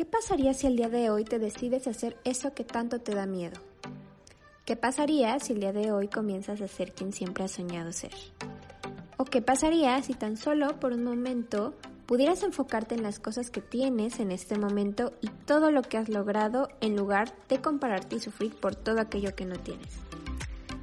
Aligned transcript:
¿Qué 0.00 0.06
pasaría 0.06 0.54
si 0.54 0.66
el 0.66 0.76
día 0.76 0.88
de 0.88 1.10
hoy 1.10 1.24
te 1.24 1.38
decides 1.38 1.86
hacer 1.86 2.16
eso 2.24 2.54
que 2.54 2.64
tanto 2.64 3.00
te 3.00 3.14
da 3.14 3.26
miedo? 3.26 3.60
¿Qué 4.64 4.74
pasaría 4.74 5.38
si 5.40 5.52
el 5.52 5.60
día 5.60 5.74
de 5.74 5.92
hoy 5.92 6.08
comienzas 6.08 6.62
a 6.62 6.68
ser 6.68 6.94
quien 6.94 7.12
siempre 7.12 7.44
has 7.44 7.50
soñado 7.50 7.92
ser? 7.92 8.14
¿O 9.18 9.26
qué 9.26 9.42
pasaría 9.42 10.02
si 10.02 10.14
tan 10.14 10.38
solo 10.38 10.80
por 10.80 10.94
un 10.94 11.04
momento 11.04 11.74
pudieras 12.06 12.42
enfocarte 12.44 12.94
en 12.94 13.02
las 13.02 13.18
cosas 13.18 13.50
que 13.50 13.60
tienes 13.60 14.20
en 14.20 14.32
este 14.32 14.56
momento 14.56 15.12
y 15.20 15.28
todo 15.44 15.70
lo 15.70 15.82
que 15.82 15.98
has 15.98 16.08
logrado 16.08 16.70
en 16.80 16.96
lugar 16.96 17.34
de 17.50 17.60
compararte 17.60 18.16
y 18.16 18.20
sufrir 18.20 18.54
por 18.54 18.74
todo 18.74 19.00
aquello 19.00 19.34
que 19.34 19.44
no 19.44 19.56
tienes? 19.56 19.98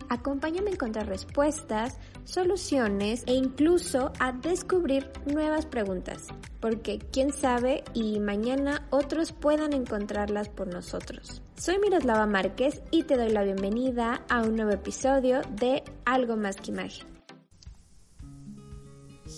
Acompáñame 0.09 0.69
a 0.69 0.73
encontrar 0.73 1.07
respuestas, 1.07 1.97
soluciones 2.23 3.23
e 3.27 3.33
incluso 3.33 4.13
a 4.19 4.31
descubrir 4.31 5.11
nuevas 5.25 5.65
preguntas, 5.65 6.27
porque 6.61 6.99
quién 6.99 7.33
sabe 7.33 7.83
y 7.93 8.19
mañana 8.19 8.87
otros 8.89 9.33
puedan 9.33 9.73
encontrarlas 9.73 10.47
por 10.47 10.67
nosotros. 10.67 11.41
Soy 11.57 11.77
Miroslava 11.79 12.25
Márquez 12.25 12.81
y 12.89 13.03
te 13.03 13.17
doy 13.17 13.29
la 13.29 13.43
bienvenida 13.43 14.23
a 14.29 14.41
un 14.41 14.55
nuevo 14.55 14.71
episodio 14.71 15.41
de 15.51 15.83
Algo 16.05 16.37
más 16.37 16.55
que 16.55 16.71
imagen. 16.71 17.07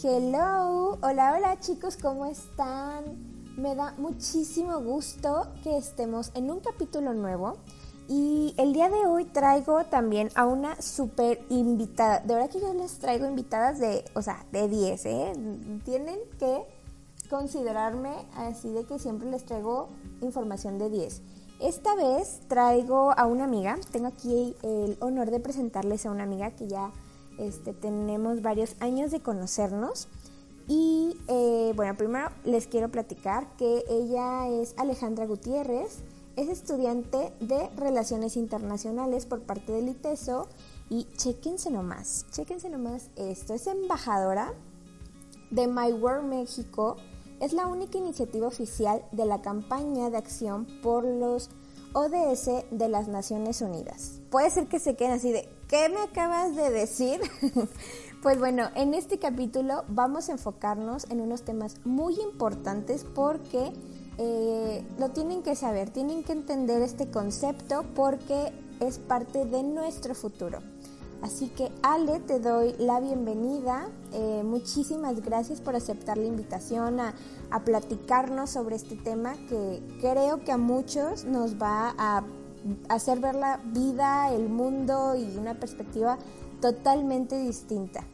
Hello, 0.03 0.99
hola, 1.01 1.33
hola 1.35 1.59
chicos, 1.59 1.97
¿cómo 1.97 2.27
están? 2.27 3.39
Me 3.57 3.75
da 3.75 3.93
muchísimo 3.97 4.79
gusto 4.81 5.51
que 5.63 5.77
estemos 5.77 6.31
en 6.35 6.51
un 6.51 6.59
capítulo 6.59 7.13
nuevo 7.13 7.57
y 8.09 8.55
el 8.57 8.73
día 8.73 8.89
de 8.89 9.05
hoy 9.05 9.25
traigo 9.25 9.85
también 9.85 10.31
a 10.33 10.47
una 10.47 10.81
súper 10.81 11.45
invitada. 11.49 12.21
De 12.21 12.33
verdad 12.33 12.49
que 12.49 12.59
yo 12.59 12.73
les 12.73 12.97
traigo 12.97 13.27
invitadas 13.27 13.77
de, 13.77 14.03
o 14.15 14.23
sea, 14.23 14.43
de 14.51 14.67
10, 14.67 15.05
¿eh? 15.05 15.33
Tienen 15.85 16.17
que 16.39 16.63
considerarme 17.29 18.09
así 18.35 18.69
de 18.71 18.85
que 18.85 18.97
siempre 18.97 19.29
les 19.29 19.45
traigo 19.45 19.89
información 20.21 20.79
de 20.79 20.89
10. 20.89 21.21
Esta 21.59 21.93
vez 21.93 22.39
traigo 22.47 23.11
a 23.15 23.27
una 23.27 23.43
amiga, 23.43 23.77
tengo 23.91 24.07
aquí 24.07 24.55
el 24.63 24.97
honor 25.01 25.29
de 25.29 25.39
presentarles 25.39 26.07
a 26.07 26.11
una 26.11 26.23
amiga 26.23 26.49
que 26.49 26.67
ya 26.67 26.91
este, 27.37 27.73
tenemos 27.73 28.41
varios 28.41 28.75
años 28.79 29.11
de 29.11 29.19
conocernos. 29.19 30.07
Y 30.67 31.15
eh, 31.27 31.73
bueno, 31.75 31.95
primero 31.95 32.29
les 32.43 32.65
quiero 32.65 32.89
platicar 32.89 33.55
que 33.57 33.83
ella 33.87 34.47
es 34.47 34.73
Alejandra 34.77 35.27
Gutiérrez 35.27 36.03
es 36.39 36.47
estudiante 36.47 37.33
de 37.41 37.67
Relaciones 37.75 38.37
Internacionales 38.37 39.25
por 39.25 39.41
parte 39.41 39.73
del 39.73 39.89
ITESO 39.89 40.47
y 40.89 41.05
chequense 41.17 41.69
nomás, 41.69 42.25
chequense 42.31 42.69
nomás 42.69 43.09
esto, 43.17 43.53
es 43.53 43.67
embajadora 43.67 44.53
de 45.51 45.67
My 45.67 45.91
World 45.91 46.29
México, 46.29 46.95
es 47.41 47.51
la 47.51 47.67
única 47.67 47.97
iniciativa 47.97 48.47
oficial 48.47 49.03
de 49.11 49.25
la 49.25 49.41
campaña 49.41 50.09
de 50.09 50.15
acción 50.15 50.65
por 50.81 51.03
los 51.03 51.49
ODS 51.91 52.63
de 52.71 52.87
las 52.87 53.09
Naciones 53.09 53.61
Unidas. 53.61 54.21
Puede 54.29 54.49
ser 54.49 54.67
que 54.67 54.79
se 54.79 54.95
queden 54.95 55.11
así 55.11 55.33
de, 55.33 55.49
¿qué 55.67 55.89
me 55.89 55.99
acabas 55.99 56.55
de 56.55 56.69
decir? 56.69 57.19
pues 58.23 58.39
bueno, 58.39 58.69
en 58.75 58.93
este 58.93 59.19
capítulo 59.19 59.83
vamos 59.89 60.29
a 60.29 60.33
enfocarnos 60.33 61.05
en 61.09 61.19
unos 61.19 61.41
temas 61.41 61.75
muy 61.83 62.17
importantes 62.21 63.03
porque 63.03 63.73
eh, 64.21 64.85
lo 64.97 65.11
tienen 65.11 65.43
que 65.43 65.55
saber, 65.55 65.89
tienen 65.91 66.25
que 66.25 66.33
entender 66.33 66.81
este 66.81 67.09
concepto 67.09 67.85
porque 67.95 68.51
es 68.81 68.99
parte 68.99 69.45
de 69.45 69.63
nuestro 69.63 70.13
futuro. 70.13 70.59
Así 71.21 71.47
que 71.47 71.71
Ale, 71.83 72.19
te 72.19 72.39
doy 72.39 72.75
la 72.79 72.99
bienvenida. 72.99 73.89
Eh, 74.11 74.41
muchísimas 74.43 75.21
gracias 75.21 75.61
por 75.61 75.75
aceptar 75.75 76.17
la 76.17 76.25
invitación 76.25 76.99
a, 76.99 77.13
a, 77.49 77.63
platicarnos 77.63 78.49
sobre 78.49 78.75
este 78.75 78.97
tema 78.97 79.35
que 79.47 79.81
creo 80.01 80.43
que 80.43 80.51
a 80.51 80.57
muchos 80.57 81.23
nos 81.23 81.55
va 81.55 81.93
a 81.97 82.25
hacer 82.89 83.21
ver 83.21 83.35
la 83.35 83.61
vida, 83.65 84.33
el 84.33 84.49
mundo 84.49 85.15
y 85.15 85.37
una 85.37 85.57
perspectiva 85.57 86.17
totalmente 86.59 87.37
distinta. 87.37 88.05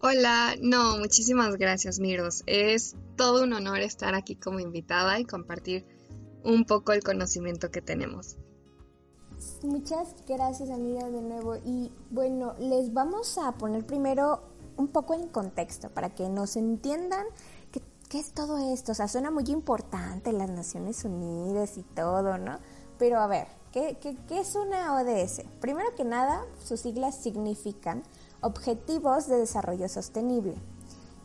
Hola, 0.00 0.54
no, 0.60 0.96
muchísimas 0.98 1.56
gracias, 1.56 1.98
Miros. 1.98 2.44
Es 2.46 2.94
todo 3.16 3.42
un 3.42 3.52
honor 3.52 3.80
estar 3.80 4.14
aquí 4.14 4.36
como 4.36 4.60
invitada 4.60 5.18
y 5.18 5.24
compartir 5.24 5.84
un 6.44 6.64
poco 6.64 6.92
el 6.92 7.02
conocimiento 7.02 7.72
que 7.72 7.82
tenemos. 7.82 8.36
Muchas 9.64 10.14
gracias, 10.28 10.70
amiga, 10.70 11.10
de 11.10 11.20
nuevo. 11.20 11.56
Y 11.64 11.90
bueno, 12.10 12.54
les 12.60 12.92
vamos 12.94 13.38
a 13.38 13.50
poner 13.58 13.84
primero 13.86 14.40
un 14.76 14.86
poco 14.86 15.14
en 15.14 15.26
contexto 15.26 15.90
para 15.90 16.14
que 16.14 16.28
nos 16.28 16.54
entiendan 16.54 17.26
qué, 17.72 18.20
es 18.20 18.30
todo 18.30 18.72
esto. 18.72 18.92
O 18.92 18.94
sea, 18.94 19.08
suena 19.08 19.32
muy 19.32 19.46
importante 19.48 20.32
las 20.32 20.48
Naciones 20.48 21.04
Unidas 21.04 21.76
y 21.76 21.82
todo, 21.82 22.38
¿no? 22.38 22.60
Pero 23.00 23.18
a 23.18 23.26
ver, 23.26 23.48
¿qué, 23.72 23.98
qué, 24.00 24.16
qué 24.28 24.38
es 24.38 24.54
una 24.54 24.94
ODS? 24.94 25.42
Primero 25.60 25.92
que 25.96 26.04
nada, 26.04 26.46
sus 26.64 26.78
siglas 26.78 27.20
significan 27.20 28.04
Objetivos 28.40 29.26
de 29.26 29.36
Desarrollo 29.36 29.88
Sostenible. 29.88 30.54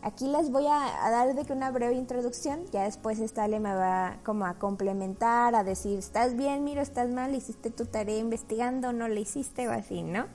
Aquí 0.02 0.26
les 0.26 0.50
voy 0.50 0.66
a, 0.66 1.10
dar 1.10 1.32
de 1.32 1.44
que 1.44 1.52
una 1.52 1.70
breve 1.70 1.94
introducción, 1.94 2.64
ya 2.72 2.82
después 2.82 3.20
esta 3.20 3.46
le 3.46 3.60
me 3.60 3.72
va 3.72 4.18
como 4.24 4.46
a 4.46 4.54
complementar, 4.54 5.54
a 5.54 5.62
decir, 5.62 5.96
estás 5.96 6.34
bien, 6.34 6.64
miro, 6.64 6.82
estás 6.82 7.08
mal, 7.10 7.32
hiciste 7.32 7.70
tu 7.70 7.86
tarea 7.86 8.18
investigando, 8.18 8.92
no 8.92 9.06
la 9.06 9.20
hiciste 9.20 9.68
o 9.68 9.70
así, 9.70 10.02
¿no? 10.02 10.26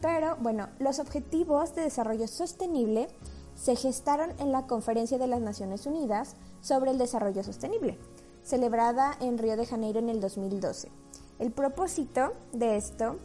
Pero 0.00 0.36
bueno, 0.40 0.68
los 0.80 0.98
Objetivos 0.98 1.76
de 1.76 1.82
Desarrollo 1.82 2.26
Sostenible 2.26 3.06
se 3.54 3.76
gestaron 3.76 4.32
en 4.40 4.50
la 4.50 4.66
Conferencia 4.66 5.18
de 5.18 5.28
las 5.28 5.40
Naciones 5.40 5.86
Unidas 5.86 6.34
sobre 6.60 6.90
el 6.90 6.98
Desarrollo 6.98 7.44
Sostenible, 7.44 7.96
celebrada 8.42 9.16
en 9.20 9.38
Río 9.38 9.56
de 9.56 9.66
Janeiro 9.66 10.00
en 10.00 10.08
el 10.08 10.20
2012. 10.20 10.90
El 11.38 11.52
propósito 11.52 12.32
de 12.52 12.76
esto 12.76 13.18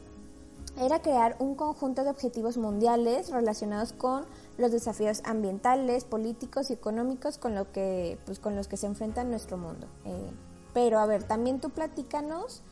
era 0.77 1.01
crear 1.01 1.35
un 1.39 1.55
conjunto 1.55 2.03
de 2.03 2.09
objetivos 2.09 2.57
mundiales 2.57 3.29
relacionados 3.29 3.93
con 3.93 4.25
los 4.57 4.71
desafíos 4.71 5.21
ambientales, 5.23 6.03
políticos 6.03 6.69
y 6.69 6.73
económicos 6.73 7.37
con, 7.37 7.55
lo 7.55 7.71
que, 7.71 8.17
pues, 8.25 8.39
con 8.39 8.55
los 8.55 8.67
que 8.67 8.77
se 8.77 8.87
enfrenta 8.87 9.23
nuestro 9.23 9.57
mundo. 9.57 9.87
Eh, 10.05 10.31
pero 10.73 10.99
a 10.99 11.05
ver, 11.05 11.23
también 11.23 11.59
tú 11.59 11.69
platícanos 11.69 12.63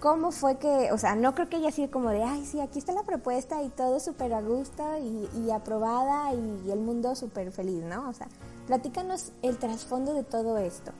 cómo 0.00 0.32
fue 0.32 0.58
que, 0.58 0.92
o 0.92 0.98
sea, 0.98 1.16
no 1.16 1.34
creo 1.34 1.48
que 1.48 1.56
haya 1.56 1.72
sido 1.72 1.90
como 1.90 2.10
de, 2.10 2.22
ay, 2.22 2.44
sí, 2.44 2.60
aquí 2.60 2.78
está 2.78 2.92
la 2.92 3.02
propuesta 3.02 3.62
y 3.62 3.68
todo 3.68 3.98
súper 4.00 4.32
a 4.34 4.40
gusto 4.40 4.84
y, 4.98 5.50
aprobada 5.50 6.32
y, 6.34 6.70
el 6.70 6.78
mundo 6.78 7.14
súper 7.16 7.50
feliz, 7.52 7.82
¿no? 7.82 8.08
O 8.08 8.12
sea, 8.12 8.28
platícanos 8.66 9.32
el 9.42 9.58
trasfondo 9.58 10.14
de 10.14 10.22
todo 10.22 10.58
esto. 10.58 10.92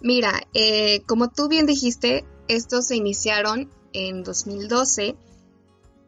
Mira, 0.00 0.32
eh, 0.52 1.02
como 1.06 1.28
tú 1.28 1.48
bien 1.48 1.66
dijiste, 1.66 2.24
estos 2.48 2.86
se 2.86 2.96
iniciaron 2.96 3.70
en 3.94 4.22
2012, 4.22 5.16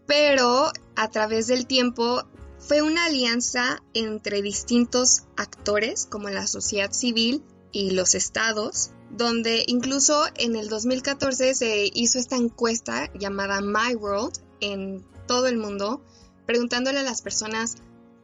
pero 0.06 0.70
a 0.94 1.10
través 1.10 1.46
del 1.46 1.66
tiempo 1.66 2.24
fue 2.58 2.82
una 2.82 3.06
alianza 3.06 3.82
entre 3.94 4.42
distintos 4.42 5.22
actores 5.36 6.06
como 6.06 6.28
la 6.28 6.46
sociedad 6.46 6.92
civil 6.92 7.42
y 7.72 7.90
los 7.90 8.14
estados, 8.14 8.90
donde 9.10 9.64
incluso 9.66 10.24
en 10.36 10.56
el 10.56 10.68
2014 10.68 11.54
se 11.54 11.90
hizo 11.92 12.18
esta 12.18 12.36
encuesta 12.36 13.10
llamada 13.14 13.60
My 13.60 13.94
World 13.94 14.38
en 14.60 15.04
todo 15.26 15.46
el 15.46 15.58
mundo, 15.58 16.02
preguntándole 16.46 17.00
a 17.00 17.04
las 17.04 17.22
personas 17.22 17.76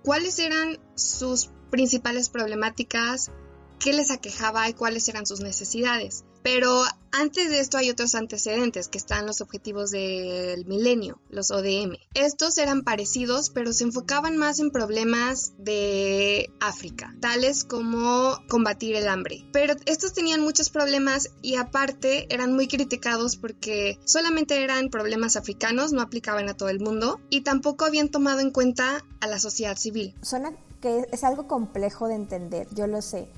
cuáles 0.03 0.39
eran 0.39 0.79
sus 0.95 1.51
principales 1.71 2.29
problemáticas, 2.29 3.31
qué 3.79 3.93
les 3.93 4.11
aquejaba 4.11 4.69
y 4.69 4.75
cuáles 4.75 5.09
eran 5.09 5.27
sus 5.27 5.41
necesidades. 5.41 6.25
Pero 6.43 6.85
antes 7.13 7.51
de 7.51 7.61
esto 7.61 7.77
hay 7.77 7.91
otros 7.91 8.15
antecedentes 8.15 8.89
que 8.89 8.99
están 8.99 9.27
los 9.27 9.41
objetivos 9.43 9.91
del 9.91 10.65
milenio, 10.67 11.21
los 11.29 11.51
ODM. 11.51 11.97
Estos 12.15 12.57
eran 12.59 12.83
parecidos, 12.83 13.51
pero 13.51 13.73
se 13.73 13.85
enfocaban 13.85 14.39
más 14.39 14.59
en 14.59 14.71
problemas 14.71 15.53
de 15.59 16.51
África, 16.61 17.15
tales 17.21 17.65
como 17.65 18.39
combatir 18.49 18.97
el 18.97 19.09
hambre. 19.09 19.45
Pero 19.53 19.75
estos 19.85 20.15
tenían 20.15 20.41
muchos 20.41 20.71
problemas 20.71 21.31
y 21.43 21.57
aparte 21.57 22.33
eran 22.35 22.55
muy 22.55 22.67
criticados 22.67 23.37
porque 23.37 23.99
solamente 24.05 24.65
eran 24.65 24.89
problemas 24.89 25.37
africanos, 25.37 25.93
no 25.93 26.01
aplicaban 26.01 26.49
a 26.49 26.55
todo 26.55 26.71
el 26.71 26.81
mundo 26.81 27.21
y 27.29 27.43
tampoco 27.43 27.85
habían 27.85 28.09
tomado 28.09 28.41
en 28.41 28.51
cuenta 28.51 29.05
a 29.21 29.27
la 29.27 29.39
sociedad 29.39 29.77
civil. 29.77 30.15
Suena 30.23 30.53
que 30.81 31.07
es 31.13 31.25
algo 31.25 31.47
complejo 31.47 32.09
de 32.09 32.15
entender, 32.15 32.67
yo 32.75 32.87
lo 32.87 33.03
sé 33.03 33.29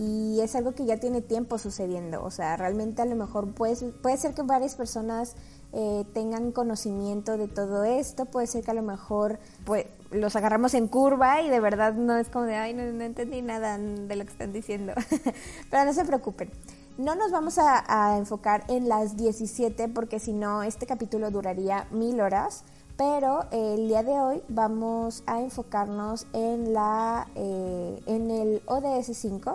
y 0.00 0.40
es 0.40 0.56
algo 0.56 0.72
que 0.72 0.86
ya 0.86 0.96
tiene 0.96 1.20
tiempo 1.20 1.58
sucediendo. 1.58 2.24
O 2.24 2.30
sea, 2.30 2.56
realmente 2.56 3.02
a 3.02 3.04
lo 3.04 3.16
mejor 3.16 3.52
puede, 3.52 3.76
puede 3.92 4.16
ser 4.16 4.32
que 4.32 4.40
varias 4.40 4.74
personas 4.74 5.36
eh, 5.74 6.06
tengan 6.14 6.52
conocimiento 6.52 7.36
de 7.36 7.48
todo 7.48 7.84
esto, 7.84 8.24
puede 8.24 8.46
ser 8.46 8.64
que 8.64 8.70
a 8.70 8.74
lo 8.74 8.80
mejor 8.80 9.38
pues, 9.66 9.84
los 10.10 10.34
agarramos 10.36 10.72
en 10.72 10.88
curva 10.88 11.42
y 11.42 11.50
de 11.50 11.60
verdad 11.60 11.92
no 11.92 12.16
es 12.16 12.30
como 12.30 12.46
de, 12.46 12.56
ay, 12.56 12.72
no, 12.72 12.82
entendí 12.82 13.42
nada 13.42 13.76
de 13.76 14.16
lo 14.16 14.24
que 14.24 14.30
están 14.30 14.54
diciendo. 14.54 14.94
Pero 15.70 15.84
no 15.84 15.92
se 15.92 16.06
preocupen. 16.06 16.50
No 16.96 17.14
nos 17.14 17.30
vamos 17.30 17.58
a, 17.58 18.16
enfocar 18.16 18.64
en 18.68 18.88
las 18.88 19.18
17 19.18 19.88
porque 19.88 20.18
si 20.18 20.32
no, 20.32 20.62
este 20.62 20.86
capítulo 20.86 21.30
duraría 21.30 21.86
mil 21.90 22.20
horas 22.22 22.64
pero 22.96 23.46
el 23.50 23.88
día 23.88 24.02
de 24.02 24.12
hoy 24.12 24.42
vamos 24.48 25.22
a 25.26 25.40
enfocarnos 25.40 26.26
en 26.34 26.74
la 26.74 27.28
eh, 27.34 27.98
en 28.04 28.30
el 28.30 28.62
ODS 28.66 29.16
5 29.16 29.54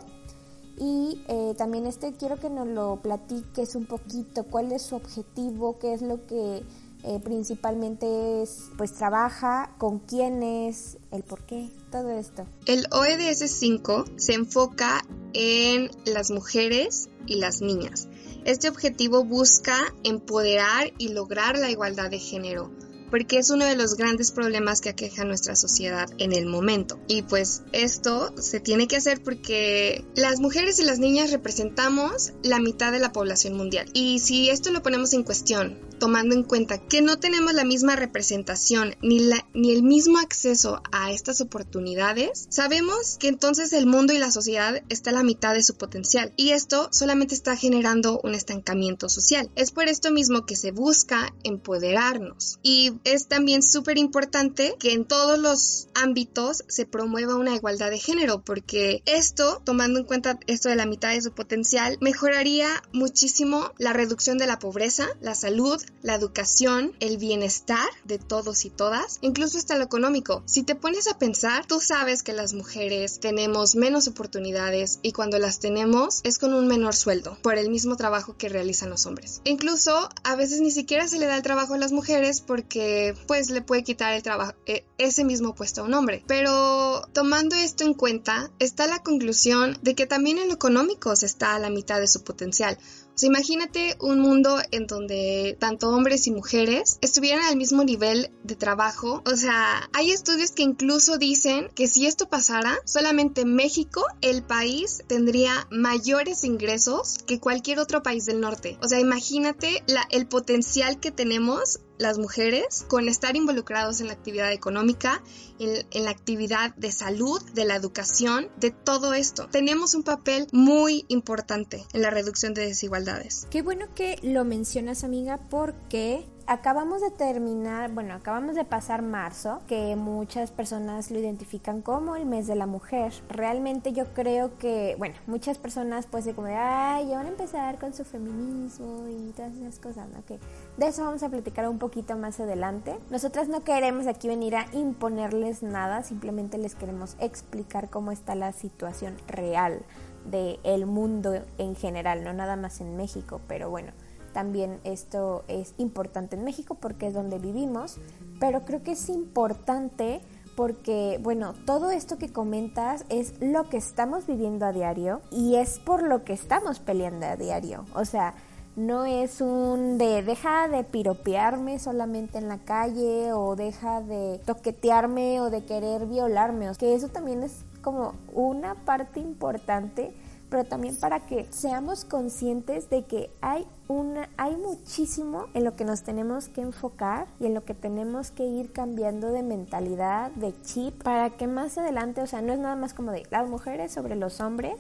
y 0.77 1.22
eh, 1.27 1.54
también 1.57 1.86
este 1.86 2.13
quiero 2.13 2.39
que 2.39 2.50
nos 2.50 2.68
lo 2.68 3.01
platiques 3.01 3.75
un 3.75 3.86
poquito, 3.86 4.44
cuál 4.44 4.72
es 4.72 4.83
su 4.83 4.95
objetivo, 4.95 5.80
qué 5.80 5.94
es 5.94 6.01
lo 6.01 6.25
que 6.25 6.63
eh, 7.04 7.19
principalmente 7.24 8.42
es, 8.42 8.72
pues 8.77 8.94
trabaja, 8.94 9.75
con 9.77 10.00
quiénes, 10.00 10.98
el 11.12 11.24
por 11.24 11.45
qué, 11.45 11.69
todo 11.92 12.10
esto. 12.10 12.45
El 12.66 12.88
OEDS 12.92 13.50
5 13.51 14.06
se 14.16 14.33
enfoca 14.33 15.06
en 15.33 15.92
las 16.06 16.31
mujeres 16.31 17.10
y 17.28 17.36
las 17.36 17.62
niñas. 17.62 18.07
Este 18.44 18.69
objetivo 18.69 19.24
busca 19.24 19.78
empoderar 20.04 20.94
y 20.98 21.10
lograr 21.10 21.57
la 21.57 21.69
igualdad 21.69 22.10
de 22.10 22.19
género 22.19 22.71
porque 23.16 23.38
es 23.38 23.50
uno 23.50 23.64
de 23.64 23.78
los 23.78 23.96
grandes 23.96 24.34
problemas 24.34 24.82
que 24.82 24.90
aqueja 24.90 25.24
nuestra 25.24 25.56
sociedad 25.56 26.10
en 26.18 26.34
el 26.34 26.48
momento. 26.48 27.00
Y 27.08 27.22
pues 27.22 27.62
esto 27.72 28.34
se 28.38 28.60
tiene 28.60 28.90
que 28.90 28.98
hacer 28.98 29.24
porque 29.24 30.04
las 30.16 30.42
mujeres 30.42 30.80
y 30.80 30.84
las 30.84 31.00
niñas 31.00 31.32
representamos 31.32 32.34
la 32.44 32.60
mitad 32.60 32.92
de 32.92 33.00
la 33.00 33.14
población 33.14 33.56
mundial. 33.56 33.90
Y 33.94 34.20
si 34.20 34.50
esto 34.50 34.70
lo 34.70 34.84
ponemos 34.84 35.14
en 35.14 35.24
cuestión, 35.24 35.80
tomando 35.98 36.36
en 36.36 36.44
cuenta 36.44 36.78
que 36.78 37.02
no 37.02 37.18
tenemos 37.18 37.54
la 37.54 37.64
misma 37.64 37.96
representación 37.96 38.96
ni, 39.02 39.20
la, 39.20 39.48
ni 39.54 39.72
el 39.72 39.84
mismo 39.84 40.20
acceso 40.20 40.82
a 40.92 41.12
estas 41.12 41.42
oportunidades, 41.42 42.48
sabemos 42.50 43.18
que 43.18 43.30
entonces 43.30 43.72
el 43.74 43.86
mundo 43.86 44.12
y 44.12 44.18
la 44.18 44.32
sociedad 44.32 44.84
está 44.90 45.12
a 45.12 45.14
la 45.14 45.24
mitad 45.24 45.54
de 45.54 45.64
su 45.64 45.76
potencial 45.76 46.34
y 46.36 46.50
esto 46.50 46.90
solamente 46.92 47.34
está 47.34 47.56
generando 47.56 48.20
un 48.24 48.36
estancamiento 48.36 49.08
social. 49.08 49.50
Es 49.56 49.72
por 49.72 49.88
esto 49.88 50.12
mismo 50.12 50.46
que 50.46 50.58
se 50.58 50.72
busca 50.72 51.34
empoderarnos 51.44 52.60
y 52.62 52.94
es 53.06 53.28
también 53.28 53.63
súper 53.63 53.98
importante 53.98 54.75
que 54.80 54.94
en 54.94 55.06
todos 55.06 55.40
los 55.40 55.88
ámbitos 55.94 56.63
se 56.68 56.86
promueva 56.86 57.36
una 57.36 57.56
igualdad 57.56 57.92
de 57.92 58.00
género 58.00 58.42
porque 58.44 59.02
esto, 59.06 59.62
tomando 59.63 60.00
en 60.00 60.06
cuenta 60.06 60.40
esto 60.48 60.69
de 60.69 60.75
la 60.75 60.86
mitad 60.86 61.13
de 61.13 61.22
su 61.22 61.31
potencial, 61.31 61.98
mejoraría 62.02 62.68
muchísimo 62.92 63.72
la 63.78 63.94
reducción 63.94 64.38
de 64.38 64.48
la 64.48 64.60
pobreza, 64.60 65.07
la 65.22 65.36
salud, 65.36 65.81
la 66.02 66.16
educación, 66.16 66.94
el 67.00 67.18
bienestar 67.18 67.88
de 68.04 68.18
todos 68.18 68.66
y 68.66 68.69
todas, 68.69 69.19
incluso 69.22 69.57
hasta 69.57 69.78
lo 69.78 69.84
económico. 69.84 70.44
Si 70.46 70.63
te 70.63 70.75
pones 70.75 71.07
a 71.07 71.18
pensar, 71.18 71.66
tú 71.66 71.80
sabes 71.80 72.24
que 72.24 72.34
las 72.34 72.54
mujeres 72.54 73.19
tenemos 73.19 73.75
menos 73.75 74.07
oportunidades 74.07 75.00
y 75.02 75.12
cuando 75.12 75.38
las 75.38 75.60
tenemos 75.60 76.22
es 76.24 76.40
con 76.40 76.54
un 76.54 76.68
menor 76.68 76.96
sueldo 76.96 77.38
por 77.42 77.57
el 77.57 77.69
mismo 77.69 77.96
trabajo 77.96 78.36
que 78.38 78.50
realizan 78.50 78.90
los 78.90 79.06
hombres. 79.06 79.42
incluso 79.44 80.10
a 80.24 80.36
veces 80.36 80.62
ni 80.62 80.72
siquiera 80.72 81.07
se 81.07 81.19
le 81.19 81.28
da 81.28 81.36
el 81.36 81.44
trabajo 81.44 81.75
a 81.75 81.78
las 81.78 81.92
mujeres 81.92 82.42
porque 82.42 82.85
pues 83.28 83.50
le 83.50 83.62
puede 83.62 83.84
quitar 83.84 84.14
el 84.14 84.24
trabajo 84.24 84.54
eh, 84.66 84.86
ese 84.98 85.24
mismo 85.24 85.56
puesto 85.56 85.82
a 85.82 85.86
un 85.86 85.94
hombre. 85.94 86.24
Pero 86.28 87.02
tomando 87.14 87.56
esto 87.56 87.84
en 87.84 87.94
cuenta, 87.94 88.52
está 88.60 88.88
la 88.88 89.04
conclusión 89.04 89.78
de 89.82 89.96
que 89.96 90.06
también 90.06 90.38
en 90.38 90.48
lo 90.48 90.54
económico 90.54 91.16
se 91.16 91.26
está 91.26 91.56
a 91.56 91.60
la 91.60 91.70
mitad 91.70 92.00
de 92.00 92.08
su 92.08 92.24
potencial 92.24 92.78
imagínate 93.24 93.96
un 94.02 94.20
mundo 94.20 94.60
en 94.72 94.88
donde 94.88 95.56
tanto 95.60 95.90
hombres 95.90 96.28
y 96.28 96.32
mujeres 96.32 96.98
estuvieran 97.02 97.46
al 97.46 97.56
mismo 97.56 97.84
nivel 97.84 98.32
de 98.44 98.56
trabajo. 98.56 99.24
O 99.26 99.36
sea, 99.38 99.90
hay 99.94 100.12
estudios 100.12 100.52
que 100.52 100.64
incluso 100.64 101.18
dicen 101.18 101.70
que 101.76 101.88
si 101.88 102.06
esto 102.08 102.28
pasara, 102.28 102.78
solamente 102.84 103.46
México, 103.46 104.04
el 104.22 104.44
país, 104.44 105.04
tendría 105.08 105.68
mayores 105.72 106.44
ingresos 106.44 107.20
que 107.26 107.40
cualquier 107.40 107.80
otro 107.80 108.04
país 108.04 108.26
del 108.26 108.42
norte. 108.42 108.78
O 108.81 108.88
sea, 108.88 109.00
imagínate 109.00 109.84
el 110.10 110.28
potencial 110.28 111.00
que 111.00 111.12
tenemos 111.12 111.80
las 111.97 112.18
mujeres 112.18 112.86
con 112.88 113.07
estar 113.07 113.36
involucrados 113.36 114.01
en 114.01 114.07
la 114.07 114.13
actividad 114.13 114.51
económica, 114.51 115.21
en, 115.59 116.03
la 116.03 116.12
actividad 116.12 116.75
de 116.75 116.92
salud, 116.92 117.42
de 117.53 117.65
la 117.65 117.75
educación, 117.75 118.50
de 118.57 118.71
todo 118.71 119.13
esto. 119.13 119.47
Tenemos 119.50 119.95
un 119.95 120.03
papel 120.03 120.47
muy 120.51 121.06
importante 121.07 121.86
en 121.94 122.01
la 122.01 122.09
reducción 122.09 122.53
de 122.53 122.68
desigualdades. 122.68 123.47
Qué 123.50 123.62
bueno 123.62 123.88
que 123.95 124.19
lo 124.21 124.44
mencionas 124.45 125.03
amiga 125.03 125.39
porque 125.50 126.25
acabamos 126.47 127.01
de 127.01 127.12
terminar, 127.12 127.92
bueno, 127.92 128.13
acabamos 128.13 128.56
de 128.56 128.65
pasar 128.65 129.01
marzo, 129.01 129.62
que 129.68 129.95
muchas 129.95 130.51
personas 130.51 131.09
lo 131.12 131.19
identifican 131.19 131.81
como 131.81 132.15
el 132.15 132.25
mes 132.25 132.47
de 132.47 132.56
la 132.56 132.68
mujer. 132.68 133.13
Realmente 133.30 133.94
yo 133.94 134.06
creo 134.13 134.57
que, 134.57 134.95
bueno, 134.97 135.15
muchas 135.27 135.57
personas 135.57 136.07
pues 136.07 136.25
de 136.25 136.33
como 136.33 136.47
de, 136.47 136.56
ay, 136.56 137.09
ya 137.09 137.18
van 137.18 137.25
a 137.27 137.30
empezar 137.30 137.80
con 137.80 137.94
su 137.94 138.03
feminismo 138.03 139.07
y 139.09 139.31
todas 139.31 139.56
esas 139.56 139.80
cosas, 139.80 140.07
¿no? 140.09 140.24
Que 140.25 140.39
de 140.77 140.88
eso 140.88 141.04
vamos 141.04 141.24
a 141.24 141.30
platicar 141.30 141.68
un 141.69 141.80
poquito 141.80 142.18
más 142.18 142.39
adelante. 142.39 142.98
Nosotras 143.10 143.48
no 143.48 143.63
queremos 143.63 144.07
aquí 144.07 144.27
venir 144.27 144.56
a 144.56 144.66
imponerles 144.74 145.63
nada, 145.63 146.04
simplemente 146.04 146.57
les 146.57 146.75
queremos 146.75 147.16
explicar 147.19 147.89
cómo 147.89 148.12
está 148.12 148.36
la 148.36 148.51
situación 148.51 149.16
real 149.27 149.81
del 150.25 150.60
el 150.63 150.86
mundo 150.86 151.33
en 151.57 151.75
general, 151.75 152.24
no 152.24 152.33
nada 152.33 152.56
más 152.56 152.81
en 152.81 152.98
México, 152.98 153.42
pero 153.48 153.69
bueno 153.69 153.92
también 154.36 154.81
esto 154.83 155.45
es 155.48 155.74
importante 155.77 156.36
en 156.36 156.44
México 156.44 156.75
porque 156.75 157.07
es 157.07 157.13
donde 157.13 157.39
vivimos, 157.39 158.00
pero 158.38 158.66
creo 158.66 158.83
que 158.83 158.92
es 158.92 159.07
importante 159.07 160.19
porque, 160.57 161.21
bueno, 161.24 161.54
todo 161.66 161.89
esto 161.89 162.18
que 162.18 162.33
comentas 162.33 163.06
es 163.07 163.33
lo 163.39 163.69
que 163.69 163.78
estamos 163.78 164.28
viviendo 164.28 164.66
a 164.66 164.74
diario 164.74 165.21
y 165.31 165.56
es 165.56 165.80
por 165.80 166.04
lo 166.04 166.25
que 166.25 166.33
estamos 166.33 166.80
peleando 166.80 167.28
a 167.28 167.38
diario. 167.38 167.86
O 167.94 168.04
sea, 168.04 168.33
no 168.75 169.06
es 169.06 169.42
un 169.42 169.98
de 169.98 170.24
deja 170.24 170.68
de 170.68 170.83
piropearme 170.83 171.80
solamente 171.80 172.38
en 172.38 172.48
la 172.48 172.57
calle 172.57 173.31
o 173.33 173.56
deja 173.56 174.01
de 174.01 174.39
toquetearme 174.45 175.42
o 175.42 175.50
de 175.50 175.63
querer 175.63 176.06
violarme. 176.06 176.69
Que 176.77 176.94
eso 176.94 177.07
también 177.07 177.44
es 177.44 177.63
como 177.81 178.13
una 178.33 178.75
parte 178.86 179.19
importante 179.19 180.13
pero 180.50 180.63
también 180.63 180.95
para 180.95 181.22
que 181.22 181.48
seamos 181.51 182.06
conscientes 182.06 182.89
de 182.89 183.04
que 183.04 183.30
hay 183.42 183.68
una 183.88 184.30
hay 184.38 184.56
muchísimo 184.56 185.48
en 185.54 185.63
lo 185.63 185.75
que 185.75 185.86
nos 185.86 186.04
tenemos 186.04 186.48
que 186.50 186.62
enfocar 186.62 187.28
y 187.39 187.45
en 187.48 187.54
lo 187.54 187.66
que 187.66 187.74
tenemos 187.74 188.31
que 188.31 188.45
ir 188.45 188.71
cambiando 188.71 189.31
de 189.31 189.44
mentalidad, 189.44 190.31
de 190.31 190.54
chip 190.62 191.01
para 191.04 191.31
que 191.31 191.48
más 191.48 191.78
adelante, 191.78 192.21
o 192.21 192.28
sea, 192.28 192.42
no 192.42 192.54
es 192.54 192.60
nada 192.60 192.75
más 192.75 192.94
como 192.94 193.12
de 193.12 193.25
las 193.31 193.50
mujeres 193.50 193.92
sobre 193.92 194.16
los 194.16 194.39
hombres, 194.39 194.75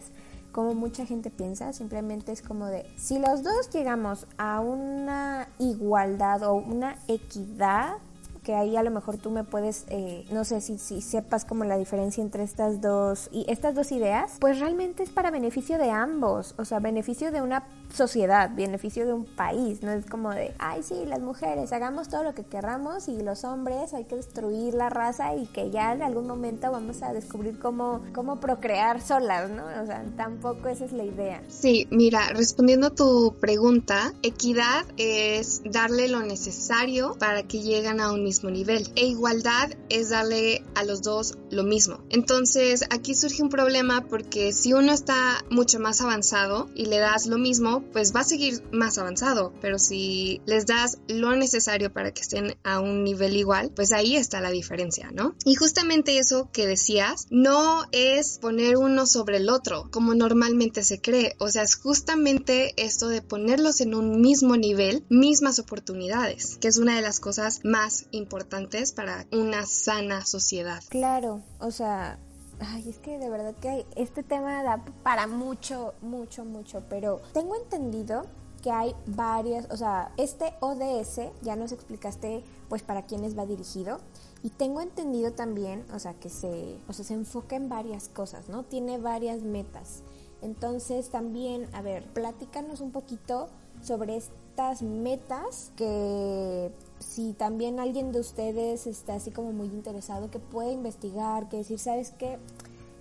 como 0.55 0.73
mucha 0.73 1.05
gente 1.05 1.29
piensa, 1.29 1.73
simplemente 1.73 2.31
es 2.31 2.41
como 2.41 2.67
de 2.67 2.85
si 2.95 3.19
los 3.19 3.43
dos 3.43 3.69
llegamos 3.73 4.25
a 4.37 4.61
una 4.61 5.49
igualdad 5.59 6.43
o 6.43 6.53
una 6.53 6.95
equidad 7.09 7.97
que 8.41 8.55
ahí 8.55 8.77
a 8.77 8.83
lo 8.83 8.89
mejor 8.89 9.17
tú 9.17 9.31
me 9.31 9.43
puedes, 9.43 9.85
eh, 9.89 10.25
no 10.31 10.45
sé 10.45 10.61
si, 10.61 10.77
si 10.77 11.01
sepas 11.01 11.43
como 11.43 11.65
la 11.65 11.77
diferencia 11.77 12.23
entre 12.23 12.43
estas 12.43 12.79
dos 12.79 13.27
y 13.33 13.45
estas 13.49 13.75
dos 13.75 13.91
ideas, 13.91 14.37
pues 14.39 14.61
realmente 14.61 15.03
es 15.03 15.09
para 15.09 15.29
beneficio 15.29 15.77
de 15.77 15.91
ambos, 15.91 16.55
o 16.57 16.63
sea, 16.63 16.79
beneficio 16.79 17.33
de 17.33 17.41
una 17.41 17.65
sociedad, 17.93 18.49
beneficio 18.55 19.05
de 19.05 19.13
un 19.13 19.25
país, 19.25 19.81
no 19.81 19.91
es 19.91 20.05
como 20.05 20.31
de, 20.31 20.53
ay 20.59 20.83
sí, 20.83 21.05
las 21.05 21.19
mujeres, 21.19 21.71
hagamos 21.73 22.09
todo 22.09 22.23
lo 22.23 22.33
que 22.33 22.43
querramos 22.43 23.07
y 23.07 23.21
los 23.21 23.43
hombres 23.43 23.93
hay 23.93 24.05
que 24.05 24.15
destruir 24.15 24.73
la 24.73 24.89
raza 24.89 25.35
y 25.35 25.45
que 25.47 25.69
ya 25.71 25.93
en 25.93 26.01
algún 26.01 26.27
momento 26.27 26.71
vamos 26.71 27.01
a 27.01 27.13
descubrir 27.13 27.59
cómo, 27.59 28.01
cómo 28.13 28.39
procrear 28.39 29.01
solas, 29.01 29.49
¿no? 29.49 29.63
O 29.81 29.85
sea, 29.85 30.03
tampoco 30.17 30.69
esa 30.69 30.85
es 30.85 30.91
la 30.91 31.03
idea. 31.03 31.41
Sí, 31.47 31.87
mira, 31.91 32.29
respondiendo 32.29 32.87
a 32.87 32.89
tu 32.89 33.35
pregunta, 33.39 34.13
equidad 34.23 34.85
es 34.97 35.61
darle 35.63 36.07
lo 36.07 36.21
necesario 36.21 37.15
para 37.19 37.43
que 37.43 37.61
lleguen 37.61 37.99
a 38.01 38.11
un 38.11 38.23
mismo 38.23 38.49
nivel. 38.49 38.87
E 38.95 39.05
igualdad 39.05 39.71
es 39.89 40.09
darle 40.09 40.63
a 40.75 40.83
los 40.83 41.01
dos 41.01 41.37
lo 41.49 41.63
mismo. 41.63 41.99
Entonces 42.09 42.83
aquí 42.89 43.15
surge 43.15 43.43
un 43.43 43.49
problema 43.49 44.05
porque 44.09 44.53
si 44.53 44.73
uno 44.73 44.91
está 44.91 45.15
mucho 45.49 45.79
más 45.79 46.01
avanzado 46.01 46.69
y 46.75 46.85
le 46.85 46.99
das 46.99 47.25
lo 47.27 47.37
mismo, 47.37 47.83
pues 47.91 48.15
va 48.15 48.21
a 48.21 48.25
seguir 48.25 48.63
más 48.71 48.97
avanzado. 48.97 49.53
Pero 49.61 49.79
si 49.79 50.41
les 50.45 50.65
das 50.65 50.97
lo 51.07 51.35
necesario 51.35 51.91
para 51.91 52.11
que 52.11 52.21
estén 52.21 52.55
a 52.63 52.79
un 52.79 53.03
nivel 53.03 53.35
igual, 53.35 53.71
pues 53.75 53.91
ahí 53.91 54.15
está 54.15 54.41
la 54.41 54.51
diferencia, 54.51 55.11
¿no? 55.11 55.35
Y 55.45 55.55
justamente 55.55 56.17
eso 56.17 56.49
que 56.51 56.67
decías, 56.67 57.27
no 57.29 57.85
es 57.91 58.39
poner 58.39 58.77
uno 58.77 59.05
sobre 59.05 59.37
el 59.37 59.49
otro, 59.49 59.89
como 59.91 60.15
normalmente 60.15 60.83
se 60.83 60.99
cree. 60.99 61.35
O 61.39 61.49
sea, 61.49 61.63
es 61.63 61.75
justamente 61.75 62.73
esto 62.77 63.07
de 63.07 63.21
ponerlos 63.21 63.81
en 63.81 63.95
un 63.95 64.21
mismo 64.21 64.57
nivel, 64.57 65.03
mismas 65.09 65.59
oportunidades, 65.59 66.57
que 66.59 66.67
es 66.67 66.77
una 66.77 66.95
de 66.95 67.01
las 67.01 67.19
cosas 67.19 67.61
más 67.63 68.05
importantes 68.11 68.91
para 68.91 69.25
una 69.31 69.65
sana 69.65 70.25
sociedad. 70.25 70.83
Claro, 70.89 71.43
o 71.59 71.71
sea, 71.71 72.19
ay, 72.59 72.89
es 72.89 72.99
que 72.99 73.17
de 73.17 73.29
verdad 73.29 73.55
que 73.55 73.85
este 73.95 74.23
tema 74.23 74.63
da 74.63 74.83
para 75.03 75.27
mucho, 75.27 75.93
mucho, 76.01 76.45
mucho, 76.45 76.83
pero 76.89 77.21
tengo 77.33 77.55
entendido 77.55 78.25
que 78.61 78.71
hay 78.71 78.95
varias, 79.05 79.67
o 79.69 79.77
sea, 79.77 80.11
este 80.17 80.53
ODS 80.59 81.19
ya 81.43 81.55
nos 81.55 81.71
explicaste 81.71 82.43
pues 82.67 82.81
para 82.81 83.03
quiénes 83.03 83.37
va 83.37 83.45
dirigido 83.45 83.99
y 84.41 84.49
tengo 84.49 84.81
entendido 84.81 85.33
también, 85.33 85.85
o 85.93 85.99
sea, 85.99 86.13
que 86.15 86.29
se, 86.29 86.77
o 86.87 86.93
sea, 86.93 87.05
se 87.05 87.13
enfoca 87.13 87.55
en 87.55 87.69
varias 87.69 88.09
cosas, 88.09 88.49
¿no? 88.49 88.63
Tiene 88.63 88.97
varias 88.97 89.43
metas. 89.43 90.01
Entonces 90.41 91.09
también, 91.09 91.67
a 91.73 91.81
ver, 91.81 92.05
platícanos 92.13 92.81
un 92.81 92.91
poquito 92.91 93.49
sobre 93.81 94.17
estas 94.17 94.81
metas 94.81 95.71
que 95.75 96.71
si 97.05 97.33
también 97.33 97.79
alguien 97.79 98.11
de 98.11 98.19
ustedes 98.19 98.87
está 98.87 99.15
así 99.15 99.31
como 99.31 99.51
muy 99.51 99.67
interesado, 99.67 100.31
que 100.31 100.39
puede 100.39 100.71
investigar, 100.71 101.49
que 101.49 101.57
decir, 101.57 101.79
¿sabes 101.79 102.13
qué? 102.17 102.37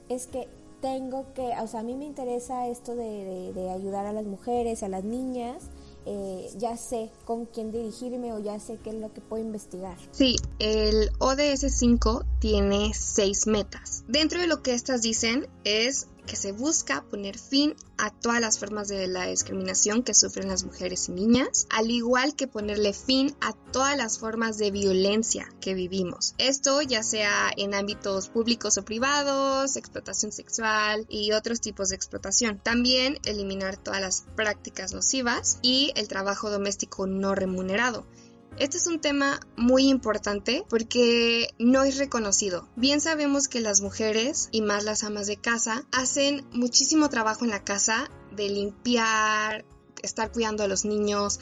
Es 0.09 0.27
que 0.27 0.49
tengo 0.81 1.33
que, 1.35 1.53
o 1.61 1.67
sea, 1.67 1.81
a 1.81 1.83
mí 1.83 1.97
me 1.97 2.05
interesa 2.05 2.69
esto 2.69 2.95
de, 2.95 3.53
de 3.55 3.71
ayudar 3.71 4.07
a 4.07 4.13
las 4.13 4.27
mujeres, 4.27 4.83
a 4.83 4.89
las 4.89 5.03
niñas, 5.03 5.71
eh, 6.07 6.51
ya 6.59 6.77
sé 6.77 7.11
con 7.25 7.47
quién 7.47 7.73
dirigirme 7.73 8.35
o 8.35 8.39
ya 8.39 8.61
sé 8.61 8.79
qué 8.85 8.91
es 8.91 8.97
lo 8.97 9.13
que 9.15 9.23
puedo 9.23 9.43
investigar. 9.43 9.97
Sí, 10.11 10.37
el 10.59 11.09
ODS 11.19 11.65
5 11.79 12.25
tiene 12.41 12.93
seis 12.93 13.47
metas. 13.47 14.05
Dentro 14.07 14.39
de 14.39 14.47
lo 14.47 14.63
que 14.63 14.75
estas 14.75 15.01
dicen 15.01 15.49
es 15.65 16.09
que 16.27 16.37
se 16.37 16.53
busca 16.53 17.03
poner 17.03 17.39
fin 17.39 17.75
a 17.99 18.11
todas 18.11 18.41
las 18.41 18.59
formas 18.59 18.89
de 18.89 19.07
la 19.07 19.27
discriminación 19.27 20.03
que 20.03 20.15
sufren 20.15 20.49
las 20.49 20.65
mujeres 20.65 21.09
y 21.09 21.13
niñas, 21.13 21.67
al 21.71 21.91
igual 21.91 22.35
que 22.35 22.47
ponerle 22.47 22.93
fin 22.93 23.35
a 23.41 23.53
todas 23.53 23.97
las 23.97 24.19
formas 24.19 24.59
de 24.59 24.71
violencia 24.71 25.49
que 25.61 25.75
vivimos. 25.75 26.35
Esto 26.39 26.83
ya 26.83 27.03
sea 27.03 27.51
en 27.57 27.75
ámbitos 27.75 28.29
públicos 28.29 28.79
o 28.79 28.85
privados, 28.85 29.77
explotación 29.77 30.33
sexual 30.33 31.07
y 31.09 31.33
otros 31.33 31.61
tipos 31.61 31.91
de 31.91 31.97
explotación. 31.97 32.59
También 32.59 33.19
eliminar 33.25 33.77
todas 33.77 34.01
las 34.01 34.25
prácticas 34.35 34.93
nocivas 34.93 35.59
y 35.63 35.93
el 35.97 36.09
trabajo 36.09 36.51
doméstico 36.51 37.07
no 37.07 37.35
remunerado. 37.35 38.05
Este 38.57 38.77
es 38.77 38.87
un 38.87 39.01
tema 39.01 39.41
muy 39.57 39.89
importante 39.89 40.65
porque 40.69 41.49
no 41.59 41.83
es 41.83 41.99
reconocido. 41.99 42.69
Bien 42.77 43.01
sabemos 43.01 43.49
que 43.49 43.61
las 43.61 43.81
mujeres 43.81 44.49
y 44.53 44.63
más 44.63 44.85
las 44.85 45.03
amas 45.03 45.27
de 45.27 45.37
casa 45.37 45.85
hacen 45.91 46.47
muchísimo 46.53 47.09
trabajo 47.09 47.45
en 47.45 47.51
la 47.51 47.65
casa 47.65 48.09
de 48.31 48.49
limpiar, 48.49 49.65
estar 50.03 50.31
cuidando 50.31 50.63
a 50.63 50.69
los 50.69 50.85
niños, 50.85 51.41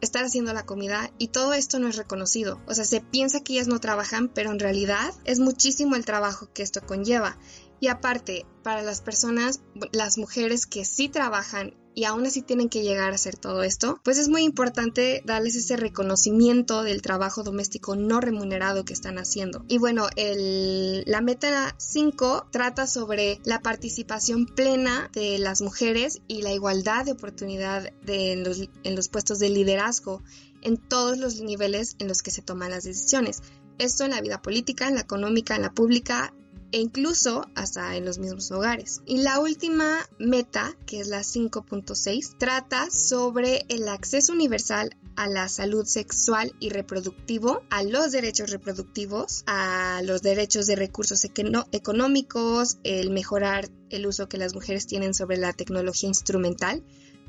estar 0.00 0.24
haciendo 0.24 0.54
la 0.54 0.64
comida 0.64 1.10
y 1.18 1.28
todo 1.28 1.52
esto 1.52 1.78
no 1.78 1.88
es 1.88 1.96
reconocido. 1.96 2.62
O 2.66 2.72
sea, 2.72 2.84
se 2.84 3.02
piensa 3.02 3.40
que 3.40 3.52
ellas 3.52 3.68
no 3.68 3.78
trabajan, 3.78 4.28
pero 4.28 4.50
en 4.50 4.58
realidad 4.58 5.12
es 5.24 5.40
muchísimo 5.40 5.96
el 5.96 6.06
trabajo 6.06 6.48
que 6.54 6.62
esto 6.62 6.80
conlleva. 6.80 7.36
Y 7.78 7.88
aparte, 7.88 8.46
para 8.62 8.80
las 8.80 9.02
personas, 9.02 9.60
las 9.92 10.16
mujeres 10.16 10.64
que 10.64 10.86
sí 10.86 11.10
trabajan 11.10 11.74
y 11.94 12.04
aún 12.04 12.26
así 12.26 12.42
tienen 12.42 12.68
que 12.68 12.82
llegar 12.82 13.12
a 13.12 13.14
hacer 13.14 13.36
todo 13.36 13.62
esto, 13.62 14.00
pues 14.02 14.18
es 14.18 14.28
muy 14.28 14.42
importante 14.42 15.22
darles 15.24 15.54
ese 15.54 15.76
reconocimiento 15.76 16.82
del 16.82 17.02
trabajo 17.02 17.42
doméstico 17.42 17.96
no 17.96 18.20
remunerado 18.20 18.84
que 18.84 18.92
están 18.92 19.18
haciendo. 19.18 19.64
Y 19.68 19.78
bueno, 19.78 20.08
el, 20.16 21.04
la 21.06 21.20
meta 21.20 21.74
5 21.78 22.48
trata 22.50 22.86
sobre 22.86 23.40
la 23.44 23.60
participación 23.60 24.46
plena 24.46 25.10
de 25.12 25.38
las 25.38 25.62
mujeres 25.62 26.20
y 26.26 26.42
la 26.42 26.52
igualdad 26.52 27.04
de 27.04 27.12
oportunidad 27.12 27.92
de, 28.02 28.32
en, 28.32 28.44
los, 28.44 28.68
en 28.82 28.96
los 28.96 29.08
puestos 29.08 29.38
de 29.38 29.50
liderazgo 29.50 30.22
en 30.62 30.78
todos 30.78 31.18
los 31.18 31.40
niveles 31.40 31.94
en 32.00 32.08
los 32.08 32.22
que 32.22 32.30
se 32.30 32.42
toman 32.42 32.70
las 32.70 32.84
decisiones. 32.84 33.42
Esto 33.78 34.04
en 34.04 34.12
la 34.12 34.20
vida 34.20 34.40
política, 34.40 34.88
en 34.88 34.94
la 34.94 35.02
económica, 35.02 35.54
en 35.54 35.62
la 35.62 35.72
pública 35.72 36.32
e 36.74 36.80
incluso 36.80 37.46
hasta 37.54 37.94
en 37.94 38.04
los 38.04 38.18
mismos 38.18 38.50
hogares. 38.50 39.00
Y 39.06 39.18
la 39.18 39.38
última 39.38 40.00
meta, 40.18 40.76
que 40.86 40.98
es 40.98 41.06
la 41.06 41.20
5.6, 41.20 42.36
trata 42.36 42.90
sobre 42.90 43.64
el 43.68 43.88
acceso 43.88 44.32
universal 44.32 44.96
a 45.14 45.28
la 45.28 45.48
salud 45.48 45.84
sexual 45.84 46.52
y 46.58 46.70
reproductivo, 46.70 47.62
a 47.70 47.84
los 47.84 48.10
derechos 48.10 48.50
reproductivos, 48.50 49.44
a 49.46 50.02
los 50.02 50.22
derechos 50.22 50.66
de 50.66 50.74
recursos 50.74 51.24
económicos, 51.24 52.78
el 52.82 53.10
mejorar 53.10 53.70
el 53.90 54.08
uso 54.08 54.28
que 54.28 54.38
las 54.38 54.52
mujeres 54.52 54.88
tienen 54.88 55.14
sobre 55.14 55.36
la 55.36 55.52
tecnología 55.52 56.08
instrumental, 56.08 56.82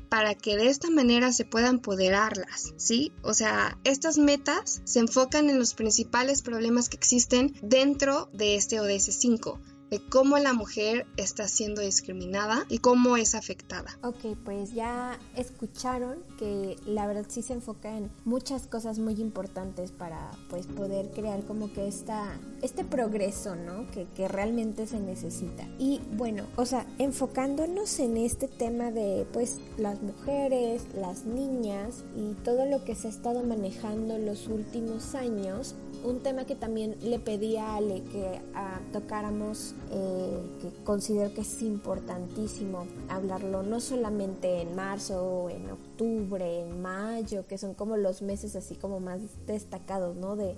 para 0.08 0.34
que 0.34 0.56
de 0.56 0.68
esta 0.68 0.90
manera 0.90 1.32
se 1.32 1.44
puedan 1.44 1.76
empoderarlas, 1.76 2.72
¿sí? 2.76 3.12
O 3.22 3.34
sea, 3.34 3.78
estas 3.84 4.18
metas 4.18 4.80
se 4.84 5.00
enfocan 5.00 5.50
en 5.50 5.58
los 5.58 5.74
principales 5.74 6.42
problemas 6.42 6.88
que 6.88 6.96
existen 6.96 7.54
dentro 7.62 8.28
de 8.32 8.56
este 8.56 8.80
ODS 8.80 9.14
5 9.18 9.60
de 9.90 10.00
cómo 10.08 10.38
la 10.38 10.52
mujer 10.52 11.06
está 11.16 11.48
siendo 11.48 11.80
discriminada 11.80 12.64
y 12.68 12.78
cómo 12.78 13.16
es 13.16 13.34
afectada. 13.34 13.98
Ok, 14.02 14.36
pues 14.44 14.72
ya 14.72 15.18
escucharon 15.36 16.18
que 16.38 16.76
la 16.86 17.06
verdad 17.06 17.26
sí 17.28 17.42
se 17.42 17.54
enfoca 17.54 17.96
en 17.96 18.10
muchas 18.24 18.66
cosas 18.66 18.98
muy 18.98 19.20
importantes 19.20 19.92
para 19.92 20.30
pues 20.48 20.66
poder 20.66 21.10
crear 21.10 21.44
como 21.44 21.72
que 21.72 21.86
esta, 21.88 22.38
este 22.62 22.84
progreso, 22.84 23.56
¿no? 23.56 23.90
Que, 23.90 24.06
que 24.14 24.28
realmente 24.28 24.86
se 24.86 25.00
necesita. 25.00 25.66
Y 25.78 26.00
bueno, 26.12 26.44
o 26.56 26.66
sea, 26.66 26.86
enfocándonos 26.98 27.98
en 28.00 28.16
este 28.16 28.48
tema 28.48 28.90
de 28.90 29.26
pues 29.32 29.58
las 29.76 30.02
mujeres, 30.02 30.82
las 30.94 31.24
niñas 31.24 32.04
y 32.16 32.34
todo 32.42 32.66
lo 32.66 32.84
que 32.84 32.94
se 32.94 33.08
ha 33.08 33.10
estado 33.10 33.42
manejando 33.42 34.18
los 34.18 34.48
últimos 34.48 35.14
años, 35.14 35.74
un 36.06 36.20
tema 36.20 36.46
que 36.46 36.54
también 36.54 36.96
le 37.02 37.18
pedí 37.18 37.56
a 37.56 37.76
Ale 37.76 38.02
que 38.04 38.40
ah, 38.54 38.80
tocáramos, 38.92 39.74
eh, 39.90 40.40
que 40.60 40.84
considero 40.84 41.34
que 41.34 41.40
es 41.40 41.62
importantísimo 41.62 42.86
hablarlo, 43.08 43.64
no 43.64 43.80
solamente 43.80 44.62
en 44.62 44.76
marzo, 44.76 45.50
en 45.50 45.68
octubre, 45.68 46.60
en 46.60 46.80
mayo, 46.80 47.46
que 47.46 47.58
son 47.58 47.74
como 47.74 47.96
los 47.96 48.22
meses 48.22 48.54
así 48.54 48.76
como 48.76 49.00
más 49.00 49.20
destacados, 49.46 50.16
¿no? 50.16 50.36
De, 50.36 50.54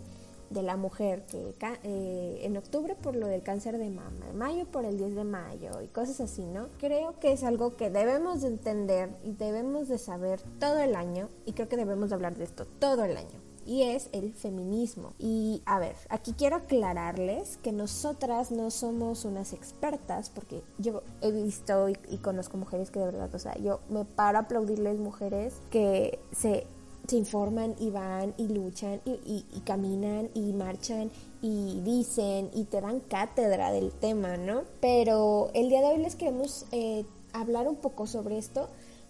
de 0.50 0.62
la 0.62 0.76
mujer, 0.76 1.25
que 1.26 1.55
eh, 1.83 2.40
en 2.43 2.57
octubre 2.57 2.95
por 2.95 3.17
lo 3.17 3.26
del 3.26 3.43
cáncer 3.43 3.78
de 3.78 3.90
mama, 3.90 4.28
en 4.31 4.37
mayo 4.37 4.67
por 4.67 4.85
el 4.85 4.99
10 4.99 5.14
de 5.14 5.25
mayo 5.25 5.81
y 5.83 5.88
cosas 5.88 6.21
así, 6.21 6.45
¿no? 6.45 6.69
Creo 6.78 7.19
que 7.21 7.33
es 7.33 7.43
algo 7.43 7.76
que 7.76 7.90
debemos 7.90 8.43
de 8.43 8.49
entender 8.49 9.11
y 9.25 9.33
debemos 9.33 9.88
de 9.88 9.99
saber 9.99 10.40
todo 10.59 10.78
el 10.78 10.95
año 10.95 11.28
y 11.47 11.52
creo 11.52 11.69
que 11.69 11.76
debemos 11.76 12.11
de 12.11 12.17
hablar 12.17 12.37
de 12.37 12.45
esto 12.45 12.67
todo 12.67 13.05
el 13.05 13.17
año 13.17 13.48
y 13.69 13.83
es 13.83 14.09
el 14.13 14.33
feminismo. 14.33 15.13
Y 15.19 15.63
a 15.67 15.79
ver, 15.79 15.95
aquí 16.09 16.33
quiero 16.33 16.57
aclararles 16.57 17.59
que 17.59 17.71
nosotras 17.71 18.51
no 18.51 18.71
somos 18.71 19.27
unas 19.27 19.53
expertas, 19.53 20.31
porque 20.31 20.63
yo 20.79 21.03
he 21.21 21.31
visto 21.31 21.91
y, 21.91 21.95
conozco 22.23 22.57
mujeres 22.57 22.91
que 22.91 22.99
de 22.99 23.05
verdad, 23.05 23.33
o 23.35 23.39
sea, 23.39 23.57
yo 23.59 23.81
me 23.91 24.07
paro 24.07 24.39
a 24.39 24.43
aplaudirles 24.43 24.99
mujeres 24.99 25.61
que 25.71 26.19
se 26.33 26.67
se 27.07 27.17
informan 27.17 27.75
y 27.79 27.89
van 27.89 28.35
y 28.37 28.49
luchan 28.49 29.01
y, 29.07 29.43
caminan 29.65 30.29
y 30.35 30.53
marchan 30.53 31.11
y 31.41 31.81
dicen 31.81 32.51
y 32.53 32.65
te 32.65 32.83
dan 32.83 33.01
cátedra 33.01 33.73
del 33.73 33.93
tema, 33.93 34.37
¿no? 34.37 34.65
Pero 34.83 35.51
el 35.55 35.71
día 35.71 35.81
de 35.81 35.87
hoy 35.87 35.99
les 36.03 36.17
queremos 36.17 36.67
eh, 36.71 37.07
hablar 37.33 37.67
un 37.67 37.77
poco 37.77 38.07
sobre 38.07 38.37
esto 38.37 38.69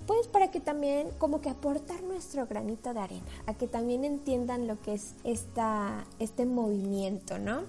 pues 0.08 0.26
para 0.26 0.50
que 0.50 0.58
también 0.58 1.10
como 1.18 1.42
que 1.42 1.50
aportar 1.50 2.02
nuestro 2.02 2.46
granito 2.46 2.94
de 2.94 3.00
arena, 3.00 3.26
a 3.46 3.52
que 3.52 3.68
también 3.68 4.04
entiendan 4.04 4.66
lo 4.66 4.80
que 4.80 4.94
es 4.94 5.14
esta, 5.22 6.06
este 6.18 6.46
movimiento, 6.46 7.38
¿no? 7.38 7.60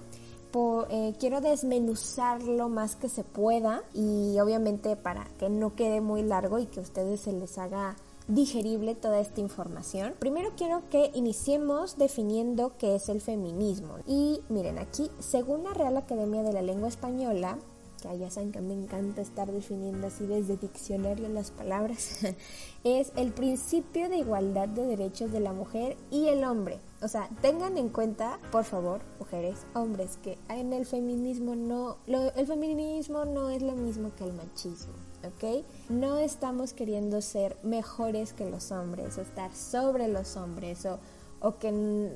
Eh, 0.90 1.14
quiero 1.20 1.40
desmenuzarlo 1.40 2.68
más 2.68 2.96
que 2.96 3.08
se 3.08 3.22
pueda 3.22 3.84
y 3.94 4.36
obviamente 4.40 4.96
para 4.96 5.24
que 5.38 5.48
no 5.48 5.76
quede 5.76 6.00
muy 6.00 6.22
largo 6.22 6.58
y 6.58 6.66
que 6.66 6.80
a 6.80 6.82
ustedes 6.82 7.20
se 7.20 7.32
les 7.32 7.56
haga 7.56 7.94
digerible 8.26 8.94
toda 8.94 9.20
esta 9.20 9.40
información. 9.40 10.14
Primero 10.18 10.52
quiero 10.56 10.82
que 10.90 11.10
iniciemos 11.14 11.98
definiendo 11.98 12.72
qué 12.78 12.96
es 12.96 13.08
el 13.08 13.20
feminismo. 13.20 13.96
Y 14.06 14.40
miren, 14.48 14.78
aquí, 14.78 15.10
según 15.18 15.64
la 15.64 15.74
Real 15.74 15.96
Academia 15.96 16.42
de 16.42 16.52
la 16.52 16.62
Lengua 16.62 16.88
Española, 16.88 17.58
que 18.00 18.18
ya 18.18 18.30
saben 18.30 18.52
que 18.52 18.60
me 18.60 18.74
encanta 18.74 19.20
estar 19.20 19.50
definiendo 19.50 20.06
así 20.06 20.26
desde 20.26 20.56
diccionario 20.56 21.28
las 21.28 21.50
palabras, 21.50 22.20
es 22.84 23.12
el 23.16 23.32
principio 23.32 24.08
de 24.08 24.18
igualdad 24.18 24.68
de 24.68 24.86
derechos 24.86 25.32
de 25.32 25.40
la 25.40 25.52
mujer 25.52 25.96
y 26.10 26.28
el 26.28 26.44
hombre. 26.44 26.80
O 27.02 27.08
sea, 27.08 27.28
tengan 27.40 27.78
en 27.78 27.88
cuenta, 27.88 28.38
por 28.52 28.64
favor, 28.64 29.00
mujeres, 29.18 29.66
hombres, 29.74 30.18
que 30.22 30.38
en 30.48 30.72
el 30.72 30.86
feminismo 30.86 31.54
no, 31.54 31.98
el 32.06 32.46
feminismo 32.46 33.24
no 33.24 33.50
es 33.50 33.62
lo 33.62 33.72
mismo 33.72 34.14
que 34.16 34.24
el 34.24 34.32
machismo. 34.32 34.94
¿ok? 35.24 35.64
No 35.88 36.18
estamos 36.18 36.72
queriendo 36.72 37.20
ser 37.20 37.56
mejores 37.62 38.32
que 38.32 38.48
los 38.48 38.72
hombres, 38.72 39.18
o 39.18 39.22
estar 39.22 39.54
sobre 39.54 40.08
los 40.08 40.36
hombres, 40.36 40.84
o, 40.86 40.98
o 41.40 41.58
que 41.58 42.10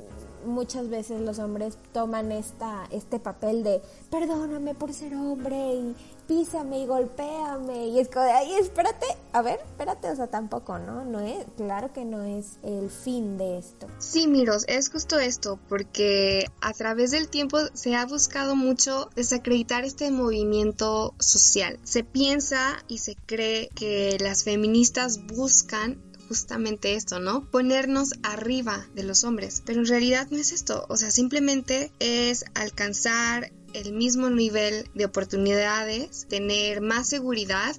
muchas 0.47 0.89
veces 0.89 1.21
los 1.21 1.39
hombres 1.39 1.79
toman 1.93 2.33
esta, 2.33 2.87
este 2.91 3.19
papel 3.19 3.63
de 3.63 3.83
perdóname 4.11 4.75
por 4.75 4.93
ser 4.93 5.15
hombre 5.15 5.75
y 5.75 5.97
písame 6.27 6.81
y 6.81 6.87
golpéame 6.87 7.89
y 7.89 7.99
es 7.99 8.09
como 8.09 8.25
de, 8.25 8.59
espérate, 8.59 9.07
a 9.33 9.43
ver, 9.43 9.61
espérate, 9.61 10.11
o 10.11 10.17
sea, 10.17 10.27
tampoco, 10.29 10.79
¿no? 10.79 11.05
No 11.05 11.21
es, 11.21 11.45
claro 11.57 11.93
que 11.93 12.05
no 12.05 12.23
es 12.23 12.59
el 12.63 12.91
fin 12.91 13.37
de 13.37 13.59
esto. 13.59 13.87
Sí, 13.99 14.27
Miros, 14.27 14.65
es 14.69 14.91
justo 14.91 15.19
esto, 15.19 15.59
porque 15.69 16.47
a 16.61 16.73
través 16.73 17.11
del 17.11 17.29
tiempo 17.29 17.59
se 17.75 17.95
ha 17.95 18.07
buscado 18.07 18.57
mucho 18.57 19.11
desacreditar 19.15 19.85
este 19.85 20.11
movimiento 20.11 21.15
social. 21.19 21.79
Se 21.85 22.05
piensa 22.05 22.83
y 22.89 22.99
se 22.99 23.17
cree 23.27 23.69
que 23.75 24.17
las 24.21 24.45
feministas 24.45 25.27
buscan 25.27 26.01
justamente 26.29 26.95
esto, 26.95 27.21
¿no? 27.21 27.49
Ponernos 27.51 28.13
arriba 28.23 28.87
de 28.95 29.05
los 29.05 29.25
hombres. 29.25 29.63
Pero 29.65 29.81
en 29.81 29.87
realidad 29.87 30.29
no 30.31 30.39
es 30.39 30.53
esto. 30.53 30.87
O 30.89 30.97
sea, 30.97 31.11
simplemente 31.11 31.93
es 31.99 32.45
alcanzar 32.55 33.53
el 33.73 33.93
mismo 33.93 34.31
nivel 34.31 34.89
de 34.95 35.05
oportunidades, 35.05 36.27
tener 36.29 36.81
más 36.81 37.09
seguridad, 37.09 37.77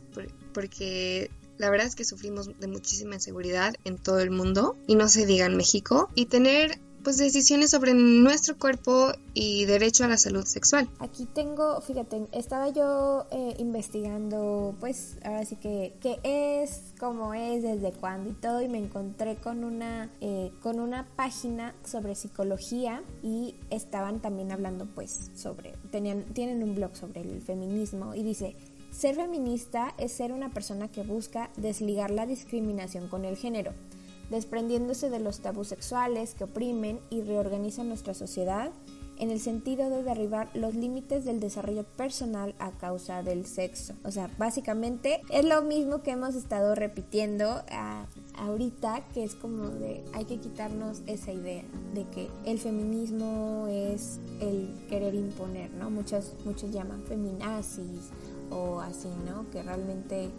porque 0.53 1.31
la 1.57 1.69
verdad 1.69 1.87
es 1.87 1.95
que 1.95 2.03
sufrimos 2.03 2.49
de 2.59 2.67
muchísima 2.67 3.15
inseguridad 3.15 3.75
en 3.85 3.97
todo 3.97 4.19
el 4.19 4.29
mundo, 4.29 4.77
y 4.87 4.95
no 4.95 5.07
se 5.07 5.25
diga 5.25 5.45
en 5.45 5.55
México, 5.55 6.09
y 6.13 6.25
tener 6.25 6.79
pues 7.05 7.17
decisiones 7.17 7.69
sobre 7.69 7.93
nuestro 7.93 8.57
cuerpo 8.57 9.11
y 9.35 9.65
derecho 9.65 10.03
a 10.03 10.07
la 10.07 10.17
salud 10.17 10.43
sexual. 10.43 10.89
Aquí 10.99 11.27
tengo, 11.27 11.79
fíjate, 11.79 12.25
estaba 12.31 12.69
yo 12.69 13.27
eh, 13.31 13.55
investigando, 13.59 14.75
pues 14.79 15.17
ahora 15.23 15.45
sí 15.45 15.55
que 15.55 15.93
qué 16.01 16.19
es, 16.23 16.93
cómo 16.99 17.35
es, 17.35 17.61
desde 17.61 17.91
cuándo 17.91 18.31
y 18.31 18.33
todo, 18.33 18.59
y 18.63 18.67
me 18.67 18.79
encontré 18.79 19.35
con 19.35 19.63
una, 19.63 20.09
eh, 20.19 20.51
con 20.63 20.79
una 20.79 21.05
página 21.15 21.75
sobre 21.85 22.15
psicología 22.15 23.03
y 23.21 23.53
estaban 23.69 24.19
también 24.19 24.51
hablando, 24.51 24.87
pues, 24.87 25.29
sobre, 25.35 25.75
tenían, 25.91 26.23
tienen 26.33 26.63
un 26.63 26.73
blog 26.73 26.95
sobre 26.97 27.21
el 27.21 27.39
feminismo 27.43 28.15
y 28.15 28.23
dice 28.23 28.55
ser 28.95 29.15
feminista 29.15 29.93
es 29.97 30.13
ser 30.13 30.31
una 30.31 30.53
persona 30.53 30.87
que 30.87 31.03
busca 31.03 31.49
desligar 31.57 32.11
la 32.11 32.25
discriminación 32.25 33.09
con 33.09 33.25
el 33.25 33.35
género, 33.35 33.73
desprendiéndose 34.29 35.09
de 35.09 35.19
los 35.19 35.39
tabús 35.39 35.67
sexuales 35.67 36.35
que 36.35 36.45
oprimen 36.45 36.99
y 37.09 37.21
reorganizan 37.21 37.87
nuestra 37.87 38.13
sociedad 38.13 38.71
en 39.17 39.31
el 39.31 39.39
sentido 39.39 39.89
de 39.89 40.03
derribar 40.03 40.49
los 40.53 40.75
límites 40.75 41.25
del 41.25 41.39
desarrollo 41.39 41.83
personal 41.83 42.55
a 42.59 42.71
causa 42.71 43.23
del 43.23 43.45
sexo. 43.45 43.93
O 44.03 44.11
sea, 44.11 44.29
básicamente 44.37 45.21
es 45.29 45.45
lo 45.45 45.61
mismo 45.61 46.01
que 46.01 46.11
hemos 46.11 46.35
estado 46.35 46.75
repitiendo 46.75 47.63
ah, 47.71 48.05
ahorita, 48.37 49.05
que 49.13 49.23
es 49.23 49.35
como 49.35 49.69
de 49.69 50.03
hay 50.13 50.25
que 50.25 50.37
quitarnos 50.37 51.01
esa 51.07 51.31
idea 51.31 51.63
de 51.93 52.05
que 52.09 52.29
el 52.45 52.59
feminismo 52.59 53.67
es 53.69 54.19
el 54.41 54.75
querer 54.89 55.15
imponer, 55.15 55.71
¿no? 55.71 55.89
Muchos, 55.89 56.33
muchos 56.43 56.71
llaman 56.71 57.03
feminazis 57.03 58.09
o 58.51 58.79
así, 58.79 59.09
¿no? 59.25 59.49
Que 59.51 59.63
realmente 59.63 60.29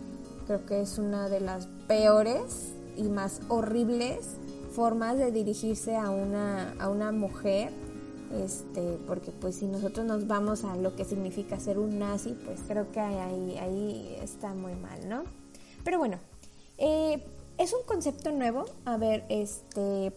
creo 0.47 0.65
que 0.67 0.83
es 0.83 0.99
una 0.99 1.29
de 1.29 1.41
las 1.41 1.67
peores 1.89 2.76
y 2.97 3.05
más 3.05 3.41
horribles 3.49 4.37
formas 4.73 5.17
de 5.17 5.33
dirigirse 5.33 5.97
a 5.97 6.11
una, 6.11 6.73
a 6.79 6.89
una 6.91 7.11
mujer, 7.11 7.71
este, 8.43 8.99
porque 9.07 9.31
pues 9.33 9.57
si 9.57 9.67
nosotros 9.67 10.05
nos 10.05 10.27
vamos 10.27 10.65
a 10.65 10.77
lo 10.77 10.95
que 10.95 11.05
significa 11.05 11.59
ser 11.59 11.79
un 11.79 11.99
nazi, 11.99 12.37
pues 12.45 12.61
creo 12.69 12.91
que 12.93 13.01
ahí, 13.01 13.57
ahí 13.59 14.19
está 14.21 14.53
muy 14.53 14.75
mal, 14.75 15.09
¿no? 15.09 15.25
Pero 15.83 15.99
bueno, 15.99 16.19
eh, 16.79 17.25
es 17.57 17.73
un 17.73 17.85
concepto 17.87 18.33
nuevo, 18.33 18.67
a 18.85 18.99
ver, 18.99 19.25
este, 19.31 20.13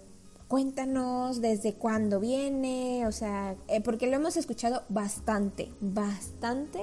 cuéntanos 0.50 1.42
desde 1.42 1.76
cuándo 1.76 2.20
viene, 2.20 3.08
o 3.08 3.12
sea, 3.12 3.56
eh, 3.68 3.82
porque 3.82 4.08
lo 4.08 4.16
hemos 4.18 4.36
escuchado 4.36 4.84
bastante, 4.90 5.72
bastante 5.80 6.82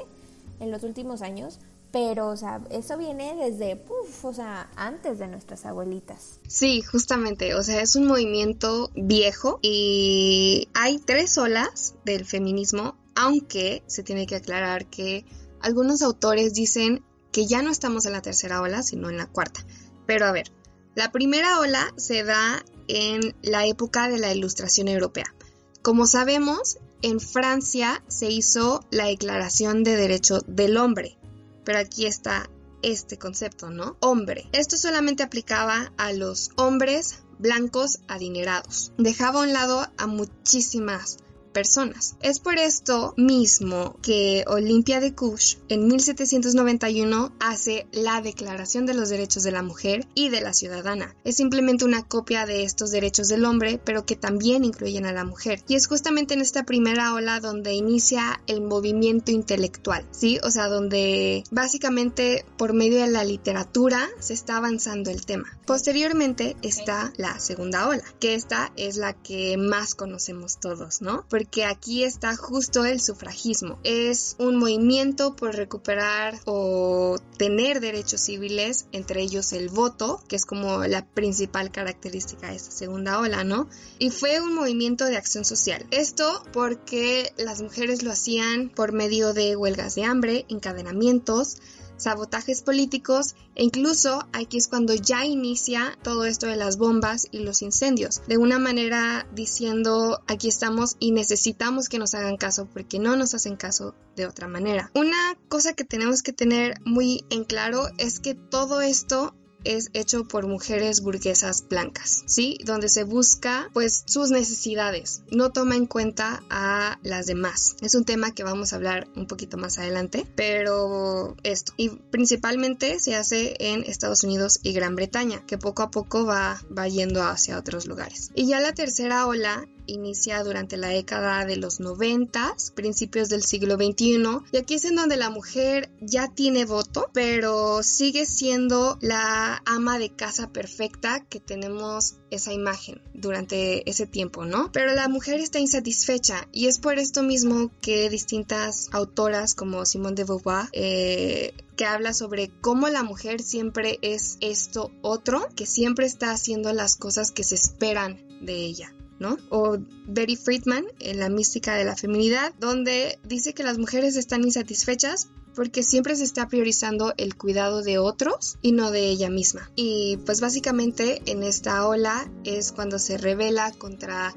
en 0.60 0.70
los 0.70 0.82
últimos 0.82 1.20
años, 1.20 1.58
pero, 1.90 2.28
o 2.28 2.36
sea, 2.36 2.60
eso 2.70 2.98
viene 2.98 3.34
desde, 3.36 3.82
o 4.22 4.32
sea, 4.32 4.68
antes 4.76 5.18
de 5.18 5.28
nuestras 5.28 5.64
abuelitas. 5.64 6.40
Sí, 6.46 6.82
justamente, 6.82 7.54
o 7.54 7.62
sea, 7.62 7.80
es 7.80 7.96
un 7.96 8.06
movimiento 8.06 8.90
viejo 8.94 9.58
y 9.62 10.68
hay 10.74 10.98
tres 10.98 11.38
olas 11.38 11.94
del 12.04 12.24
feminismo, 12.24 12.96
aunque 13.14 13.82
se 13.86 14.02
tiene 14.02 14.26
que 14.26 14.36
aclarar 14.36 14.86
que 14.86 15.24
algunos 15.60 16.02
autores 16.02 16.54
dicen 16.54 17.02
que 17.32 17.46
ya 17.46 17.62
no 17.62 17.70
estamos 17.70 18.06
en 18.06 18.12
la 18.12 18.22
tercera 18.22 18.60
ola, 18.60 18.82
sino 18.82 19.08
en 19.10 19.16
la 19.16 19.26
cuarta. 19.26 19.64
Pero 20.06 20.26
a 20.26 20.32
ver, 20.32 20.52
la 20.94 21.12
primera 21.12 21.60
ola 21.60 21.92
se 21.96 22.24
da 22.24 22.64
en 22.88 23.34
la 23.42 23.66
época 23.66 24.08
de 24.08 24.18
la 24.18 24.32
Ilustración 24.32 24.88
Europea. 24.88 25.34
Como 25.82 26.06
sabemos, 26.06 26.78
en 27.02 27.20
Francia 27.20 28.02
se 28.08 28.30
hizo 28.30 28.84
la 28.90 29.06
Declaración 29.06 29.84
de 29.84 29.96
Derecho 29.96 30.40
del 30.46 30.76
Hombre, 30.76 31.18
pero 31.66 31.80
aquí 31.80 32.06
está 32.06 32.48
este 32.80 33.18
concepto, 33.18 33.70
¿no? 33.70 33.96
Hombre. 34.00 34.48
Esto 34.52 34.76
solamente 34.76 35.24
aplicaba 35.24 35.92
a 35.98 36.12
los 36.12 36.50
hombres 36.56 37.24
blancos 37.38 37.98
adinerados. 38.06 38.92
Dejaba 38.96 39.40
a 39.40 39.42
un 39.42 39.52
lado 39.52 39.86
a 39.98 40.06
muchísimas 40.06 41.18
personas. 41.56 42.16
Es 42.20 42.38
por 42.38 42.58
esto 42.58 43.14
mismo 43.16 43.96
que 44.02 44.44
Olimpia 44.46 45.00
de 45.00 45.14
Kush 45.14 45.56
en 45.70 45.86
1791 45.86 47.32
hace 47.40 47.86
la 47.92 48.20
Declaración 48.20 48.84
de 48.84 48.92
los 48.92 49.08
Derechos 49.08 49.42
de 49.42 49.52
la 49.52 49.62
Mujer 49.62 50.06
y 50.14 50.28
de 50.28 50.42
la 50.42 50.52
Ciudadana. 50.52 51.16
Es 51.24 51.36
simplemente 51.36 51.86
una 51.86 52.02
copia 52.02 52.44
de 52.44 52.62
estos 52.62 52.90
derechos 52.90 53.28
del 53.28 53.46
hombre, 53.46 53.80
pero 53.82 54.04
que 54.04 54.16
también 54.16 54.64
incluyen 54.64 55.06
a 55.06 55.14
la 55.14 55.24
mujer. 55.24 55.62
Y 55.66 55.76
es 55.76 55.86
justamente 55.86 56.34
en 56.34 56.42
esta 56.42 56.64
primera 56.64 57.14
ola 57.14 57.40
donde 57.40 57.72
inicia 57.72 58.38
el 58.46 58.60
movimiento 58.60 59.32
intelectual, 59.32 60.04
¿sí? 60.10 60.38
O 60.42 60.50
sea, 60.50 60.68
donde 60.68 61.42
básicamente 61.50 62.44
por 62.58 62.74
medio 62.74 63.00
de 63.00 63.10
la 63.10 63.24
literatura 63.24 64.06
se 64.20 64.34
está 64.34 64.58
avanzando 64.58 65.10
el 65.10 65.24
tema. 65.24 65.58
Posteriormente 65.64 66.54
está 66.60 67.14
la 67.16 67.40
segunda 67.40 67.88
ola, 67.88 68.04
que 68.20 68.34
esta 68.34 68.72
es 68.76 68.98
la 68.98 69.14
que 69.14 69.56
más 69.56 69.94
conocemos 69.94 70.60
todos, 70.60 71.00
¿no? 71.00 71.24
Que 71.50 71.64
aquí 71.64 72.04
está 72.04 72.36
justo 72.36 72.84
el 72.84 73.00
sufragismo. 73.00 73.78
Es 73.84 74.36
un 74.38 74.56
movimiento 74.56 75.36
por 75.36 75.54
recuperar 75.54 76.38
o 76.44 77.18
tener 77.38 77.80
derechos 77.80 78.22
civiles, 78.22 78.86
entre 78.92 79.22
ellos 79.22 79.52
el 79.52 79.68
voto, 79.68 80.22
que 80.28 80.36
es 80.36 80.44
como 80.44 80.84
la 80.86 81.04
principal 81.06 81.70
característica 81.70 82.50
de 82.50 82.56
esta 82.56 82.70
segunda 82.70 83.20
ola, 83.20 83.44
¿no? 83.44 83.68
Y 83.98 84.10
fue 84.10 84.40
un 84.40 84.54
movimiento 84.54 85.04
de 85.04 85.16
acción 85.16 85.44
social. 85.44 85.86
Esto 85.90 86.42
porque 86.52 87.32
las 87.36 87.62
mujeres 87.62 88.02
lo 88.02 88.12
hacían 88.12 88.68
por 88.68 88.92
medio 88.92 89.32
de 89.32 89.56
huelgas 89.56 89.94
de 89.94 90.04
hambre, 90.04 90.46
encadenamientos, 90.48 91.58
sabotajes 91.96 92.62
políticos 92.62 93.34
e 93.54 93.64
incluso 93.64 94.26
aquí 94.32 94.58
es 94.58 94.68
cuando 94.68 94.94
ya 94.94 95.24
inicia 95.24 95.98
todo 96.02 96.24
esto 96.24 96.46
de 96.46 96.56
las 96.56 96.76
bombas 96.76 97.28
y 97.30 97.40
los 97.40 97.62
incendios. 97.62 98.22
De 98.28 98.38
una 98.38 98.58
manera 98.58 99.26
diciendo 99.34 100.20
aquí 100.26 100.48
estamos 100.48 100.96
y 100.98 101.12
necesitamos 101.12 101.88
que 101.88 101.98
nos 101.98 102.14
hagan 102.14 102.36
caso 102.36 102.68
porque 102.72 102.98
no 102.98 103.16
nos 103.16 103.34
hacen 103.34 103.56
caso 103.56 103.94
de 104.16 104.26
otra 104.26 104.48
manera. 104.48 104.90
Una 104.94 105.38
cosa 105.48 105.72
que 105.72 105.84
tenemos 105.84 106.22
que 106.22 106.32
tener 106.32 106.80
muy 106.84 107.24
en 107.30 107.44
claro 107.44 107.88
es 107.98 108.20
que 108.20 108.34
todo 108.34 108.80
esto 108.80 109.34
es 109.74 109.90
hecho 109.92 110.24
por 110.24 110.46
mujeres 110.46 111.00
burguesas 111.00 111.66
blancas, 111.68 112.22
¿sí? 112.26 112.58
Donde 112.64 112.88
se 112.88 113.04
busca 113.04 113.70
pues 113.72 114.04
sus 114.06 114.30
necesidades, 114.30 115.22
no 115.30 115.50
toma 115.50 115.76
en 115.76 115.86
cuenta 115.86 116.42
a 116.50 116.98
las 117.02 117.26
demás. 117.26 117.76
Es 117.80 117.94
un 117.94 118.04
tema 118.04 118.32
que 118.32 118.44
vamos 118.44 118.72
a 118.72 118.76
hablar 118.76 119.08
un 119.16 119.26
poquito 119.26 119.56
más 119.56 119.78
adelante, 119.78 120.26
pero 120.34 121.36
esto. 121.42 121.72
Y 121.76 121.90
principalmente 121.90 122.98
se 123.00 123.14
hace 123.14 123.56
en 123.58 123.82
Estados 123.82 124.24
Unidos 124.24 124.60
y 124.62 124.72
Gran 124.72 124.96
Bretaña, 124.96 125.44
que 125.46 125.58
poco 125.58 125.82
a 125.82 125.90
poco 125.90 126.24
va, 126.24 126.62
va 126.76 126.88
yendo 126.88 127.22
hacia 127.22 127.58
otros 127.58 127.86
lugares. 127.86 128.30
Y 128.34 128.46
ya 128.46 128.60
la 128.60 128.72
tercera 128.72 129.26
ola 129.26 129.66
inicia 129.86 130.42
durante 130.42 130.76
la 130.76 130.88
década 130.88 131.44
de 131.44 131.56
los 131.56 131.80
90, 131.80 132.56
principios 132.74 133.28
del 133.28 133.42
siglo 133.42 133.76
XXI, 133.76 134.40
y 134.52 134.56
aquí 134.56 134.74
es 134.74 134.84
en 134.84 134.96
donde 134.96 135.16
la 135.16 135.30
mujer 135.30 135.90
ya 136.00 136.28
tiene 136.28 136.64
voto, 136.64 137.10
pero 137.12 137.82
sigue 137.82 138.26
siendo 138.26 138.98
la 139.00 139.62
ama 139.64 139.98
de 139.98 140.10
casa 140.10 140.50
perfecta 140.52 141.24
que 141.28 141.40
tenemos 141.40 142.16
esa 142.30 142.52
imagen 142.52 143.00
durante 143.14 143.88
ese 143.88 144.06
tiempo, 144.06 144.44
¿no? 144.44 144.70
Pero 144.72 144.94
la 144.94 145.08
mujer 145.08 145.40
está 145.40 145.58
insatisfecha 145.58 146.48
y 146.52 146.66
es 146.66 146.78
por 146.78 146.98
esto 146.98 147.22
mismo 147.22 147.70
que 147.80 148.10
distintas 148.10 148.88
autoras 148.92 149.54
como 149.54 149.84
Simone 149.86 150.16
de 150.16 150.24
Beauvoir 150.24 150.68
eh, 150.72 151.54
que 151.76 151.84
habla 151.84 152.12
sobre 152.12 152.50
cómo 152.60 152.88
la 152.88 153.02
mujer 153.02 153.42
siempre 153.42 153.98
es 154.02 154.38
esto 154.40 154.90
otro, 155.02 155.46
que 155.54 155.66
siempre 155.66 156.06
está 156.06 156.30
haciendo 156.30 156.72
las 156.72 156.96
cosas 156.96 157.30
que 157.30 157.44
se 157.44 157.54
esperan 157.54 158.18
de 158.40 158.54
ella. 158.54 158.95
¿No? 159.18 159.38
O 159.50 159.78
Betty 160.06 160.36
Friedman 160.36 160.84
en 161.00 161.18
La 161.18 161.28
mística 161.28 161.74
de 161.74 161.84
la 161.84 161.96
feminidad, 161.96 162.52
donde 162.60 163.18
dice 163.24 163.54
que 163.54 163.62
las 163.62 163.78
mujeres 163.78 164.16
están 164.16 164.44
insatisfechas 164.44 165.28
porque 165.54 165.82
siempre 165.82 166.14
se 166.14 166.24
está 166.24 166.48
priorizando 166.48 167.14
el 167.16 167.34
cuidado 167.34 167.82
de 167.82 167.98
otros 167.98 168.58
y 168.60 168.72
no 168.72 168.90
de 168.90 169.08
ella 169.08 169.30
misma. 169.30 169.70
Y 169.74 170.18
pues 170.26 170.40
básicamente 170.40 171.22
en 171.24 171.42
esta 171.42 171.86
ola 171.86 172.30
es 172.44 172.72
cuando 172.72 172.98
se 172.98 173.16
revela 173.16 173.72
contra 173.72 174.34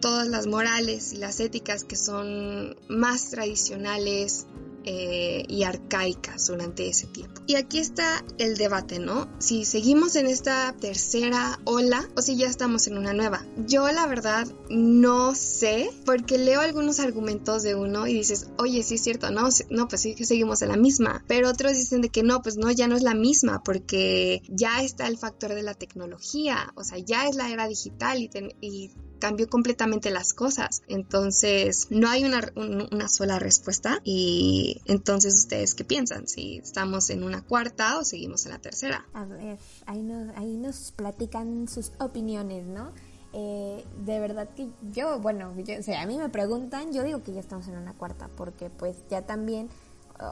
todas 0.00 0.26
las 0.26 0.48
morales 0.48 1.12
y 1.12 1.18
las 1.18 1.38
éticas 1.38 1.84
que 1.84 1.94
son 1.94 2.76
más 2.88 3.30
tradicionales, 3.30 4.46
eh, 4.84 5.44
y 5.48 5.64
arcaicas 5.64 6.46
durante 6.46 6.88
ese 6.88 7.06
tiempo. 7.06 7.42
Y 7.46 7.56
aquí 7.56 7.78
está 7.78 8.24
el 8.38 8.56
debate, 8.56 8.98
¿no? 8.98 9.28
Si 9.38 9.64
seguimos 9.64 10.16
en 10.16 10.26
esta 10.26 10.74
tercera 10.78 11.60
ola 11.64 12.08
o 12.16 12.22
si 12.22 12.36
ya 12.36 12.46
estamos 12.46 12.86
en 12.86 12.98
una 12.98 13.12
nueva. 13.12 13.44
Yo 13.66 13.90
la 13.90 14.06
verdad 14.06 14.46
no 14.70 15.34
sé, 15.34 15.90
porque 16.04 16.38
leo 16.38 16.60
algunos 16.60 17.00
argumentos 17.00 17.62
de 17.62 17.74
uno 17.74 18.06
y 18.06 18.14
dices, 18.14 18.48
oye, 18.58 18.82
sí 18.82 18.94
es 18.94 19.02
cierto, 19.02 19.30
no, 19.30 19.48
no, 19.70 19.88
pues 19.88 20.00
sí 20.00 20.14
que 20.14 20.24
seguimos 20.24 20.62
en 20.62 20.68
la 20.68 20.76
misma. 20.76 21.24
Pero 21.26 21.48
otros 21.48 21.76
dicen 21.76 22.00
de 22.00 22.08
que 22.08 22.22
no, 22.22 22.42
pues 22.42 22.56
no, 22.56 22.70
ya 22.70 22.88
no 22.88 22.96
es 22.96 23.02
la 23.02 23.14
misma, 23.14 23.62
porque 23.62 24.42
ya 24.48 24.82
está 24.82 25.06
el 25.06 25.18
factor 25.18 25.54
de 25.54 25.62
la 25.62 25.74
tecnología, 25.74 26.72
o 26.74 26.84
sea, 26.84 26.98
ya 26.98 27.26
es 27.26 27.36
la 27.36 27.50
era 27.50 27.68
digital 27.68 28.18
y, 28.18 28.30
y 28.60 28.90
cambió 29.22 29.48
completamente 29.48 30.10
las 30.10 30.32
cosas. 30.32 30.82
Entonces, 30.88 31.86
no 31.90 32.10
hay 32.10 32.24
una, 32.24 32.40
una 32.56 33.08
sola 33.08 33.38
respuesta. 33.38 34.00
Y 34.02 34.82
entonces, 34.86 35.34
¿ustedes 35.34 35.76
qué 35.76 35.84
piensan? 35.84 36.26
Si 36.26 36.56
estamos 36.58 37.08
en 37.10 37.22
una 37.22 37.40
cuarta 37.40 38.00
o 38.00 38.04
seguimos 38.04 38.46
en 38.46 38.50
la 38.50 38.58
tercera. 38.58 39.06
A 39.14 39.24
ver, 39.24 39.58
ahí 39.86 40.02
nos, 40.02 40.36
ahí 40.36 40.56
nos 40.56 40.90
platican 40.90 41.68
sus 41.68 41.92
opiniones, 42.00 42.66
¿no? 42.66 42.90
eh, 43.32 43.84
de 44.04 44.20
verdad 44.20 44.48
que 44.56 44.68
yo, 44.90 45.20
bueno, 45.20 45.54
o 45.56 45.82
sea, 45.82 46.02
a 46.02 46.06
mí 46.06 46.18
me 46.18 46.28
preguntan, 46.28 46.92
yo 46.92 47.04
digo 47.04 47.22
que 47.22 47.32
ya 47.32 47.40
estamos 47.40 47.68
en 47.68 47.76
una 47.76 47.94
cuarta, 47.94 48.28
porque 48.36 48.70
pues 48.70 48.96
ya 49.08 49.22
también, 49.22 49.70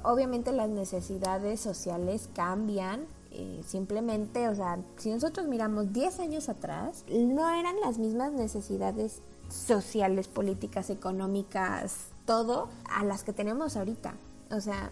obviamente 0.02 0.52
las 0.52 0.68
necesidades 0.68 1.60
sociales 1.60 2.28
cambian, 2.34 3.06
eh, 3.32 3.62
simplemente, 3.66 4.48
o 4.48 4.54
sea, 4.54 4.78
si 4.96 5.10
nosotros 5.10 5.46
miramos 5.46 5.92
10 5.92 6.20
años 6.20 6.48
atrás, 6.48 7.04
no 7.10 7.48
eran 7.48 7.80
las 7.80 7.98
mismas 7.98 8.32
necesidades 8.32 9.22
sociales, 9.48 10.28
políticas, 10.28 10.90
económicas, 10.90 12.08
todo, 12.26 12.68
a 12.84 13.04
las 13.04 13.22
que 13.22 13.32
tenemos 13.32 13.76
ahorita. 13.76 14.14
O 14.50 14.60
sea, 14.60 14.90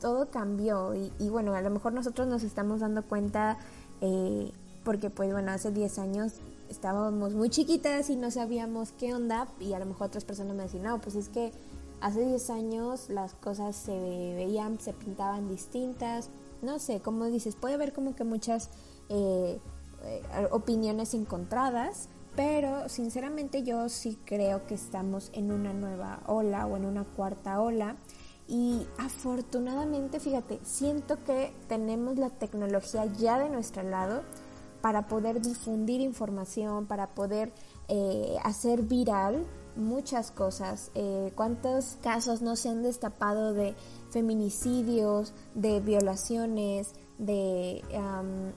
todo 0.00 0.30
cambió 0.30 0.94
y, 0.94 1.12
y, 1.20 1.28
bueno, 1.28 1.54
a 1.54 1.62
lo 1.62 1.70
mejor 1.70 1.92
nosotros 1.92 2.26
nos 2.26 2.42
estamos 2.42 2.80
dando 2.80 3.04
cuenta 3.04 3.58
eh, 4.00 4.50
porque 4.84 5.10
pues 5.10 5.32
bueno, 5.32 5.52
hace 5.52 5.70
10 5.70 5.98
años 6.00 6.32
estábamos 6.68 7.34
muy 7.34 7.50
chiquitas 7.50 8.10
y 8.10 8.16
no 8.16 8.30
sabíamos 8.30 8.92
qué 8.92 9.14
onda 9.14 9.46
y 9.60 9.74
a 9.74 9.78
lo 9.78 9.86
mejor 9.86 10.08
otras 10.08 10.24
personas 10.24 10.56
me 10.56 10.64
decían, 10.64 10.84
no, 10.84 11.00
pues 11.00 11.14
es 11.14 11.28
que 11.28 11.52
hace 12.00 12.26
10 12.26 12.50
años 12.50 13.08
las 13.08 13.34
cosas 13.34 13.76
se 13.76 13.92
veían, 13.92 14.80
se 14.80 14.92
pintaban 14.92 15.48
distintas, 15.48 16.30
no 16.62 16.78
sé, 16.78 17.00
como 17.00 17.26
dices, 17.26 17.56
puede 17.56 17.74
haber 17.74 17.92
como 17.92 18.14
que 18.14 18.24
muchas 18.24 18.70
eh, 19.08 19.60
eh, 20.04 20.48
opiniones 20.50 21.12
encontradas, 21.12 22.08
pero 22.34 22.88
sinceramente 22.88 23.62
yo 23.62 23.88
sí 23.88 24.18
creo 24.24 24.66
que 24.66 24.74
estamos 24.74 25.30
en 25.34 25.52
una 25.52 25.72
nueva 25.74 26.20
ola 26.26 26.66
o 26.66 26.76
en 26.76 26.86
una 26.86 27.04
cuarta 27.04 27.60
ola. 27.60 27.96
Y 28.48 28.86
afortunadamente, 28.98 30.18
fíjate, 30.18 30.60
siento 30.62 31.22
que 31.24 31.54
tenemos 31.68 32.18
la 32.18 32.30
tecnología 32.30 33.06
ya 33.06 33.38
de 33.38 33.48
nuestro 33.48 33.82
lado 33.82 34.22
para 34.80 35.06
poder 35.06 35.40
difundir 35.40 36.00
información, 36.00 36.86
para 36.86 37.14
poder 37.14 37.52
eh, 37.88 38.36
hacer 38.42 38.82
viral 38.82 39.46
muchas 39.76 40.30
cosas. 40.32 40.90
¿Cuántos 41.34 41.98
casos 42.02 42.42
no 42.42 42.56
se 42.56 42.68
han 42.68 42.82
destapado 42.82 43.54
de 43.54 43.74
feminicidios, 44.12 45.32
de 45.54 45.80
violaciones, 45.80 46.92
de 47.18 47.82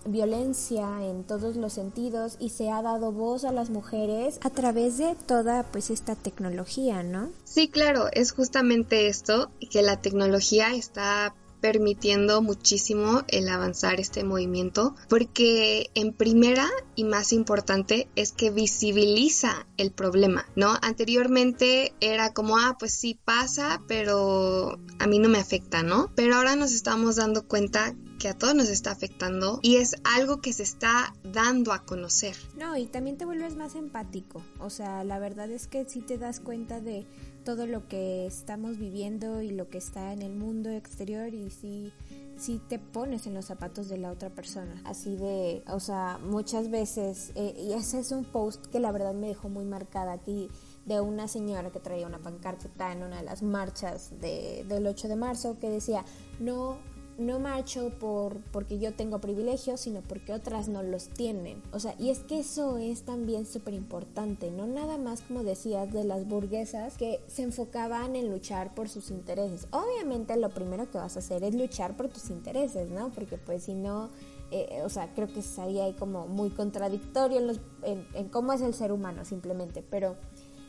violencia 0.06 0.88
en 1.04 1.24
todos 1.24 1.56
los 1.56 1.74
sentidos 1.74 2.38
y 2.39 2.50
se 2.50 2.72
ha 2.72 2.82
dado 2.82 3.12
voz 3.12 3.44
a 3.46 3.52
las 3.52 3.70
mujeres 3.70 4.39
a 4.44 4.50
través 4.50 4.98
de 4.98 5.15
toda 5.28 5.63
pues 5.72 5.91
esta 5.91 6.15
tecnología, 6.15 7.04
¿no? 7.04 7.30
Sí, 7.44 7.68
claro, 7.68 8.08
es 8.12 8.32
justamente 8.32 9.08
esto, 9.08 9.52
que 9.70 9.82
la 9.84 10.02
tecnología 10.02 10.74
está 10.74 11.36
permitiendo 11.65 12.43
muchísimo 12.43 13.23
el 13.28 13.49
avanzar 13.49 13.99
este 13.99 14.23
movimiento 14.23 14.93
porque 15.10 15.89
en 15.95 16.13
primera 16.13 16.67
y 16.95 17.06
más 17.06 17.34
importante 17.34 18.08
es 18.15 18.34
que 18.34 18.51
visibiliza 18.51 19.65
el 19.78 19.89
problema, 19.89 20.45
¿no? 20.56 20.75
Anteriormente 20.84 21.95
era 22.01 22.34
como, 22.34 22.60
ah, 22.60 22.75
pues 22.78 22.93
sí 22.93 23.17
pasa, 23.25 23.82
pero 23.88 24.78
a 24.99 25.08
mí 25.08 25.17
no 25.17 25.28
me 25.28 25.39
afecta, 25.39 25.82
¿no? 25.82 26.12
Pero 26.13 26.36
ahora 26.36 26.56
nos 26.56 26.71
estamos 26.71 27.15
dando 27.15 27.47
cuenta 27.47 27.95
que 28.19 28.30
a 28.30 28.38
todos 28.38 28.54
nos 28.54 28.69
está 28.69 28.91
afectando 28.91 29.60
y 29.63 29.78
es 29.78 29.95
algo 30.04 30.41
que 30.41 30.54
se 30.54 30.62
está 30.62 31.15
dando 31.23 31.73
a 31.73 31.84
conocer. 31.84 32.36
No, 32.56 32.78
y 32.78 32.86
también 32.86 33.17
te 33.17 33.25
vuelves 33.25 33.56
más 33.56 33.73
empático. 33.73 34.43
O 34.60 34.69
sea, 34.69 35.04
la 35.04 35.17
verdad 35.17 35.49
es 35.49 35.67
que 35.67 35.84
si 35.86 36.01
te 36.01 36.19
das 36.19 36.39
cuenta 36.39 36.80
de 36.80 37.08
todo 37.46 37.68
lo 37.68 37.88
que 37.88 38.26
estamos 38.26 38.78
viviendo 38.78 39.42
y 39.42 39.52
lo 39.52 39.70
que 39.70 39.78
está 39.78 40.12
en 40.12 40.22
el 40.22 40.34
mundo 40.34 40.70
exterior 40.70 41.34
y 41.34 41.50
si 41.50 41.94
si 42.38 42.60
te 42.60 42.80
pones 42.80 43.28
en 43.28 43.34
los 43.34 43.46
zapatos 43.46 43.88
de 43.88 43.98
la 43.98 44.12
otra 44.12 44.30
persona. 44.30 44.82
Así 44.84 45.16
de, 45.16 45.64
o 45.68 45.80
sea, 45.80 46.20
muchas 46.22 46.70
veces, 46.70 47.32
eh, 47.36 47.56
y 47.58 47.74
ese 47.74 48.00
es 48.00 48.12
un 48.12 48.26
post 48.26 48.66
que 48.68 48.80
la 48.80 48.92
verdad 48.92 49.14
me 49.14 49.28
dejó 49.28 49.50
muy 49.50 49.66
marcada 49.66 50.14
a 50.14 50.18
ti, 50.18 50.50
de 50.86 51.02
una 51.02 51.28
señora 51.28 51.72
que 51.72 51.80
traía 51.80 52.06
una 52.06 52.20
pancarta 52.20 52.92
en 52.92 53.04
una 53.04 53.18
de 53.18 53.24
las 53.24 53.42
marchas 53.42 54.12
de, 54.22 54.66
del 54.68 54.86
8 54.86 55.08
de 55.08 55.16
marzo 55.16 55.58
que 55.60 55.70
decía, 55.70 56.06
no 56.40 56.78
no 57.17 57.39
marcho 57.39 57.91
por 57.99 58.38
porque 58.51 58.80
yo 58.80 58.93
tengo 58.93 59.19
privilegios, 59.19 59.82
sino 59.82 60.01
porque 60.01 60.34
otras 60.34 60.67
no 60.67 60.84
los 60.84 61.08
tienen. 61.10 61.62
O 61.71 61.80
sea, 61.80 61.95
y 61.97 62.10
es 62.10 62.19
que 62.19 62.39
eso 62.39 62.78
es 62.78 63.04
también 63.04 63.45
súper 63.45 63.73
importante, 63.73 64.51
no 64.51 64.67
nada 64.67 64.97
más 64.97 65.21
como 65.21 65.43
decías 65.43 65.91
de 65.91 66.04
las 66.04 66.28
burguesas 66.28 66.97
que 66.97 67.21
se 67.28 67.43
enfocaban 67.43 68.15
en 68.15 68.30
luchar 68.30 68.73
por 68.75 68.89
sus 68.89 69.12
intereses. 69.12 69.67
Obviamente 69.71 70.36
lo 70.38 70.49
primero 70.49 70.89
que 70.89 70.97
vas 70.97 71.15
a 71.15 71.19
hacer 71.19 71.43
es 71.43 71.56
luchar 71.56 71.95
por 71.95 72.10
tus 72.10 72.30
intereses, 72.30 72.89
¿no? 72.89 73.12
Porque 73.12 73.38
pues 73.38 73.63
si 73.63 73.73
no, 73.73 74.10
eh, 74.51 74.82
o 74.84 74.89
sea, 74.89 75.13
creo 75.13 75.28
que 75.28 75.39
estaría 75.39 75.86
ahí 75.86 75.93
como 75.93 76.28
muy 76.28 76.49
contradictorio 76.49 77.39
en, 77.39 77.47
los, 77.47 77.60
en, 77.84 78.06
en 78.13 78.30
cómo 78.30 78.54
es 78.54 78.62
el 78.62 78.73
ser 78.73 78.91
humano 78.91 79.25
simplemente, 79.25 79.84
pero 79.89 80.15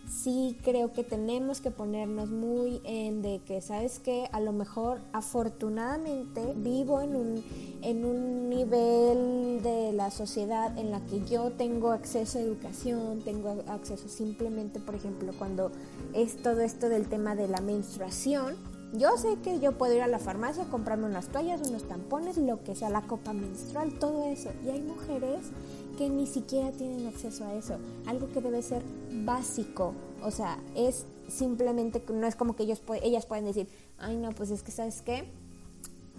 sí 0.09 0.57
creo 0.63 0.93
que 0.93 1.05
tenemos 1.05 1.61
que 1.61 1.71
ponernos 1.71 2.31
muy 2.31 2.81
en 2.85 3.23
de 3.23 3.41
que, 3.45 3.61
¿sabes 3.61 3.99
que 3.99 4.29
A 4.33 4.41
lo 4.41 4.53
mejor 4.53 5.01
afortunadamente 5.13 6.55
vivo 6.57 7.01
en 7.01 7.17
un, 7.17 7.45
en 7.83 8.05
un 8.05 8.49
nivel 8.49 9.61
de 9.63 9.93
la 9.93 10.11
sociedad 10.11 10.77
en 10.79 10.91
la 10.91 11.01
que 11.07 11.25
yo 11.25 11.53
tengo 11.53 11.91
acceso 11.91 12.39
a 12.39 12.43
educación, 12.43 13.21
tengo 13.21 13.63
acceso 13.69 14.09
simplemente, 14.09 14.81
por 14.81 14.95
ejemplo, 14.95 15.33
cuando 15.39 15.71
es 16.15 16.43
todo 16.43 16.61
esto 16.61 16.89
del 16.89 17.09
tema 17.09 17.35
de 17.35 17.49
la 17.49 17.61
menstruación, 17.61 18.57
yo 18.93 19.17
sé 19.17 19.37
que 19.43 19.59
yo 19.59 19.73
puedo 19.73 19.95
ir 19.95 20.03
a 20.03 20.07
la 20.07 20.19
farmacia, 20.19 20.65
comprarme 20.65 21.07
unas 21.07 21.29
toallas, 21.29 21.61
unos 21.69 21.87
tampones, 21.89 22.39
lo 22.39 22.63
que 22.63 22.75
sea, 22.75 22.89
la 22.89 23.03
copa 23.03 23.33
menstrual, 23.33 23.99
todo 23.99 24.25
eso. 24.25 24.51
Y 24.65 24.71
hay 24.71 24.81
mujeres 24.81 25.41
que 25.97 26.09
ni 26.09 26.27
siquiera 26.27 26.71
tienen 26.73 27.07
acceso 27.07 27.45
a 27.45 27.55
eso, 27.55 27.79
algo 28.07 28.31
que 28.33 28.41
debe 28.41 28.63
ser 28.63 28.83
básico, 29.25 29.95
o 30.23 30.31
sea, 30.31 30.59
es 30.75 31.07
simplemente, 31.29 32.03
no 32.13 32.27
es 32.27 32.37
como 32.37 32.55
que 32.55 32.65
ellos, 32.65 32.83
ellas 33.03 33.27
pueden 33.27 33.45
decir, 33.45 33.69
ay 33.99 34.17
no, 34.17 34.31
pues 34.31 34.51
es 34.51 34.63
que 34.63 34.71
sabes 34.71 35.03
qué, 35.03 35.29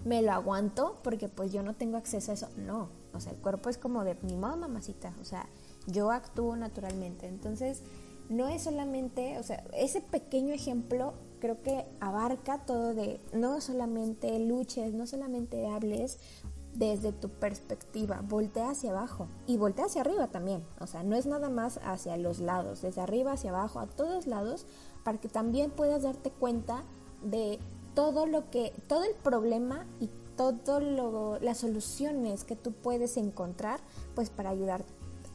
me 0.04 0.22
lo 0.22 0.32
aguanto 0.32 0.98
porque 1.02 1.28
pues 1.28 1.52
yo 1.52 1.62
no 1.62 1.74
tengo 1.74 1.96
acceso 1.96 2.30
a 2.30 2.34
eso, 2.34 2.48
no, 2.56 2.88
o 3.14 3.20
sea, 3.20 3.32
el 3.32 3.38
cuerpo 3.38 3.68
es 3.68 3.78
como 3.78 4.04
de 4.04 4.16
mi 4.22 4.36
modo 4.36 4.56
mamacita, 4.56 5.14
o 5.20 5.24
sea, 5.24 5.46
yo 5.86 6.10
actúo 6.10 6.56
naturalmente, 6.56 7.26
entonces 7.26 7.82
no 8.28 8.48
es 8.48 8.62
solamente, 8.62 9.38
o 9.38 9.42
sea, 9.42 9.64
ese 9.72 10.00
pequeño 10.00 10.52
ejemplo 10.52 11.14
creo 11.40 11.62
que 11.62 11.86
abarca 12.00 12.64
todo 12.66 12.94
de 12.94 13.20
no 13.32 13.60
solamente 13.60 14.38
luches, 14.38 14.92
no 14.92 15.06
solamente 15.06 15.66
hables 15.66 16.18
desde 16.74 17.12
tu 17.12 17.28
perspectiva, 17.28 18.22
voltea 18.22 18.70
hacia 18.70 18.90
abajo 18.90 19.28
y 19.46 19.56
voltea 19.56 19.86
hacia 19.86 20.02
arriba 20.02 20.28
también. 20.28 20.64
O 20.80 20.86
sea, 20.86 21.02
no 21.02 21.16
es 21.16 21.26
nada 21.26 21.48
más 21.48 21.80
hacia 21.82 22.16
los 22.16 22.38
lados, 22.38 22.82
desde 22.82 23.00
arriba 23.00 23.32
hacia 23.32 23.50
abajo, 23.50 23.80
a 23.80 23.86
todos 23.86 24.26
lados, 24.26 24.66
para 25.04 25.18
que 25.18 25.28
también 25.28 25.70
puedas 25.70 26.02
darte 26.02 26.30
cuenta 26.30 26.84
de 27.22 27.58
todo 27.94 28.26
lo 28.26 28.50
que, 28.50 28.72
todo 28.86 29.04
el 29.04 29.14
problema 29.14 29.86
y 30.00 30.08
todo 30.36 30.80
lo, 30.80 31.38
las 31.40 31.58
soluciones 31.58 32.44
que 32.44 32.54
tú 32.54 32.72
puedes 32.72 33.16
encontrar, 33.16 33.80
pues 34.14 34.30
para 34.30 34.50
ayudar 34.50 34.84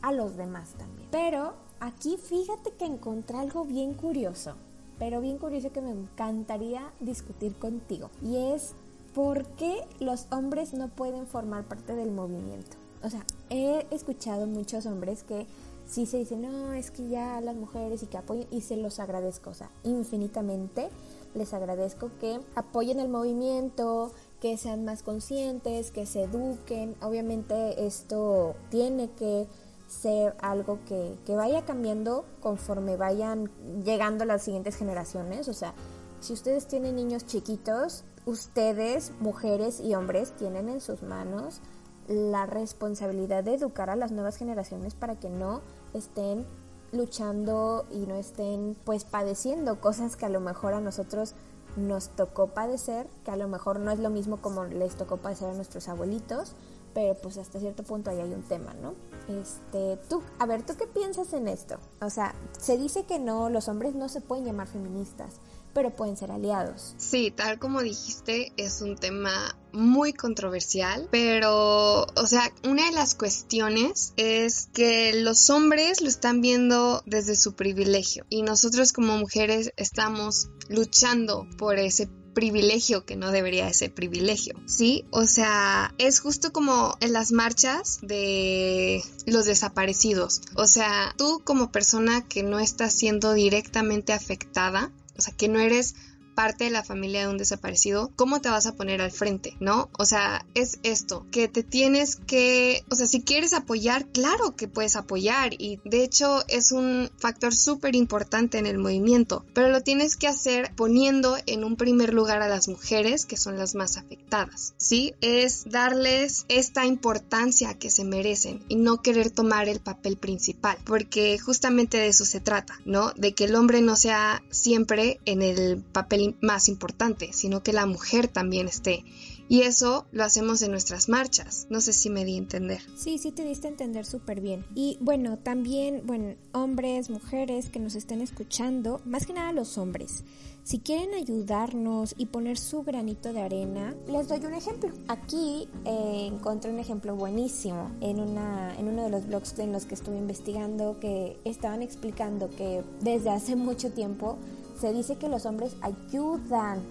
a 0.01 0.13
los 0.13 0.37
demás 0.37 0.73
también. 0.77 1.09
Pero 1.11 1.55
aquí 1.81 2.17
fíjate 2.17 2.71
que 2.71 2.85
encontré 2.85 3.37
algo 3.37 3.65
bien 3.65 3.93
curioso, 3.93 4.53
pero 4.97 5.19
bien 5.19 5.37
curioso 5.37 5.73
que 5.73 5.81
me 5.81 5.91
encantaría 5.91 6.93
discutir 7.01 7.55
contigo. 7.55 8.09
Y 8.21 8.37
es 8.37 8.75
¿por 9.13 9.45
qué 9.55 9.87
los 9.99 10.27
hombres 10.31 10.73
no 10.73 10.89
pueden 10.89 11.27
formar 11.27 11.65
parte 11.65 11.95
del 11.95 12.11
movimiento? 12.11 12.77
O 13.03 13.09
sea, 13.09 13.25
he 13.49 13.85
escuchado 13.91 14.47
muchos 14.47 14.85
hombres 14.85 15.23
que 15.23 15.45
sí 15.85 16.05
se 16.05 16.17
dicen, 16.17 16.41
no, 16.41 16.73
es 16.73 16.91
que 16.91 17.07
ya 17.09 17.41
las 17.41 17.55
mujeres 17.55 18.03
y 18.03 18.07
que 18.07 18.17
apoyen, 18.17 18.47
y 18.49 18.61
se 18.61 18.77
los 18.77 18.99
agradezco, 18.99 19.49
o 19.49 19.53
sea, 19.53 19.69
infinitamente 19.83 20.89
les 21.35 21.53
agradezco 21.53 22.11
que 22.19 22.39
apoyen 22.55 22.99
el 22.99 23.09
movimiento, 23.09 24.11
que 24.39 24.57
sean 24.57 24.85
más 24.85 25.03
conscientes, 25.03 25.91
que 25.91 26.05
se 26.05 26.23
eduquen. 26.23 26.95
Obviamente 27.01 27.85
esto 27.85 28.55
tiene 28.69 29.09
que 29.11 29.47
ser 29.87 30.35
algo 30.39 30.79
que, 30.85 31.17
que 31.25 31.35
vaya 31.35 31.65
cambiando 31.65 32.25
conforme 32.39 32.97
vayan 32.97 33.49
llegando 33.83 34.25
las 34.25 34.43
siguientes 34.43 34.75
generaciones. 34.75 35.47
O 35.47 35.53
sea, 35.53 35.73
si 36.19 36.33
ustedes 36.33 36.67
tienen 36.67 36.95
niños 36.95 37.25
chiquitos, 37.25 38.03
ustedes, 38.25 39.11
mujeres 39.19 39.79
y 39.79 39.95
hombres, 39.95 40.33
tienen 40.33 40.69
en 40.69 40.81
sus 40.81 41.03
manos 41.03 41.61
la 42.07 42.45
responsabilidad 42.45 43.43
de 43.43 43.55
educar 43.55 43.89
a 43.89 43.95
las 43.95 44.11
nuevas 44.11 44.37
generaciones 44.37 44.93
para 44.93 45.19
que 45.19 45.29
no 45.29 45.61
estén 45.93 46.45
luchando 46.91 47.85
y 47.91 48.05
no 48.05 48.15
estén 48.15 48.77
pues 48.83 49.03
padeciendo 49.03 49.79
cosas 49.81 50.15
que 50.15 50.25
a 50.25 50.29
lo 50.29 50.39
mejor 50.39 50.73
a 50.73 50.81
nosotros 50.81 51.33
nos 51.75 52.09
tocó 52.09 52.47
padecer, 52.47 53.07
que 53.25 53.31
a 53.31 53.35
lo 53.35 53.47
mejor 53.47 53.79
no 53.79 53.91
es 53.91 53.99
lo 53.99 54.09
mismo 54.09 54.37
como 54.37 54.65
les 54.65 54.95
tocó 54.95 55.17
padecer 55.17 55.49
a 55.49 55.53
nuestros 55.53 55.87
abuelitos, 55.87 56.55
pero 56.93 57.15
pues 57.15 57.37
hasta 57.37 57.59
cierto 57.59 57.83
punto 57.83 58.11
ahí 58.11 58.19
hay 58.19 58.31
un 58.31 58.43
tema, 58.43 58.73
¿no? 58.75 58.93
Este, 59.27 59.97
tú, 60.07 60.21
a 60.37 60.45
ver, 60.45 60.63
¿tú 60.63 60.75
qué 60.77 60.85
piensas 60.85 61.33
en 61.33 61.47
esto? 61.47 61.77
O 62.01 62.09
sea, 62.11 62.35
se 62.59 62.77
dice 62.77 63.05
que 63.05 63.17
no, 63.17 63.49
los 63.49 63.67
hombres 63.67 63.95
no 63.95 64.09
se 64.09 64.21
pueden 64.21 64.45
llamar 64.45 64.67
feministas, 64.67 65.39
pero 65.73 65.95
pueden 65.95 66.17
ser 66.17 66.31
aliados. 66.31 66.95
Sí, 66.97 67.31
tal 67.31 67.59
como 67.59 67.81
dijiste, 67.81 68.53
es 68.57 68.81
un 68.81 68.95
tema 68.95 69.57
muy 69.71 70.13
controversial, 70.13 71.07
pero, 71.11 72.03
o 72.03 72.27
sea, 72.27 72.53
una 72.63 72.85
de 72.85 72.91
las 72.91 73.15
cuestiones 73.15 74.13
es 74.17 74.69
que 74.73 75.13
los 75.13 75.49
hombres 75.49 76.01
lo 76.01 76.07
están 76.07 76.41
viendo 76.41 77.01
desde 77.05 77.35
su 77.35 77.55
privilegio 77.55 78.25
y 78.29 78.43
nosotros 78.43 78.93
como 78.93 79.17
mujeres 79.17 79.71
estamos 79.75 80.49
luchando 80.69 81.47
por 81.57 81.79
ese 81.79 82.07
privilegio 82.33 83.05
que 83.05 83.15
no 83.15 83.31
debería 83.31 83.65
de 83.65 83.73
ser 83.73 83.93
privilegio, 83.93 84.55
¿sí? 84.65 85.05
O 85.11 85.25
sea, 85.25 85.93
es 85.97 86.19
justo 86.19 86.51
como 86.51 86.97
en 86.99 87.13
las 87.13 87.31
marchas 87.31 87.99
de 88.01 89.03
los 89.25 89.45
desaparecidos. 89.45 90.41
O 90.55 90.67
sea, 90.67 91.13
tú 91.17 91.41
como 91.43 91.71
persona 91.71 92.27
que 92.27 92.43
no 92.43 92.59
estás 92.59 92.93
siendo 92.93 93.33
directamente 93.33 94.13
afectada, 94.13 94.91
o 95.17 95.21
sea, 95.21 95.33
que 95.35 95.47
no 95.47 95.59
eres 95.59 95.95
parte 96.33 96.65
de 96.65 96.69
la 96.69 96.83
familia 96.83 97.21
de 97.21 97.27
un 97.27 97.37
desaparecido, 97.37 98.11
¿cómo 98.15 98.41
te 98.41 98.49
vas 98.49 98.65
a 98.65 98.75
poner 98.75 99.01
al 99.01 99.11
frente? 99.11 99.55
¿No? 99.59 99.89
O 99.97 100.05
sea, 100.05 100.45
es 100.53 100.79
esto, 100.83 101.25
que 101.31 101.47
te 101.47 101.63
tienes 101.63 102.15
que, 102.15 102.83
o 102.89 102.95
sea, 102.95 103.07
si 103.07 103.21
quieres 103.21 103.53
apoyar, 103.53 104.07
claro 104.07 104.55
que 104.55 104.67
puedes 104.67 104.95
apoyar 104.95 105.53
y 105.57 105.79
de 105.85 106.03
hecho 106.03 106.43
es 106.47 106.71
un 106.71 107.09
factor 107.17 107.53
súper 107.53 107.95
importante 107.95 108.57
en 108.57 108.65
el 108.65 108.77
movimiento, 108.77 109.45
pero 109.53 109.69
lo 109.69 109.81
tienes 109.81 110.15
que 110.15 110.27
hacer 110.27 110.71
poniendo 110.75 111.37
en 111.45 111.63
un 111.63 111.75
primer 111.75 112.13
lugar 112.13 112.41
a 112.41 112.47
las 112.47 112.67
mujeres 112.67 113.25
que 113.25 113.37
son 113.37 113.57
las 113.57 113.75
más 113.75 113.97
afectadas, 113.97 114.73
¿sí? 114.77 115.13
Es 115.21 115.63
darles 115.65 116.45
esta 116.49 116.85
importancia 116.85 117.77
que 117.77 117.89
se 117.89 118.03
merecen 118.03 118.63
y 118.67 118.75
no 118.75 119.01
querer 119.01 119.29
tomar 119.29 119.69
el 119.69 119.79
papel 119.79 120.17
principal, 120.17 120.77
porque 120.85 121.37
justamente 121.39 121.97
de 121.97 122.07
eso 122.07 122.25
se 122.25 122.39
trata, 122.39 122.79
¿no? 122.85 123.11
De 123.15 123.33
que 123.33 123.45
el 123.45 123.55
hombre 123.55 123.81
no 123.81 123.95
sea 123.95 124.43
siempre 124.49 125.19
en 125.25 125.41
el 125.41 125.81
papel 125.81 126.21
más 126.41 126.69
importante, 126.69 127.31
sino 127.33 127.63
que 127.63 127.73
la 127.73 127.85
mujer 127.85 128.27
también 128.27 128.67
esté. 128.67 129.03
Y 129.49 129.61
eso 129.61 130.05
lo 130.11 130.23
hacemos 130.23 130.61
en 130.61 130.71
nuestras 130.71 131.09
marchas. 131.09 131.67
No 131.69 131.81
sé 131.81 131.93
si 131.93 132.09
me 132.09 132.25
di 132.25 132.35
a 132.35 132.37
entender. 132.37 132.81
Sí, 132.95 133.17
sí 133.17 133.31
te 133.31 133.43
diste 133.43 133.67
a 133.67 133.71
entender 133.71 134.05
súper 134.05 134.39
bien. 134.39 134.65
Y 134.73 134.97
bueno, 135.01 135.37
también, 135.37 136.03
bueno, 136.05 136.35
hombres, 136.53 137.09
mujeres 137.09 137.69
que 137.69 137.79
nos 137.79 137.95
estén 137.95 138.21
escuchando, 138.21 139.01
más 139.05 139.25
que 139.25 139.33
nada 139.33 139.51
los 139.51 139.77
hombres, 139.77 140.23
si 140.63 140.79
quieren 140.79 141.13
ayudarnos 141.13 142.15
y 142.17 142.27
poner 142.27 142.57
su 142.57 142.83
granito 142.83 143.33
de 143.33 143.41
arena, 143.41 143.93
les 144.07 144.29
doy 144.29 144.45
un 144.45 144.53
ejemplo. 144.53 144.91
Aquí 145.09 145.67
eh, 145.83 146.29
encontré 146.31 146.71
un 146.71 146.79
ejemplo 146.79 147.17
buenísimo 147.17 147.91
en, 147.99 148.21
una, 148.21 148.73
en 148.79 148.87
uno 148.87 149.03
de 149.03 149.09
los 149.09 149.27
blogs 149.27 149.59
en 149.59 149.73
los 149.73 149.85
que 149.85 149.95
estuve 149.95 150.17
investigando 150.17 150.99
que 151.01 151.37
estaban 151.43 151.81
explicando 151.81 152.49
que 152.49 152.81
desde 153.01 153.29
hace 153.29 153.57
mucho 153.57 153.91
tiempo 153.91 154.37
se 154.83 154.91
dice 154.91 155.15
que 155.15 155.29
los 155.29 155.45
hombres 155.45 155.77
ayudan 155.79 156.81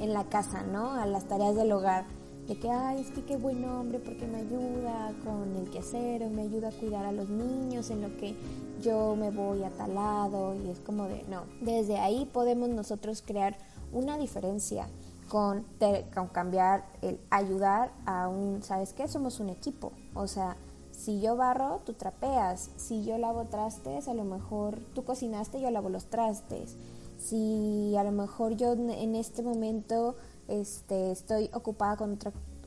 en 0.00 0.14
la 0.14 0.24
casa, 0.24 0.62
¿no? 0.62 0.92
A 0.92 1.04
las 1.04 1.28
tareas 1.28 1.54
del 1.54 1.70
hogar. 1.70 2.06
De 2.48 2.58
que, 2.58 2.70
ay, 2.70 3.02
es 3.02 3.10
que 3.10 3.26
qué 3.26 3.36
buen 3.36 3.62
hombre 3.66 3.98
porque 3.98 4.26
me 4.26 4.38
ayuda 4.38 5.12
con 5.22 5.54
el 5.54 5.68
quehacer 5.70 6.26
me 6.30 6.42
ayuda 6.42 6.68
a 6.68 6.72
cuidar 6.72 7.04
a 7.04 7.12
los 7.12 7.28
niños 7.28 7.90
en 7.90 8.00
lo 8.00 8.16
que 8.16 8.34
yo 8.80 9.16
me 9.16 9.30
voy 9.30 9.64
a 9.64 9.70
tal 9.70 9.96
lado. 9.96 10.54
Y 10.54 10.70
es 10.70 10.80
como 10.80 11.08
de, 11.08 11.24
no. 11.28 11.42
Desde 11.60 11.98
ahí 11.98 12.24
podemos 12.32 12.70
nosotros 12.70 13.22
crear 13.26 13.58
una 13.92 14.16
diferencia 14.16 14.88
con, 15.28 15.66
con 16.14 16.28
cambiar 16.28 16.86
el 17.02 17.20
ayudar 17.28 17.92
a 18.06 18.28
un, 18.28 18.62
¿sabes 18.62 18.94
qué? 18.94 19.08
Somos 19.08 19.40
un 19.40 19.50
equipo. 19.50 19.92
O 20.14 20.26
sea, 20.26 20.56
si 20.90 21.20
yo 21.20 21.36
barro, 21.36 21.82
tú 21.84 21.92
trapeas. 21.92 22.70
Si 22.78 23.04
yo 23.04 23.18
lavo 23.18 23.44
trastes, 23.44 24.08
a 24.08 24.14
lo 24.14 24.24
mejor 24.24 24.78
tú 24.94 25.04
cocinaste, 25.04 25.60
yo 25.60 25.70
lavo 25.70 25.90
los 25.90 26.06
trastes 26.06 26.76
si 27.18 27.94
a 27.96 28.04
lo 28.04 28.12
mejor 28.12 28.56
yo 28.56 28.72
en 28.72 29.14
este 29.14 29.42
momento 29.42 30.16
este, 30.48 31.10
estoy 31.10 31.50
ocupada 31.52 31.96
con 31.96 32.18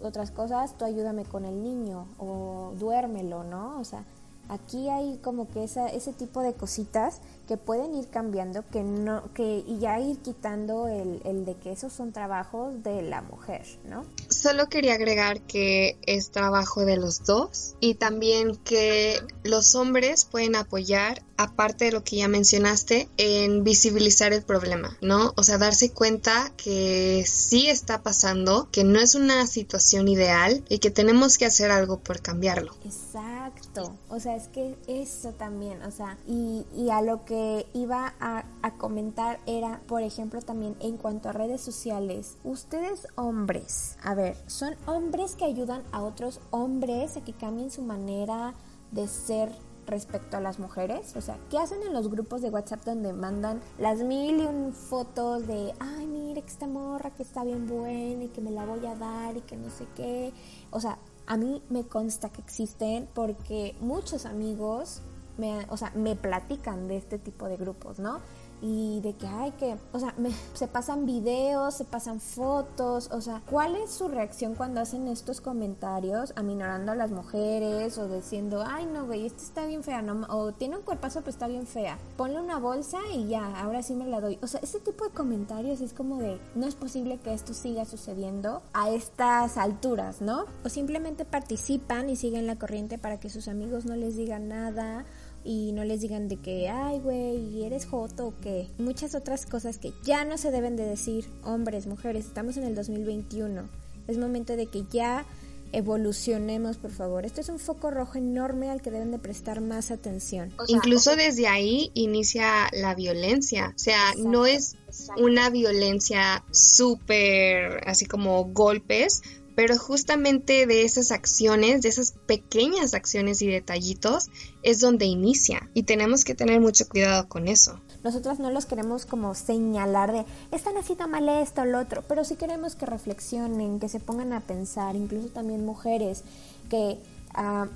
otras 0.02 0.32
cosas, 0.32 0.78
tú 0.78 0.86
ayúdame 0.86 1.26
con 1.26 1.46
el 1.46 1.62
niño 1.62 2.08
o 2.18 2.74
duérmelo, 2.78 3.44
¿no? 3.44 3.80
O 3.80 3.84
sea, 3.84 4.06
aquí 4.48 4.90
hay 4.90 5.18
como 5.18 5.48
que 5.48 5.64
esa, 5.64 5.88
ese 5.88 6.14
tipo 6.14 6.42
de 6.42 6.54
cositas 6.54 7.22
que 7.50 7.58
pueden 7.58 7.96
ir 7.96 8.10
cambiando 8.10 8.64
que 8.70 8.84
no 8.84 9.34
que 9.34 9.64
y 9.66 9.80
ya 9.80 10.00
ir 10.00 10.20
quitando 10.20 10.88
el, 10.88 11.20
el, 11.26 11.46
de 11.46 11.56
que 11.56 11.72
esos 11.72 11.92
son 11.92 12.12
trabajos 12.12 12.84
de 12.84 13.02
la 13.02 13.24
mujer 13.24 13.66
no 13.86 14.06
solo 14.28 14.68
quería 14.68 14.94
agregar 14.94 15.42
que 15.42 15.98
es 16.06 16.30
trabajo 16.30 16.86
de 16.86 16.98
los 16.98 17.24
dos 17.24 17.74
y 17.80 17.96
también 17.96 18.56
que 18.58 19.20
los 19.44 19.74
hombres 19.74 20.26
pueden 20.26 20.56
apoyar 20.56 21.24
aparte 21.40 21.86
de 21.86 21.94
lo 21.94 22.04
que 22.04 22.18
ya 22.18 22.28
mencionaste, 22.28 23.08
en 23.16 23.64
visibilizar 23.64 24.34
el 24.34 24.44
problema, 24.44 24.98
¿no? 25.02 25.34
O 25.38 25.44
sea, 25.44 25.58
darse 25.58 25.90
cuenta 25.90 26.52
que 26.58 27.24
sí 27.26 27.70
está 27.70 28.04
pasando, 28.04 28.68
que 28.74 28.84
no 28.84 29.00
es 29.00 29.16
una 29.16 29.48
situación 29.48 30.10
ideal 30.10 30.66
y 30.68 30.80
que 30.80 30.92
tenemos 30.92 31.38
que 31.38 31.46
hacer 31.46 31.72
algo 31.72 31.98
por 32.02 32.22
cambiarlo. 32.22 32.74
Exacto, 32.84 33.96
o 34.10 34.20
sea, 34.20 34.36
es 34.36 34.50
que 34.50 34.76
eso 34.88 35.32
también, 35.32 35.82
o 35.84 35.92
sea, 35.92 36.18
y, 36.28 36.66
y 36.76 36.90
a 36.90 37.02
lo 37.02 37.24
que 37.24 37.39
iba 37.74 38.14
a, 38.20 38.46
a 38.62 38.72
comentar 38.78 39.40
era, 39.46 39.82
por 39.88 40.02
ejemplo, 40.02 40.42
también 40.42 40.76
en 40.80 40.98
cuanto 40.98 41.30
a 41.30 41.32
redes 41.32 41.62
sociales, 41.62 42.38
ustedes 42.44 43.08
hombres, 43.16 43.98
a 44.04 44.16
ver, 44.16 44.38
son 44.48 44.76
hombres 44.86 45.36
que 45.36 45.46
ayudan 45.46 45.84
a 45.92 46.02
otros 46.02 46.40
hombres 46.52 47.18
a 47.18 47.22
que 47.22 47.34
cambien 47.34 47.72
su 47.72 47.82
manera 47.82 48.54
de 48.92 49.08
ser 49.08 49.52
respecto 49.90 50.38
a 50.38 50.40
las 50.40 50.60
mujeres? 50.60 51.16
O 51.16 51.22
sea, 51.22 51.38
¿qué 51.50 51.58
hacen 51.58 51.82
en 51.84 51.94
los 51.94 52.10
grupos 52.10 52.42
de 52.42 52.50
WhatsApp 52.50 52.86
donde 52.86 53.12
mandan 53.12 53.62
las 53.78 54.00
mil 54.00 54.40
y 54.40 54.46
un 54.46 54.74
fotos 54.74 55.48
de, 55.48 55.74
ay, 55.80 56.06
mire 56.06 56.42
que 56.42 56.48
esta 56.48 56.68
morra 56.68 57.12
que 57.12 57.24
está 57.24 57.44
bien 57.44 57.68
buena 57.68 58.24
y 58.24 58.28
que 58.30 58.42
me 58.42 58.52
la 58.52 58.66
voy 58.66 58.86
a 58.86 58.96
dar 58.96 59.36
y 59.36 59.42
que 59.42 59.58
no 59.58 59.70
sé 59.70 59.86
qué? 59.96 60.32
O 60.72 60.80
sea, 60.80 61.00
a 61.26 61.38
mí 61.38 61.62
me 61.70 61.84
consta 61.84 62.30
que 62.30 62.42
existen 62.42 63.08
porque 63.14 63.76
muchos 63.82 64.26
amigos 64.26 65.02
me, 65.40 65.66
o 65.70 65.78
sea, 65.78 65.92
me 65.96 66.16
platican 66.16 66.88
de 66.88 66.98
este 66.98 67.18
tipo 67.18 67.48
de 67.48 67.58
grupos, 67.58 68.00
¿no? 68.00 68.20
y 68.62 69.00
de 69.02 69.14
que 69.14 69.28
hay 69.28 69.52
que, 69.52 69.78
o 69.94 70.00
sea, 70.00 70.14
se 70.54 70.68
pasan 70.68 71.06
videos, 71.06 71.76
se 71.76 71.86
pasan 71.86 72.20
fotos, 72.20 73.10
o 73.12 73.22
sea, 73.22 73.42
¿cuál 73.50 73.76
es 73.76 73.92
su 73.92 74.08
reacción 74.10 74.56
cuando 74.56 74.82
hacen 74.82 75.08
estos 75.08 75.40
comentarios 75.40 76.34
aminorando 76.36 76.92
a 76.92 76.96
las 76.96 77.12
mujeres 77.12 77.98
o 77.98 78.08
diciendo, 78.08 78.64
ay 78.68 78.86
no, 78.86 79.06
güey, 79.06 79.26
esta 79.26 79.44
está 79.44 79.66
bien 79.66 79.84
fea, 79.84 80.02
no, 80.02 80.26
o 80.30 80.52
tiene 80.52 80.78
un 80.78 80.84
cuerpazo 80.84 81.20
pero 81.22 81.32
está 81.32 81.48
bien 81.48 81.68
fea, 81.68 81.98
ponle 82.18 82.42
una 82.42 82.60
bolsa 82.60 83.00
y 83.14 83.28
ya, 83.28 83.60
ahora 83.62 83.82
sí 83.82 83.96
me 83.96 84.08
la 84.08 84.20
doy. 84.20 84.38
O 84.42 84.48
sea, 84.48 84.60
ese 84.62 84.80
tipo 84.80 85.06
de 85.06 85.12
comentarios 85.12 85.82
es 85.82 85.94
como 85.94 86.18
de, 86.18 86.40
no 86.56 86.68
es 86.68 86.76
posible 86.76 87.18
que 87.18 87.34
esto 87.34 87.54
siga 87.54 87.86
sucediendo 87.86 88.62
a 88.74 88.90
estas 88.90 89.58
alturas, 89.58 90.22
¿no? 90.22 90.46
O 90.66 90.70
simplemente 90.70 91.24
participan 91.24 92.10
y 92.10 92.16
siguen 92.16 92.48
la 92.48 92.58
corriente 92.58 92.98
para 92.98 93.20
que 93.20 93.30
sus 93.30 93.48
amigos 93.48 93.86
no 93.86 93.96
les 93.96 94.18
digan 94.18 94.50
nada 94.50 95.06
y 95.44 95.72
no 95.72 95.84
les 95.84 96.02
digan 96.02 96.28
de 96.28 96.38
que, 96.38 96.70
ay, 96.70 97.00
güey, 97.00 97.64
eres 97.64 97.86
joto 97.86 98.28
o 98.28 98.34
qué. 98.42 98.68
Muchas 98.78 99.16
otras 99.16 99.46
cosas 99.46 99.78
que 99.78 99.94
ya 100.04 100.26
no 100.26 100.38
se 100.38 100.52
deben 100.52 100.76
de 100.76 100.86
decir, 100.86 101.30
hombres, 101.44 101.88
mujeres, 101.88 102.26
estamos 102.26 102.58
en 102.58 102.64
el 102.64 102.76
2021. 102.76 103.70
Es 104.08 104.18
momento 104.18 104.56
de 104.56 104.68
que 104.68 104.84
ya 104.92 105.26
evolucionemos, 105.72 106.78
por 106.78 106.92
favor. 106.92 107.26
Esto 107.26 107.42
es 107.42 107.50
un 107.50 107.60
foco 107.60 107.92
rojo 107.92 108.18
enorme 108.18 108.70
al 108.70 108.82
que 108.82 108.92
deben 108.92 109.12
de 109.12 109.20
prestar 109.20 109.62
más 109.62 109.92
atención. 109.92 110.52
Incluso 110.68 111.16
desde 111.16 111.48
ahí 111.48 111.92
inicia 111.94 112.70
la 112.74 112.96
violencia. 112.96 113.74
O 113.76 113.80
sea, 113.80 114.14
no 114.18 114.46
es 114.46 114.76
una 115.18 115.50
violencia 115.50 116.44
súper 116.52 117.88
así 117.88 118.06
como 118.06 118.46
golpes, 118.46 119.22
pero 119.60 119.78
justamente 119.78 120.66
de 120.68 120.86
esas 120.86 121.12
acciones, 121.12 121.82
de 121.82 121.90
esas 121.90 122.14
pequeñas 122.14 122.94
acciones 122.94 123.42
y 123.42 123.48
detallitos, 123.48 124.30
es 124.64 124.80
donde 124.80 125.06
inicia 125.06 125.70
y 125.74 125.84
tenemos 125.84 126.24
que 126.24 126.34
tener 126.34 126.62
mucho 126.62 126.88
cuidado 126.88 127.28
con 127.28 127.50
eso. 127.50 127.78
Nosotros 128.02 128.40
no 128.40 128.52
los 128.52 128.66
queremos 128.66 129.06
como 129.06 129.36
señalar 129.36 130.14
de, 130.14 130.24
están 130.54 130.78
haciendo 130.78 131.10
mal 131.10 131.28
esto 131.28 131.64
o 131.64 131.66
lo 131.66 131.78
otro, 131.78 132.06
pero 132.08 132.24
sí 132.24 132.38
queremos 132.38 132.76
que 132.76 132.86
reflexionen, 132.86 133.82
que 133.82 133.90
se 133.90 134.00
pongan 134.00 134.32
a 134.32 134.40
pensar, 134.40 134.96
incluso 134.96 135.28
también 135.28 135.66
mujeres 135.66 136.24
que... 136.70 136.98
Ah, 137.34 137.68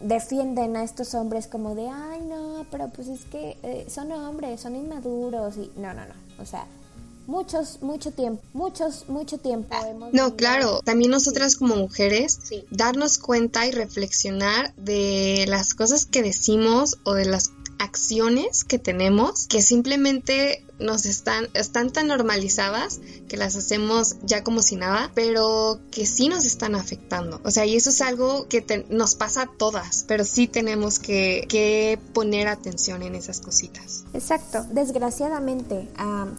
defienden 0.00 0.76
a 0.76 0.84
estos 0.84 1.12
hombres 1.14 1.48
como 1.48 1.74
de, 1.74 1.88
ay 1.88 2.20
no, 2.20 2.64
pero 2.70 2.88
pues 2.90 3.08
es 3.08 3.24
que 3.24 3.58
eh, 3.64 3.84
son 3.88 4.12
hombres, 4.12 4.60
son 4.60 4.76
inmaduros 4.76 5.56
y 5.56 5.72
no, 5.74 5.92
no, 5.92 6.06
no, 6.06 6.14
o 6.38 6.46
sea, 6.46 6.66
muchos, 7.26 7.82
mucho 7.82 8.10
tiempo, 8.10 8.42
muchos, 8.52 9.08
mucho 9.08 9.38
tiempo. 9.38 9.74
Hemos 9.86 10.12
no, 10.12 10.36
claro, 10.36 10.80
también 10.84 11.10
nosotras 11.10 11.56
como 11.56 11.76
mujeres, 11.76 12.40
darnos 12.70 13.18
cuenta 13.18 13.66
y 13.66 13.70
reflexionar 13.70 14.74
de 14.76 15.44
las 15.48 15.74
cosas 15.74 16.06
que 16.06 16.22
decimos 16.22 16.98
o 17.04 17.14
de 17.14 17.24
las 17.24 17.52
acciones 17.78 18.64
que 18.64 18.78
tenemos 18.78 19.46
que 19.48 19.60
simplemente 19.60 20.64
nos 20.82 21.06
están, 21.06 21.48
están 21.54 21.90
tan 21.90 22.08
normalizadas 22.08 23.00
que 23.28 23.36
las 23.36 23.56
hacemos 23.56 24.16
ya 24.22 24.44
como 24.44 24.62
si 24.62 24.76
nada, 24.76 25.10
pero 25.14 25.80
que 25.90 26.06
sí 26.06 26.28
nos 26.28 26.44
están 26.44 26.74
afectando. 26.74 27.40
O 27.44 27.50
sea, 27.50 27.66
y 27.66 27.76
eso 27.76 27.90
es 27.90 28.00
algo 28.00 28.46
que 28.48 28.86
nos 28.90 29.14
pasa 29.14 29.42
a 29.42 29.46
todas, 29.46 30.04
pero 30.06 30.24
sí 30.24 30.46
tenemos 30.48 30.98
que, 30.98 31.46
que 31.48 31.98
poner 32.12 32.48
atención 32.48 33.02
en 33.02 33.14
esas 33.14 33.40
cositas. 33.40 34.04
Exacto, 34.14 34.64
desgraciadamente 34.72 35.88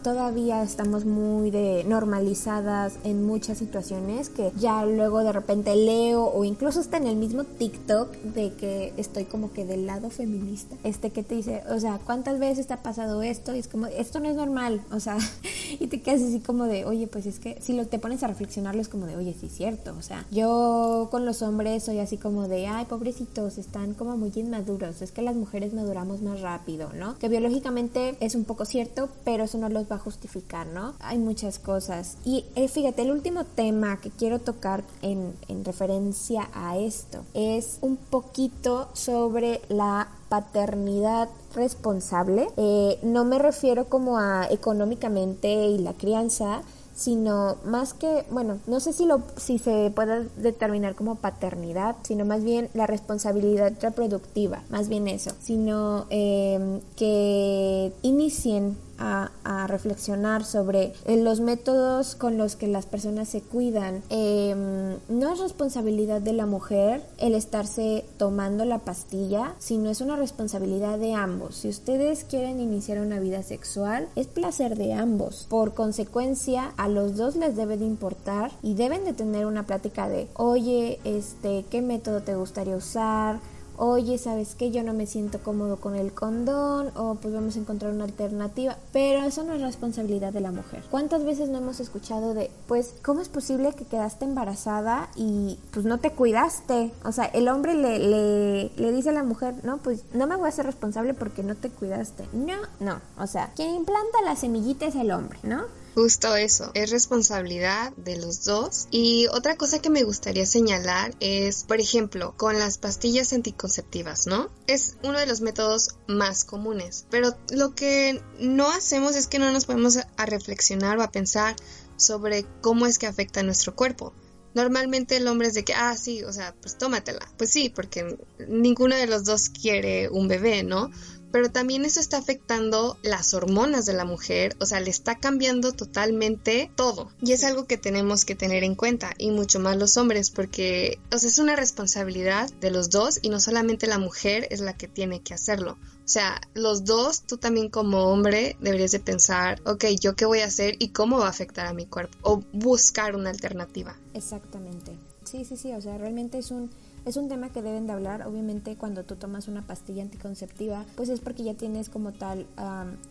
todavía 0.03 0.63
estamos 0.63 1.05
muy 1.05 1.51
de 1.51 1.83
normalizadas 1.85 2.93
en 3.03 3.25
muchas 3.25 3.57
situaciones 3.57 4.29
que 4.29 4.51
ya 4.57 4.85
luego 4.85 5.23
de 5.23 5.31
repente 5.31 5.75
leo 5.75 6.25
o 6.25 6.43
incluso 6.43 6.81
está 6.81 6.97
en 6.97 7.07
el 7.07 7.15
mismo 7.15 7.43
TikTok 7.43 8.11
de 8.11 8.53
que 8.53 8.93
estoy 8.97 9.25
como 9.25 9.51
que 9.53 9.65
del 9.65 9.85
lado 9.85 10.09
feminista, 10.09 10.75
este 10.83 11.11
que 11.11 11.23
te 11.23 11.35
dice, 11.35 11.63
o 11.69 11.79
sea, 11.79 11.99
¿cuántas 12.05 12.39
veces 12.39 12.67
te 12.67 12.73
ha 12.73 12.83
pasado 12.83 13.23
esto? 13.23 13.55
Y 13.55 13.59
es 13.59 13.67
como, 13.67 13.87
esto 13.87 14.19
no 14.19 14.29
es 14.29 14.32
normal, 14.33 14.81
o 14.91 14.99
sea, 14.99 15.17
y 15.79 15.87
te 15.87 16.01
quedas 16.01 16.21
así 16.21 16.39
como 16.39 16.65
de, 16.65 16.85
oye, 16.85 17.07
pues 17.07 17.25
es 17.25 17.39
que 17.39 17.59
si 17.61 17.73
lo 17.73 17.85
te 17.87 17.99
pones 17.99 18.23
a 18.23 18.27
reflexionarlo 18.27 18.81
es 18.81 18.89
como 18.89 19.05
de, 19.05 19.15
oye, 19.15 19.35
sí 19.39 19.47
es 19.47 19.53
cierto, 19.53 19.95
o 19.97 20.01
sea, 20.01 20.25
yo 20.31 21.07
con 21.11 21.25
los 21.25 21.41
hombres 21.41 21.83
soy 21.83 21.99
así 21.99 22.17
como 22.17 22.47
de, 22.47 22.67
ay, 22.67 22.85
pobrecitos, 22.85 23.57
están 23.57 23.93
como 23.93 24.17
muy 24.17 24.31
inmaduros, 24.35 25.01
es 25.01 25.11
que 25.11 25.21
las 25.21 25.35
mujeres 25.35 25.73
maduramos 25.73 26.21
más 26.21 26.41
rápido, 26.41 26.91
¿no? 26.93 27.17
Que 27.17 27.29
biológicamente 27.29 28.17
es 28.19 28.35
un 28.35 28.45
poco 28.45 28.65
cierto, 28.65 29.09
pero 29.23 29.45
eso 29.45 29.57
no 29.57 29.69
los 29.69 29.89
va 29.91 29.95
a 29.95 29.99
justificar, 29.99 30.67
¿no? 30.67 30.93
Hay 30.99 31.17
muchas 31.17 31.59
cosas. 31.59 32.17
Y 32.25 32.45
eh, 32.55 32.67
fíjate, 32.67 33.01
el 33.01 33.11
último 33.11 33.43
tema 33.45 33.99
que 33.99 34.09
quiero 34.09 34.39
tocar 34.39 34.83
en, 35.01 35.33
en 35.47 35.65
referencia 35.65 36.49
a 36.53 36.77
esto 36.77 37.23
es 37.33 37.77
un 37.81 37.97
poquito 37.97 38.89
sobre 38.93 39.61
la 39.69 40.07
paternidad 40.33 41.29
responsable. 41.53 42.47
Eh, 42.57 42.97
no 43.03 43.23
me 43.23 43.37
refiero 43.37 43.85
como 43.85 44.17
a 44.17 44.47
económicamente 44.49 45.67
y 45.67 45.77
la 45.77 45.93
crianza, 45.93 46.63
sino 46.95 47.57
más 47.65 47.93
que, 47.93 48.25
bueno, 48.31 48.57
no 48.65 48.79
sé 48.79 48.93
si, 48.93 49.05
lo, 49.05 49.21
si 49.37 49.59
se 49.59 49.91
puede 49.93 50.27
determinar 50.37 50.95
como 50.95 51.17
paternidad, 51.17 51.97
sino 52.01 52.25
más 52.25 52.43
bien 52.43 52.67
la 52.73 52.87
responsabilidad 52.87 53.73
reproductiva, 53.79 54.63
más 54.71 54.89
bien 54.89 55.07
eso, 55.07 55.33
sino 55.39 56.07
eh, 56.09 56.81
que 56.95 57.93
inicien 58.01 58.75
a, 59.03 59.67
reflexionar 59.67 60.43
sobre 60.43 60.93
eh, 61.05 61.17
los 61.17 61.39
métodos 61.39 62.15
con 62.15 62.37
los 62.37 62.55
que 62.55 62.67
las 62.67 62.85
personas 62.85 63.29
se 63.29 63.41
cuidan. 63.41 64.03
Em, 64.09 64.97
no 65.07 65.33
es 65.33 65.39
responsabilidad 65.39 66.21
de 66.21 66.33
la 66.33 66.45
mujer 66.45 67.01
el 67.17 67.33
estarse 67.33 68.05
tomando 68.17 68.65
la 68.65 68.79
pastilla, 68.79 69.53
sino 69.59 69.89
es 69.89 70.01
una 70.01 70.15
responsabilidad 70.15 70.99
de 70.99 71.13
ambos. 71.13 71.55
Si 71.55 71.69
ustedes 71.69 72.25
quieren 72.25 72.59
iniciar 72.59 72.99
una 72.99 73.19
vida 73.19 73.41
sexual, 73.41 74.09
es 74.15 74.27
placer 74.27 74.77
de 74.77 74.93
ambos. 74.93 75.45
Por 75.49 75.73
consecuencia, 75.73 76.73
a 76.77 76.87
los 76.87 77.15
dos 77.15 77.35
les 77.35 77.55
debe 77.55 77.77
de 77.77 77.85
importar 77.85 78.51
y 78.61 78.73
deben 78.73 79.05
de 79.05 79.13
tener 79.13 79.45
una 79.45 79.65
plática 79.65 80.09
de, 80.09 80.27
oye, 80.35 80.99
este, 81.03 81.65
¿qué 81.69 81.81
método 81.81 82.21
te 82.21 82.35
gustaría 82.35 82.75
usar? 82.75 83.39
Oye, 83.77 84.17
¿sabes 84.17 84.55
qué? 84.55 84.71
Yo 84.71 84.83
no 84.83 84.93
me 84.93 85.05
siento 85.05 85.39
cómodo 85.39 85.77
con 85.77 85.95
el 85.95 86.13
condón 86.13 86.91
o 86.95 87.15
pues 87.15 87.33
vamos 87.33 87.55
a 87.55 87.59
encontrar 87.59 87.93
una 87.93 88.05
alternativa, 88.05 88.77
pero 88.91 89.25
eso 89.25 89.43
no 89.43 89.53
es 89.53 89.61
responsabilidad 89.61 90.33
de 90.33 90.41
la 90.41 90.51
mujer. 90.51 90.83
¿Cuántas 90.91 91.25
veces 91.25 91.49
no 91.49 91.57
hemos 91.57 91.79
escuchado 91.79 92.33
de, 92.33 92.49
pues, 92.67 92.95
¿cómo 93.03 93.21
es 93.21 93.29
posible 93.29 93.73
que 93.73 93.85
quedaste 93.85 94.25
embarazada 94.25 95.09
y 95.15 95.57
pues 95.71 95.85
no 95.85 95.99
te 95.99 96.11
cuidaste? 96.11 96.91
O 97.05 97.11
sea, 97.11 97.25
el 97.25 97.47
hombre 97.47 97.75
le, 97.75 97.99
le, 97.99 98.71
le 98.75 98.91
dice 98.91 99.09
a 99.09 99.13
la 99.13 99.23
mujer, 99.23 99.55
no, 99.63 99.77
pues 99.77 100.03
no 100.13 100.27
me 100.27 100.35
voy 100.35 100.47
a 100.47 100.51
ser 100.51 100.65
responsable 100.65 101.13
porque 101.13 101.43
no 101.43 101.55
te 101.55 101.69
cuidaste. 101.69 102.27
No, 102.33 102.57
no, 102.79 102.99
o 103.17 103.27
sea, 103.27 103.51
quien 103.55 103.73
implanta 103.73 104.21
la 104.23 104.35
semillita 104.35 104.85
es 104.85 104.95
el 104.95 105.11
hombre, 105.11 105.39
¿no? 105.43 105.63
Justo 105.95 106.35
eso, 106.35 106.71
es 106.73 106.89
responsabilidad 106.89 107.93
de 107.97 108.17
los 108.17 108.43
dos. 108.45 108.87
Y 108.89 109.27
otra 109.27 109.57
cosa 109.57 109.79
que 109.79 109.91
me 109.91 110.03
gustaría 110.03 110.45
señalar 110.45 111.13
es, 111.19 111.63
por 111.65 111.79
ejemplo, 111.79 112.33
con 112.35 112.57
las 112.57 112.79
pastillas 112.79 113.31
anticonceptivas, 113.31 114.25
¿no? 114.25 114.49
Es 114.65 114.95
uno 115.03 115.19
de 115.19 115.27
los 115.27 115.41
métodos 115.41 115.95
más 116.07 116.45
comunes, 116.45 117.05
pero 117.11 117.35
lo 117.51 117.75
que 117.75 118.21
no 118.39 118.71
hacemos 118.71 119.15
es 119.15 119.27
que 119.27 119.39
no 119.39 119.51
nos 119.51 119.65
podemos 119.65 119.97
a 119.97 120.25
reflexionar 120.25 120.97
o 120.97 121.03
a 121.03 121.11
pensar 121.11 121.55
sobre 121.95 122.45
cómo 122.61 122.87
es 122.87 122.97
que 122.97 123.05
afecta 123.05 123.41
a 123.41 123.43
nuestro 123.43 123.75
cuerpo. 123.75 124.13
Normalmente 124.55 125.17
el 125.17 125.27
hombre 125.27 125.47
es 125.47 125.53
de 125.53 125.63
que, 125.63 125.73
ah, 125.73 125.95
sí, 125.97 126.23
o 126.23 126.31
sea, 126.31 126.53
pues 126.61 126.77
tómatela. 126.77 127.27
Pues 127.37 127.49
sí, 127.49 127.69
porque 127.69 128.17
ninguno 128.47 128.95
de 128.95 129.07
los 129.07 129.25
dos 129.25 129.49
quiere 129.49 130.09
un 130.09 130.27
bebé, 130.27 130.63
¿no? 130.63 130.91
Pero 131.33 131.49
también 131.49 131.83
eso 131.83 131.99
está 131.99 132.17
afectando 132.17 132.95
las 133.01 133.33
hormonas 133.33 133.87
de 133.87 133.93
la 133.93 134.05
mujer, 134.05 134.55
o 134.59 134.67
sea, 134.67 134.79
le 134.79 134.91
está 134.91 135.17
cambiando 135.17 135.71
totalmente 135.71 136.69
todo. 136.75 137.09
Y 137.23 137.31
es 137.31 137.43
algo 137.43 137.65
que 137.65 137.75
tenemos 137.75 138.23
que 138.23 138.35
tener 138.35 138.63
en 138.63 138.75
cuenta, 138.75 139.15
y 139.17 139.31
mucho 139.31 139.59
más 139.59 139.75
los 139.77 139.97
hombres, 139.97 140.29
porque, 140.29 140.99
es 141.09 141.39
una 141.39 141.55
responsabilidad 141.55 142.53
de 142.61 142.69
los 142.69 142.91
dos 142.91 143.17
y 143.23 143.29
no 143.29 143.39
solamente 143.39 143.87
la 143.87 143.97
mujer 143.97 144.47
es 144.51 144.59
la 144.59 144.77
que 144.77 144.87
tiene 144.87 145.21
que 145.23 145.33
hacerlo. 145.33 145.79
O 146.05 146.07
sea, 146.07 146.39
los 146.53 146.85
dos, 146.85 147.23
tú 147.23 147.37
también 147.37 147.69
como 147.69 148.11
hombre, 148.11 148.55
deberías 148.59 148.91
de 148.91 148.99
pensar, 148.99 149.59
ok, 149.65 149.85
¿yo 149.99 150.15
qué 150.15 150.25
voy 150.25 150.41
a 150.41 150.45
hacer 150.45 150.75
y 150.77 150.89
cómo 150.89 151.17
va 151.17 151.25
a 151.25 151.29
afectar 151.29 151.65
a 151.65 151.73
mi 151.73 151.87
cuerpo? 151.87 152.15
O 152.21 152.43
buscar 152.53 153.15
una 153.15 153.31
alternativa. 153.31 153.97
Exactamente. 154.13 154.99
Sí, 155.23 155.45
sí, 155.45 155.57
sí, 155.57 155.73
o 155.73 155.81
sea, 155.81 155.97
realmente 155.97 156.37
es 156.37 156.51
un 156.51 156.69
es 157.05 157.17
un 157.17 157.27
tema 157.29 157.49
que 157.49 157.61
deben 157.61 157.87
de 157.87 157.93
hablar, 157.93 158.25
obviamente 158.25 158.75
cuando 158.77 159.03
tú 159.03 159.15
tomas 159.15 159.47
una 159.47 159.65
pastilla 159.65 160.03
anticonceptiva, 160.03 160.85
pues 160.95 161.09
es 161.09 161.19
porque 161.19 161.43
ya 161.43 161.53
tienes 161.53 161.89
como 161.89 162.13
tal 162.13 162.45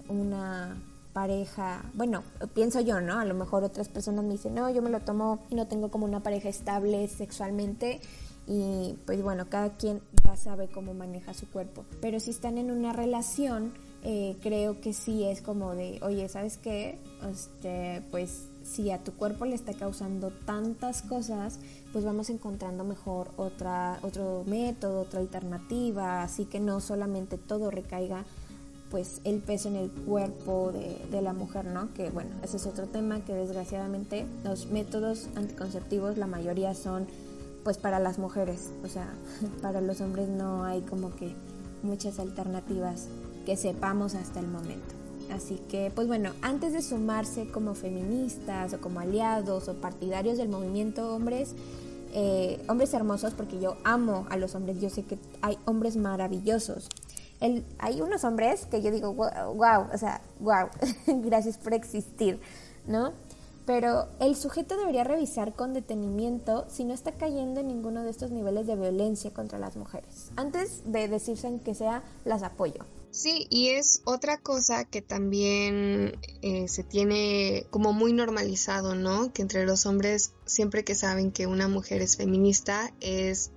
una 0.08 0.76
pareja, 1.12 1.84
bueno, 1.94 2.22
pienso 2.54 2.80
yo, 2.80 3.00
¿no? 3.00 3.18
A 3.18 3.24
lo 3.24 3.34
mejor 3.34 3.64
otras 3.64 3.88
personas 3.88 4.24
me 4.24 4.32
dicen, 4.32 4.54
no, 4.54 4.70
yo 4.70 4.80
me 4.80 4.90
lo 4.90 5.00
tomo 5.00 5.40
y 5.50 5.54
no 5.54 5.66
tengo 5.66 5.90
como 5.90 6.06
una 6.06 6.22
pareja 6.22 6.48
estable 6.48 7.06
sexualmente 7.08 8.00
y 8.46 8.96
pues 9.04 9.22
bueno, 9.22 9.48
cada 9.48 9.76
quien 9.76 10.00
ya 10.24 10.36
sabe 10.36 10.68
cómo 10.68 10.94
maneja 10.94 11.34
su 11.34 11.48
cuerpo, 11.48 11.84
pero 12.00 12.18
si 12.18 12.30
están 12.30 12.58
en 12.58 12.70
una 12.70 12.92
relación, 12.92 13.74
eh, 14.04 14.36
creo 14.42 14.80
que 14.80 14.92
sí 14.92 15.24
es 15.24 15.42
como 15.42 15.74
de, 15.74 16.00
oye, 16.02 16.28
¿sabes 16.28 16.56
qué? 16.56 16.98
Este, 17.30 18.02
pues 18.10 18.48
si 18.64 18.90
a 18.90 19.04
tu 19.04 19.12
cuerpo 19.12 19.44
le 19.44 19.54
está 19.54 19.74
causando 19.74 20.30
tantas 20.44 21.02
cosas, 21.02 21.58
pues 21.92 22.04
vamos 22.04 22.30
encontrando 22.30 22.84
mejor 22.84 23.30
otra, 23.36 23.98
otro 24.02 24.44
método, 24.46 25.02
otra 25.02 25.20
alternativa, 25.20 26.22
así 26.22 26.46
que 26.46 26.60
no 26.60 26.80
solamente 26.80 27.38
todo 27.38 27.70
recaiga 27.70 28.24
pues 28.90 29.20
el 29.24 29.40
peso 29.40 29.68
en 29.68 29.76
el 29.76 29.90
cuerpo 29.90 30.70
de, 30.70 30.98
de, 31.10 31.22
la 31.22 31.32
mujer, 31.32 31.64
¿no? 31.64 31.94
Que 31.94 32.10
bueno, 32.10 32.30
ese 32.42 32.58
es 32.58 32.66
otro 32.66 32.86
tema 32.86 33.24
que 33.24 33.32
desgraciadamente 33.32 34.26
los 34.44 34.66
métodos 34.66 35.28
anticonceptivos 35.34 36.18
la 36.18 36.26
mayoría 36.26 36.74
son 36.74 37.06
pues 37.64 37.78
para 37.78 37.98
las 37.98 38.18
mujeres, 38.18 38.70
o 38.84 38.88
sea, 38.88 39.08
para 39.62 39.80
los 39.80 40.00
hombres 40.00 40.28
no 40.28 40.64
hay 40.64 40.82
como 40.82 41.14
que 41.16 41.34
muchas 41.82 42.18
alternativas 42.18 43.08
que 43.46 43.56
sepamos 43.56 44.14
hasta 44.14 44.40
el 44.40 44.48
momento. 44.48 45.01
Así 45.32 45.56
que, 45.68 45.90
pues 45.94 46.06
bueno, 46.06 46.32
antes 46.42 46.72
de 46.72 46.82
sumarse 46.82 47.48
como 47.48 47.74
feministas 47.74 48.74
o 48.74 48.80
como 48.80 49.00
aliados 49.00 49.68
o 49.68 49.74
partidarios 49.74 50.36
del 50.38 50.48
movimiento 50.48 51.14
hombres, 51.14 51.54
eh, 52.12 52.62
hombres 52.68 52.92
hermosos, 52.92 53.32
porque 53.32 53.58
yo 53.58 53.76
amo 53.84 54.26
a 54.30 54.36
los 54.36 54.54
hombres, 54.54 54.80
yo 54.80 54.90
sé 54.90 55.04
que 55.04 55.18
hay 55.40 55.58
hombres 55.64 55.96
maravillosos. 55.96 56.88
El, 57.40 57.64
hay 57.78 58.00
unos 58.00 58.24
hombres 58.24 58.66
que 58.66 58.82
yo 58.82 58.90
digo, 58.90 59.14
wow, 59.14 59.86
o 59.92 59.98
sea, 59.98 60.20
wow, 60.40 60.68
gracias 61.24 61.56
por 61.56 61.74
existir, 61.74 62.38
¿no? 62.86 63.12
Pero 63.64 64.08
el 64.20 64.36
sujeto 64.36 64.76
debería 64.76 65.04
revisar 65.04 65.54
con 65.54 65.72
detenimiento 65.72 66.66
si 66.68 66.84
no 66.84 66.92
está 66.92 67.12
cayendo 67.12 67.60
en 67.60 67.68
ninguno 67.68 68.02
de 68.02 68.10
estos 68.10 68.30
niveles 68.30 68.66
de 68.66 68.76
violencia 68.76 69.32
contra 69.32 69.58
las 69.58 69.76
mujeres. 69.76 70.30
Antes 70.36 70.82
de 70.84 71.08
decirse 71.08 71.60
que 71.64 71.74
sea, 71.74 72.02
las 72.24 72.42
apoyo. 72.42 72.84
Sí, 73.12 73.46
y 73.50 73.68
es 73.68 74.00
otra 74.06 74.38
cosa 74.38 74.86
que 74.86 75.02
también 75.02 76.18
eh, 76.40 76.66
se 76.66 76.82
tiene 76.82 77.66
como 77.68 77.92
muy 77.92 78.14
normalizado, 78.14 78.94
¿no? 78.94 79.34
Que 79.34 79.42
entre 79.42 79.66
los 79.66 79.84
hombres, 79.84 80.32
siempre 80.46 80.82
que 80.82 80.94
saben 80.94 81.30
que 81.30 81.46
una 81.46 81.68
mujer 81.68 82.00
es 82.00 82.16
feminista, 82.16 82.94
es 83.00 83.52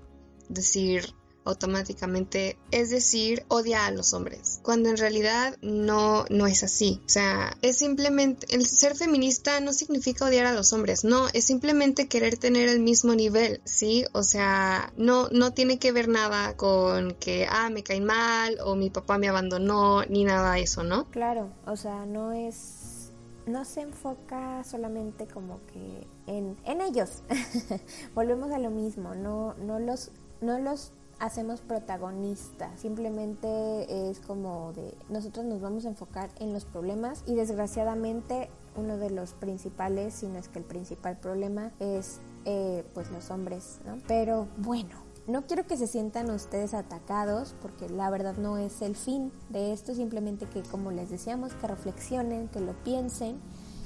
decir, 0.50 1.16
automáticamente, 1.46 2.58
es 2.72 2.90
decir, 2.90 3.46
odia 3.48 3.86
a 3.86 3.92
los 3.92 4.14
hombres, 4.14 4.60
cuando 4.64 4.90
en 4.90 4.98
realidad 4.98 5.58
no, 5.62 6.26
no 6.30 6.48
es 6.48 6.64
así. 6.64 7.02
O 7.06 7.10
sea, 7.10 7.56
es 7.62 7.78
simplemente, 7.78 8.48
el 8.50 8.66
ser 8.66 8.96
feminista 8.96 9.60
no 9.60 9.72
significa 9.72 10.26
odiar 10.26 10.48
a 10.48 10.54
los 10.54 10.74
hombres, 10.74 11.04
no, 11.04 11.28
es 11.34 11.46
simplemente 11.46 12.08
querer 12.08 12.38
tener 12.38 12.68
el 12.68 12.80
mismo 12.80 13.14
nivel, 13.16 13.62
¿sí? 13.64 14.06
O 14.12 14.24
sea, 14.24 14.92
no, 14.98 15.30
no 15.30 15.52
tiene 15.52 15.78
que 15.78 15.92
ver 15.92 16.08
nada 16.08 16.58
con 16.58 17.14
que, 17.14 17.48
ah, 17.50 17.70
me 17.70 17.84
caen 17.84 18.06
mal 18.06 18.58
o 18.64 18.76
mi 18.76 18.90
papá 18.90 19.18
me 19.18 19.30
abandonó, 19.30 20.04
ni 20.06 20.24
nada 20.24 20.54
de 20.54 20.62
eso, 20.62 20.84
¿no? 20.84 21.06
Claro, 21.12 21.52
o 21.68 21.76
sea, 21.76 22.06
no 22.08 22.32
es, 22.32 23.12
no 23.46 23.66
se 23.66 23.82
enfoca 23.82 24.64
solamente 24.64 25.28
como 25.28 25.60
que 25.68 26.08
en, 26.26 26.58
en 26.66 26.82
ellos. 26.82 27.22
Volvemos 28.16 28.52
a 28.52 28.58
lo 28.58 28.72
mismo, 28.72 29.14
no, 29.14 29.54
no 29.56 29.80
los, 29.80 30.12
no 30.42 30.58
los 30.58 30.92
hacemos 31.20 31.62
protagonista, 31.62 32.76
simplemente 32.78 34.10
es 34.10 34.20
como 34.20 34.74
de 34.74 34.94
nosotros 35.10 35.46
nos 35.46 35.62
vamos 35.62 35.86
a 35.86 35.90
enfocar 35.90 36.30
en 36.40 36.54
los 36.54 36.66
problemas 36.66 37.24
y 37.26 37.36
desgraciadamente 37.36 38.50
uno 38.76 38.98
de 38.98 39.10
los 39.10 39.34
principales, 39.34 40.14
si 40.16 40.28
no 40.28 40.38
es 40.38 40.50
que 40.50 40.60
el 40.60 40.66
principal 40.66 41.18
problema 41.18 41.72
es 41.80 42.20
eh, 42.46 42.84
pues 42.94 43.10
los 43.12 43.32
hombres, 43.32 43.80
¿no? 43.86 43.98
Pero 44.08 44.48
bueno, 44.58 45.06
no 45.28 45.48
quiero 45.48 45.66
que 45.66 45.78
se 45.78 45.88
sientan 45.88 46.30
ustedes 46.30 46.74
atacados 46.74 47.56
porque 47.62 47.90
la 47.90 48.10
verdad 48.10 48.36
no 48.38 48.58
es 48.58 48.82
el 48.82 48.96
fin 48.96 49.32
de 49.50 49.74
esto, 49.74 49.96
simplemente 49.96 50.46
que 50.46 50.62
como 50.62 50.92
les 50.92 51.10
decíamos, 51.10 51.54
que 51.54 51.68
reflexionen, 51.68 52.48
que 52.50 52.60
lo 52.60 52.74
piensen. 52.84 53.40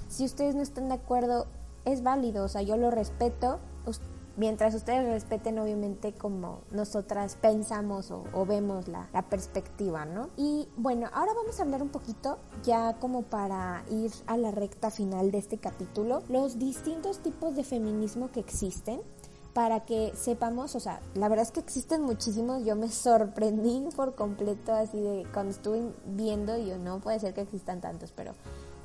Si 0.09 0.25
ustedes 0.25 0.55
no 0.55 0.61
están 0.61 0.89
de 0.89 0.95
acuerdo, 0.95 1.47
es 1.85 2.03
válido, 2.03 2.43
o 2.43 2.47
sea, 2.49 2.61
yo 2.61 2.75
lo 2.75 2.91
respeto, 2.91 3.59
mientras 4.39 4.73
ustedes 4.73 5.05
respeten 5.05 5.59
obviamente 5.59 6.13
como 6.13 6.61
nosotras 6.71 7.35
pensamos 7.35 8.09
o, 8.09 8.45
vemos 8.45 8.87
la, 8.87 9.09
la, 9.13 9.23
perspectiva, 9.23 10.05
¿no? 10.05 10.29
Y 10.37 10.69
bueno, 10.77 11.09
ahora 11.13 11.33
vamos 11.33 11.59
a 11.59 11.63
hablar 11.63 11.83
un 11.83 11.89
poquito 11.89 12.39
ya 12.63 12.95
como 12.99 13.23
para 13.23 13.83
ir 13.91 14.11
a 14.27 14.37
la 14.37 14.51
recta 14.51 14.89
final 14.91 15.29
de 15.31 15.39
este 15.39 15.57
capítulo, 15.57 16.23
los 16.29 16.57
distintos 16.57 17.19
tipos 17.19 17.55
de 17.55 17.65
feminismo 17.65 18.31
que 18.31 18.39
existen 18.39 19.01
para 19.53 19.81
que 19.81 20.13
sepamos, 20.15 20.75
o 20.75 20.79
sea, 20.79 21.01
la 21.15 21.27
verdad 21.27 21.45
es 21.45 21.51
que 21.51 21.59
existen 21.59 22.01
muchísimos, 22.01 22.63
yo 22.63 22.77
me 22.77 22.87
sorprendí 22.87 23.83
por 23.95 24.15
completo 24.15 24.73
así 24.73 24.99
de 25.01 25.27
cuando 25.33 25.51
estuve 25.51 25.81
viendo, 26.05 26.57
yo 26.57 26.77
no 26.77 26.99
puede 26.99 27.19
ser 27.19 27.33
que 27.33 27.41
existan 27.41 27.81
tantos, 27.81 28.13
pero 28.15 28.33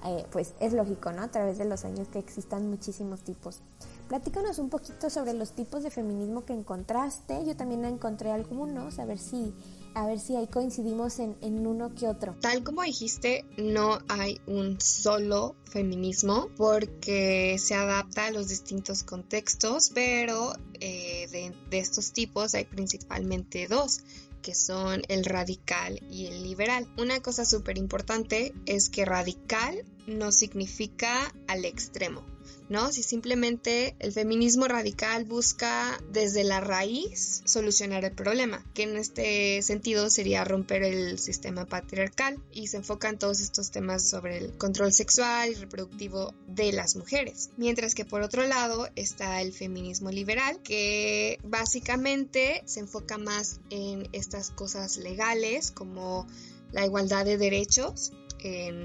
eh, 0.05 0.27
pues 0.33 0.55
es 0.61 0.73
lógico, 0.73 1.13
¿no? 1.13 1.23
A 1.23 1.29
través 1.29 1.59
de 1.59 1.65
los 1.65 1.85
años 1.85 2.09
que 2.09 2.19
existan 2.19 2.69
muchísimos 2.69 3.23
tipos. 3.23 3.63
Platícanos 4.09 4.59
un 4.59 4.69
poquito 4.69 5.09
sobre 5.09 5.33
los 5.33 5.53
tipos 5.53 5.83
de 5.83 5.91
feminismo 5.91 6.45
que 6.45 6.53
encontraste. 6.53 7.45
Yo 7.47 7.57
también 7.57 7.85
encontré 7.87 8.31
algunos, 8.31 8.99
a 8.99 9.07
ver 9.07 9.19
si, 9.19 9.55
a 9.95 10.07
ver 10.07 10.21
si 10.21 10.37
ahí 10.37 10.47
coincidimos 10.47 11.19
en, 11.21 11.37
en 11.41 11.67
uno 11.67 11.95
que 11.95 12.07
otro. 12.07 12.37
Tal 12.41 12.63
como 12.63 12.83
dijiste, 12.83 13.47
no 13.57 13.99
hay 14.09 14.41
un 14.47 14.79
solo 14.79 15.57
feminismo 15.65 16.51
porque 16.57 17.57
se 17.59 17.75
adapta 17.75 18.27
a 18.27 18.31
los 18.31 18.49
distintos 18.49 19.05
contextos, 19.05 19.91
pero 19.95 20.53
eh, 20.81 21.27
de, 21.33 21.55
de 21.71 21.79
estos 21.79 22.13
tipos 22.13 22.55
hay 22.55 22.67
principalmente 22.67 23.67
dos 23.69 24.01
que 24.43 24.55
son 24.55 25.01
el 25.09 25.25
radical 25.25 26.03
y 26.11 26.27
el 26.27 26.43
liberal. 26.43 26.87
Una 26.99 27.21
cosa 27.21 27.47
súper 27.47 27.79
importante 27.79 28.53
es 28.67 28.91
que 28.91 29.07
radical 29.07 29.83
no 30.07 30.31
significa 30.33 31.35
al 31.49 31.65
extremo. 31.65 32.34
¿No? 32.69 32.93
Si 32.93 33.03
simplemente 33.03 33.97
el 33.99 34.13
feminismo 34.13 34.67
radical 34.67 35.25
busca 35.25 36.01
desde 36.13 36.45
la 36.45 36.61
raíz 36.61 37.43
solucionar 37.45 38.05
el 38.05 38.13
problema, 38.13 38.65
que 38.75 38.85
en 38.85 38.97
este 38.97 39.63
sentido 39.63 40.11
sería 40.11 40.45
romper 40.45 40.83
el 40.83 41.19
sistema 41.19 41.67
patriarcal 41.67 42.39
y 42.53 42.69
se 42.69 42.79
enfoca 42.79 43.09
en 43.09 43.19
todos 43.19 43.41
estos 43.41 43.71
temas 43.71 44.09
sobre 44.09 44.39
el 44.39 44.57
control 44.57 44.93
sexual 44.93 45.51
y 45.51 45.55
reproductivo 45.55 46.35
de 46.47 46.73
las 46.73 46.97
mujeres. 46.97 47.51
Mientras 47.57 47.95
que 47.95 48.05
por 48.05 48.23
otro 48.23 48.47
lado 48.47 48.89
está 48.97 49.41
el 49.41 49.53
feminismo 49.53 50.11
liberal, 50.11 50.61
que 50.63 51.39
básicamente 51.45 52.63
se 52.67 52.81
enfoca 52.81 53.19
más 53.19 53.61
en 53.71 54.09
estas 54.13 54.51
cosas 54.51 54.97
legales 54.97 55.71
como 55.71 56.27
la 56.73 56.85
igualdad 56.85 57.25
de 57.25 57.39
derechos 57.39 58.13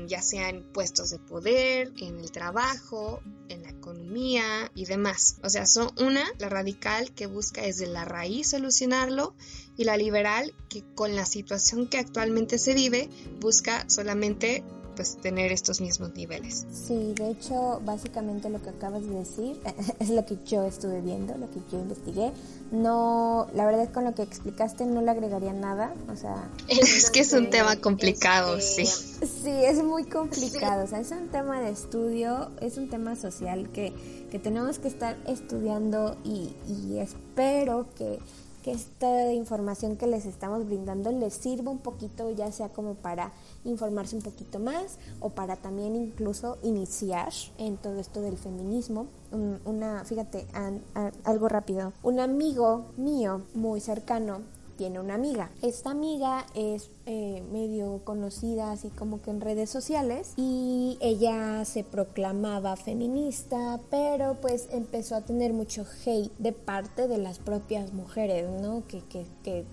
ya 0.07 0.22
sea 0.22 0.49
en 0.49 0.64
puestos 0.64 1.10
de 1.10 1.20
poder, 1.20 1.91
en 1.97 2.20
el 2.20 2.32
trabajo, 2.32 3.22
en 3.49 3.64
la 3.64 3.70
economía 3.70 4.72
y 4.74 4.86
demás. 4.86 5.38
O 5.43 5.49
sea, 5.49 5.66
son 5.66 5.91
una, 5.99 6.24
la 6.38 6.47
radical 6.47 7.12
que 7.14 7.28
busca 7.28 7.62
desde 7.62 7.88
la 7.88 8.05
raíz 8.05 8.51
solucionarlo 8.51 9.36
y 9.76 9.84
la 9.84 9.97
liberal 9.97 10.53
que 10.70 10.84
con 10.95 11.16
la 11.16 11.26
situación 11.26 11.88
que 11.88 11.97
actualmente 11.97 12.57
se 12.57 12.74
vive 12.74 13.10
busca 13.41 13.89
solamente 13.89 14.64
pues 15.00 15.16
tener 15.16 15.54
estos 15.54 15.80
mismos 15.80 16.14
niveles. 16.14 16.66
Sí, 16.74 17.14
de 17.16 17.30
hecho, 17.30 17.82
básicamente 17.86 18.50
lo 18.50 18.62
que 18.62 18.68
acabas 18.68 19.08
de 19.08 19.14
decir 19.14 19.58
es 20.00 20.10
lo 20.10 20.26
que 20.26 20.38
yo 20.45 20.66
estuve 20.66 21.00
viendo, 21.00 21.38
lo 21.38 21.50
que 21.50 21.62
yo 21.72 21.80
investigué. 21.80 22.34
No, 22.74 23.47
la 23.54 23.66
verdad 23.66 23.84
es 23.84 23.91
con 23.91 24.04
lo 24.04 24.14
que 24.14 24.24
explicaste 24.24 24.86
no 24.86 25.02
le 25.02 25.10
agregaría 25.12 25.54
nada, 25.54 25.93
o 26.12 26.18
sea... 26.18 26.50
Es 26.68 27.10
que 27.12 27.22
es 27.22 27.32
un 27.32 27.50
tema 27.50 27.78
complicado, 27.78 28.58
este, 28.58 28.86
sí. 28.86 29.26
Sí, 29.26 29.52
es 29.52 29.82
muy 29.82 30.04
complicado, 30.04 30.84
o 30.84 30.88
sea, 30.88 31.00
es 31.00 31.12
un 31.12 31.30
tema 31.30 31.62
de 31.62 31.70
estudio, 31.70 32.52
es 32.60 32.76
un 32.76 32.89
tema 32.89 33.16
social 33.16 33.70
que, 33.72 33.93
que 34.30 34.38
tenemos 34.38 34.80
que 34.80 34.89
estar 34.89 35.16
estudiando 35.28 36.18
y, 36.26 36.54
y 36.68 37.00
espero 37.00 37.88
que 37.97 38.20
que 38.64 38.72
esta 38.72 39.32
información 39.32 39.95
que 39.95 40.08
les 40.08 40.26
estamos 40.26 40.66
brindando 40.66 41.12
les 41.12 41.34
sirva 41.34 41.72
un 41.72 41.80
poquito, 41.80 42.30
ya 42.32 42.52
sea 42.52 42.70
como 42.70 42.95
para 42.95 43.32
informarse 43.64 44.16
un 44.16 44.22
poquito 44.22 44.60
más 44.60 44.97
o 45.20 45.30
para 45.30 45.55
también 45.55 45.95
incluso 45.95 46.57
iniciar 46.64 47.32
en 47.57 47.78
todo 47.78 47.99
esto 47.99 48.22
del 48.22 48.38
feminismo. 48.38 49.07
una, 49.66 50.03
fíjate, 50.05 50.47
algo 51.24 51.49
rápido. 51.49 51.93
Un 52.03 52.20
amigo 52.20 52.86
mío 52.97 53.41
muy 53.53 53.80
cercano 53.80 54.41
tiene 54.80 54.97
una 55.01 55.16
amiga. 55.16 55.49
Esta 55.62 55.91
amiga 55.91 56.45
es 56.55 56.89
eh, 57.05 57.43
medio 57.51 57.99
conocida 58.05 58.72
así 58.72 58.88
como 58.88 59.22
que 59.22 59.30
en 59.30 59.41
redes 59.41 59.70
sociales 59.70 60.32
y 60.38 60.97
ella 61.01 61.66
se 61.66 61.84
proclamaba 61.84 62.78
feminista, 62.78 63.82
pero 63.91 64.38
pues 64.39 64.70
empezó 64.72 65.18
a 65.18 65.22
tener 65.22 65.51
mucho 65.51 65.86
hate 66.05 66.32
de 66.38 66.53
parte 66.53 67.10
de 67.10 67.18
las 67.18 67.39
propias 67.39 67.91
mujeres, 67.91 68.49
¿no? 68.62 68.88
Que, 68.88 69.01
que, 69.01 69.26
que 69.43 69.66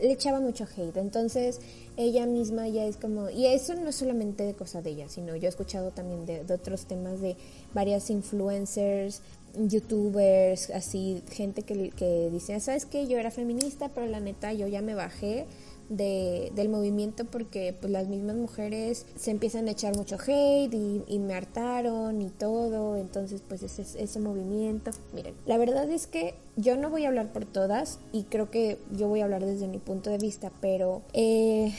le 0.00 0.12
echaba 0.12 0.40
mucho 0.40 0.64
hate. 0.64 0.96
Entonces 0.96 1.60
ella 1.96 2.26
misma 2.26 2.68
ya 2.68 2.84
es 2.84 2.96
como, 2.96 3.30
y 3.30 3.46
eso 3.46 3.74
no 3.74 3.88
es 3.88 3.96
solamente 3.96 4.44
de 4.44 4.54
cosa 4.54 4.82
de 4.82 4.90
ella, 4.90 5.08
sino 5.08 5.36
yo 5.36 5.46
he 5.46 5.48
escuchado 5.48 5.90
también 5.90 6.26
de, 6.26 6.44
de 6.44 6.54
otros 6.54 6.86
temas 6.86 7.20
de 7.20 7.36
varias 7.74 8.10
influencers 8.10 9.22
youtubers, 9.56 10.70
así, 10.70 11.22
gente 11.30 11.62
que, 11.62 11.90
que 11.90 12.30
dice, 12.30 12.58
¿sabes 12.60 12.86
qué? 12.86 13.06
Yo 13.06 13.18
era 13.18 13.30
feminista, 13.30 13.88
pero 13.88 14.06
la 14.06 14.20
neta 14.20 14.52
yo 14.52 14.66
ya 14.68 14.82
me 14.82 14.94
bajé 14.94 15.46
de, 15.88 16.52
del 16.54 16.68
movimiento 16.68 17.24
porque 17.24 17.74
pues 17.78 17.92
las 17.92 18.08
mismas 18.08 18.36
mujeres 18.36 19.06
se 19.16 19.30
empiezan 19.30 19.68
a 19.68 19.72
echar 19.72 19.96
mucho 19.96 20.16
hate 20.16 20.74
y, 20.74 21.18
me 21.18 21.34
hartaron 21.34 22.22
y 22.22 22.30
todo, 22.30 22.96
entonces 22.96 23.42
pues 23.46 23.62
ese, 23.62 23.82
ese 24.02 24.20
movimiento. 24.20 24.92
Miren, 25.12 25.34
la 25.46 25.58
verdad 25.58 25.90
es 25.90 26.06
que 26.06 26.34
yo 26.56 26.76
no 26.76 26.90
voy 26.90 27.04
a 27.04 27.08
hablar 27.08 27.32
por 27.32 27.44
todas 27.44 27.98
y 28.12 28.24
creo 28.24 28.50
que 28.50 28.78
yo 28.92 29.08
voy 29.08 29.20
a 29.20 29.24
hablar 29.24 29.44
desde 29.44 29.68
mi 29.68 29.78
punto 29.78 30.10
de 30.10 30.18
vista, 30.18 30.52
pero 30.60 31.02
eh, 31.12 31.72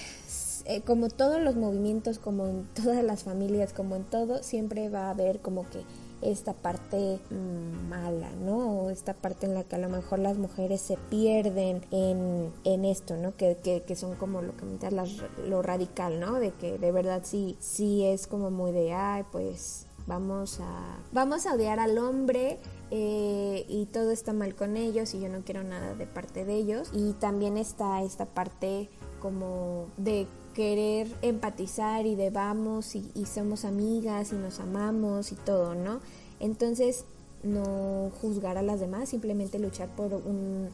eh, 0.66 0.82
como 0.82 1.10
todos 1.10 1.42
los 1.42 1.56
movimientos, 1.56 2.20
como 2.20 2.48
en 2.48 2.68
todas 2.76 3.04
las 3.04 3.24
familias, 3.24 3.74
como 3.74 3.96
en 3.96 4.04
todo, 4.04 4.44
siempre 4.44 4.90
va 4.90 5.08
a 5.08 5.10
haber 5.12 5.40
como 5.40 5.70
que 5.70 5.80
esta 6.22 6.54
parte 6.54 7.20
mm, 7.30 7.90
mala, 7.90 8.30
¿no? 8.32 8.82
O 8.82 8.90
esta 8.90 9.14
parte 9.14 9.46
en 9.46 9.54
la 9.54 9.64
que 9.64 9.76
a 9.76 9.80
lo 9.80 9.90
mejor 9.90 10.20
las 10.20 10.38
mujeres 10.38 10.82
se 10.82 10.98
pierden 11.10 11.82
en, 11.92 12.52
en 12.64 12.86
esto, 12.86 13.16
¿no? 13.18 13.36
Que, 13.36 13.58
que, 13.64 13.82
que, 13.84 13.96
son 13.96 14.16
como 14.16 14.42
lo 14.42 14.54
que 14.56 14.92
las, 14.92 15.10
lo 15.48 15.62
radical, 15.62 16.20
¿no? 16.20 16.40
De 16.40 16.52
que 16.52 16.78
de 16.78 16.92
verdad 16.92 17.22
sí, 17.24 17.58
sí 17.60 18.06
es 18.06 18.28
como 18.28 18.52
muy 18.52 18.72
de, 18.72 18.94
ay, 18.94 19.24
pues 19.32 19.88
vamos 20.08 20.60
a, 20.60 20.98
vamos 21.12 21.46
a 21.46 21.54
odiar 21.54 21.80
al 21.80 21.98
hombre 21.98 22.58
eh, 22.92 23.66
y 23.70 23.86
todo 23.86 24.12
está 24.12 24.34
mal 24.34 24.56
con 24.56 24.76
ellos 24.76 25.14
y 25.14 25.20
yo 25.20 25.30
no 25.30 25.42
quiero 25.42 25.64
nada 25.64 25.94
de 25.94 26.08
parte 26.08 26.46
de 26.46 26.56
ellos. 26.56 26.90
Y 26.94 27.14
también 27.14 27.58
está 27.58 28.02
esta 28.02 28.26
parte 28.26 28.90
como 29.20 29.88
de 29.98 30.28
querer 30.54 31.08
empatizar 31.22 32.06
y 32.06 32.16
de 32.16 32.30
vamos 32.30 32.96
y, 32.96 33.26
somos 33.26 33.66
amigas 33.66 34.32
y 34.32 34.36
nos 34.36 34.60
amamos 34.60 35.32
y 35.32 35.36
todo, 35.36 35.76
¿no? 35.76 36.02
Entonces, 36.40 37.06
no 37.44 38.12
juzgar 38.22 38.58
a 38.58 38.62
las 38.62 38.80
demás, 38.80 39.10
simplemente 39.10 39.60
luchar 39.60 39.90
por 39.96 40.14
un, 40.14 40.70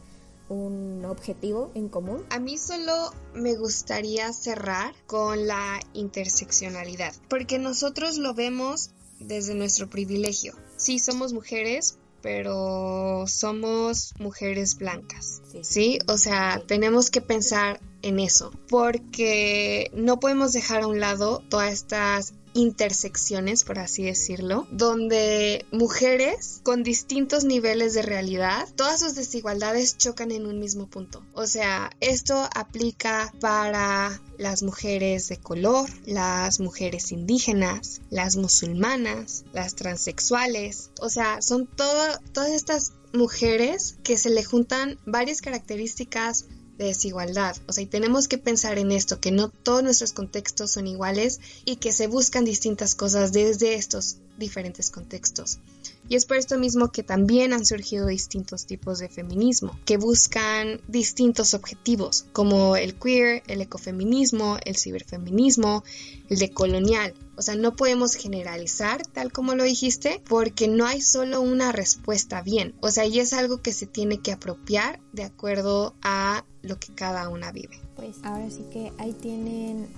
un 0.48 1.04
objetivo 1.04 1.70
en 1.74 1.88
común. 1.88 2.24
A 2.30 2.38
mí 2.38 2.58
solo 2.58 3.12
me 3.34 3.56
gustaría 3.56 4.32
cerrar 4.32 4.94
con 5.06 5.46
la 5.46 5.80
interseccionalidad, 5.92 7.14
porque 7.28 7.58
nosotros 7.58 8.18
lo 8.18 8.34
vemos 8.34 8.90
desde 9.20 9.54
nuestro 9.54 9.88
privilegio. 9.88 10.54
Sí, 10.76 10.98
somos 10.98 11.32
mujeres, 11.32 11.98
pero 12.22 13.24
somos 13.26 14.14
mujeres 14.18 14.78
blancas, 14.78 15.42
¿sí? 15.62 15.98
O 16.08 16.18
sea, 16.18 16.62
tenemos 16.66 17.10
que 17.10 17.20
pensar 17.20 17.80
en 18.06 18.20
eso, 18.20 18.52
porque 18.68 19.90
no 19.94 20.20
podemos 20.20 20.52
dejar 20.52 20.82
a 20.82 20.86
un 20.86 21.00
lado 21.00 21.42
todas 21.48 21.72
estas 21.72 22.34
intersecciones, 22.54 23.64
por 23.64 23.78
así 23.78 24.04
decirlo, 24.04 24.66
donde 24.70 25.66
mujeres 25.72 26.60
con 26.62 26.82
distintos 26.82 27.44
niveles 27.44 27.92
de 27.92 28.02
realidad, 28.02 28.66
todas 28.76 29.00
sus 29.00 29.14
desigualdades 29.14 29.98
chocan 29.98 30.30
en 30.30 30.46
un 30.46 30.58
mismo 30.58 30.86
punto. 30.86 31.22
O 31.34 31.46
sea, 31.46 31.90
esto 32.00 32.48
aplica 32.54 33.32
para 33.40 34.22
las 34.38 34.62
mujeres 34.62 35.28
de 35.28 35.36
color, 35.36 35.90
las 36.06 36.60
mujeres 36.60 37.12
indígenas, 37.12 38.00
las 38.08 38.36
musulmanas, 38.36 39.44
las 39.52 39.74
transexuales. 39.74 40.90
O 41.00 41.10
sea, 41.10 41.42
son 41.42 41.66
todas 41.66 42.20
estas 42.54 42.92
mujeres 43.12 43.98
que 44.02 44.16
se 44.16 44.30
le 44.30 44.44
juntan 44.44 44.98
varias 45.04 45.40
características 45.40 46.46
de 46.78 46.86
desigualdad. 46.86 47.56
O 47.66 47.72
sea, 47.72 47.82
y 47.82 47.86
tenemos 47.86 48.28
que 48.28 48.38
pensar 48.38 48.78
en 48.78 48.92
esto, 48.92 49.20
que 49.20 49.30
no 49.30 49.48
todos 49.48 49.82
nuestros 49.82 50.12
contextos 50.12 50.72
son 50.72 50.86
iguales 50.86 51.40
y 51.64 51.76
que 51.76 51.92
se 51.92 52.06
buscan 52.06 52.44
distintas 52.44 52.94
cosas 52.94 53.32
desde 53.32 53.74
estos 53.74 54.16
diferentes 54.38 54.90
contextos. 54.90 55.58
Y 56.08 56.16
es 56.16 56.26
por 56.26 56.36
esto 56.36 56.58
mismo 56.58 56.92
que 56.92 57.02
también 57.02 57.52
han 57.52 57.66
surgido 57.66 58.06
distintos 58.06 58.66
tipos 58.66 58.98
de 58.98 59.08
feminismo, 59.08 59.78
que 59.84 59.96
buscan 59.96 60.80
distintos 60.86 61.54
objetivos, 61.54 62.26
como 62.32 62.76
el 62.76 62.94
queer, 62.94 63.42
el 63.46 63.60
ecofeminismo, 63.60 64.58
el 64.64 64.76
ciberfeminismo, 64.76 65.82
el 66.28 66.38
decolonial. 66.38 67.14
O 67.36 67.42
sea, 67.42 67.54
no 67.54 67.76
podemos 67.76 68.14
generalizar 68.14 69.02
tal 69.06 69.32
como 69.32 69.54
lo 69.54 69.64
dijiste, 69.64 70.22
porque 70.28 70.68
no 70.68 70.86
hay 70.86 71.00
solo 71.00 71.40
una 71.40 71.72
respuesta 71.72 72.40
bien. 72.40 72.74
O 72.80 72.90
sea, 72.90 73.04
y 73.04 73.18
es 73.18 73.32
algo 73.32 73.60
que 73.60 73.72
se 73.72 73.86
tiene 73.86 74.18
que 74.18 74.32
apropiar 74.32 75.00
de 75.12 75.24
acuerdo 75.24 75.94
a 76.02 76.44
lo 76.62 76.78
que 76.78 76.94
cada 76.94 77.28
una 77.28 77.52
vive. 77.52 77.80
Pues 77.96 78.16
ahora 78.22 78.50
sí 78.50 78.64
que 78.72 78.92
ahí 78.98 79.12
tienen 79.12 79.88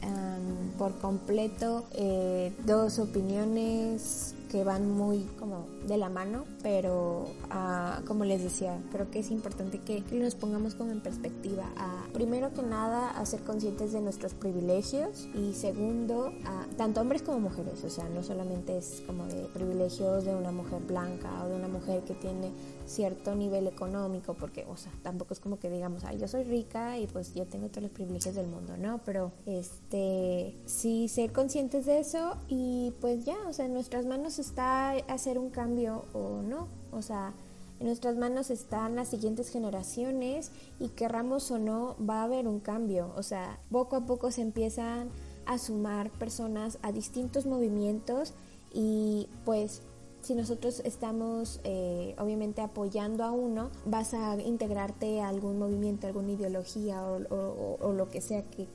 por 0.79 0.99
completo 0.99 1.87
eh, 1.93 2.53
dos 2.65 2.99
opiniones 2.99 4.35
que 4.49 4.65
van 4.65 4.91
muy 4.91 5.25
como 5.39 5.67
de 5.87 5.97
la 5.99 6.09
mano, 6.09 6.45
pero 6.63 7.27
uh, 7.51 8.05
como 8.07 8.25
les 8.25 8.43
decía, 8.43 8.81
creo 8.91 9.11
que 9.11 9.21
es 9.21 9.31
importante 9.31 9.79
que, 9.79 10.03
nos 10.13 10.35
pongamos 10.35 10.75
como 10.75 10.91
en 10.91 11.01
perspectiva 11.01 11.65
a, 11.77 12.07
primero 12.13 12.53
que 12.53 12.63
nada, 12.63 13.11
a 13.11 13.25
ser 13.27 13.41
conscientes 13.41 13.93
de 13.93 14.01
nuestros 14.01 14.35
privilegios 14.35 15.29
y 15.35 15.53
segundo, 15.55 16.33
a, 16.45 16.67
tanto 16.77 17.01
hombres 17.01 17.23
como 17.23 17.41
mujeres, 17.41 17.85
o 17.85 17.91
sea, 17.91 18.09
no 18.09 18.23
solamente 18.23 18.79
es 18.79 19.03
como 19.07 19.27
de 19.27 19.45
privilegios 19.55 20.25
de 20.25 20.35
una 20.35 20.51
mujer 20.51 20.81
blanca 20.83 21.45
o 21.45 21.49
de 21.49 21.57
una 21.57 21.69
mujer 21.69 22.03
que 22.05 22.15
tiene 22.15 22.53
cierto 22.87 23.35
nivel 23.35 23.67
económico, 23.67 24.35
porque, 24.35 24.67
o 24.69 24.77
sea, 24.77 24.93
tampoco 25.03 25.35
es 25.35 25.41
como 25.41 25.59
que 25.59 25.71
digamos, 25.71 26.05
ay, 26.05 26.19
yo 26.19 26.27
soy 26.27 26.45
rica 26.45 26.99
y 26.99 27.07
pues 27.07 27.35
yo 27.35 27.47
tengo 27.47 27.69
todos 27.69 27.83
los 27.85 27.93
privilegios 27.93 28.35
del 28.35 28.47
mundo, 28.47 28.77
¿no? 28.77 29.01
Pero, 29.05 29.33
este, 29.47 30.55
sí 30.67 31.09
ser 31.09 31.33
conscientes 31.33 31.87
de 31.87 32.01
eso 32.01 32.37
y 32.49 32.93
pues 33.01 33.25
ya, 33.25 33.37
o 33.49 33.53
sea, 33.53 33.67
en 33.67 33.75
nuestras 33.75 34.07
manos 34.07 34.38
está 34.39 34.91
hacer 35.09 35.39
un 35.39 35.51
cambio 35.51 36.05
o 36.13 36.43
no, 36.43 36.69
o 36.93 37.03
sea, 37.03 37.35
en 37.81 37.87
nuestras 37.87 38.17
manos 38.17 38.51
están 38.51 38.97
las 38.97 39.09
siguientes 39.09 39.51
generaciones 39.51 40.51
y 40.81 40.89
querramos 40.89 41.51
o 41.51 41.59
no, 41.59 41.97
va 42.05 42.23
a 42.23 42.25
haber 42.25 42.49
un 42.49 42.61
cambio, 42.61 43.13
o 43.17 43.23
sea, 43.23 43.61
poco 43.71 43.97
a 43.97 44.07
poco 44.07 44.31
se 44.31 44.43
empiezan 44.43 45.11
a 45.47 45.59
sumar 45.59 46.11
personas 46.11 46.79
a 46.83 46.93
distintos 46.93 47.47
movimientos 47.47 48.35
y 48.73 49.29
pues 49.45 49.83
si 50.21 50.35
nosotros 50.35 50.83
estamos 50.85 51.61
eh, 51.65 52.15
obviamente 52.19 52.61
apoyando 52.61 53.25
a 53.25 53.31
uno, 53.31 53.71
vas 53.87 54.15
a 54.15 54.37
integrarte 54.43 55.21
a 55.21 55.29
algún 55.29 55.59
movimiento, 55.59 56.07
alguna 56.07 56.33
ideología 56.33 57.03
o, 57.03 57.93
lo 57.93 58.09
que 58.11 58.21
sea 58.21 58.43
que, 58.43 58.69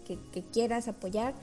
quieras 0.51 0.88
apoyar. 0.88 1.34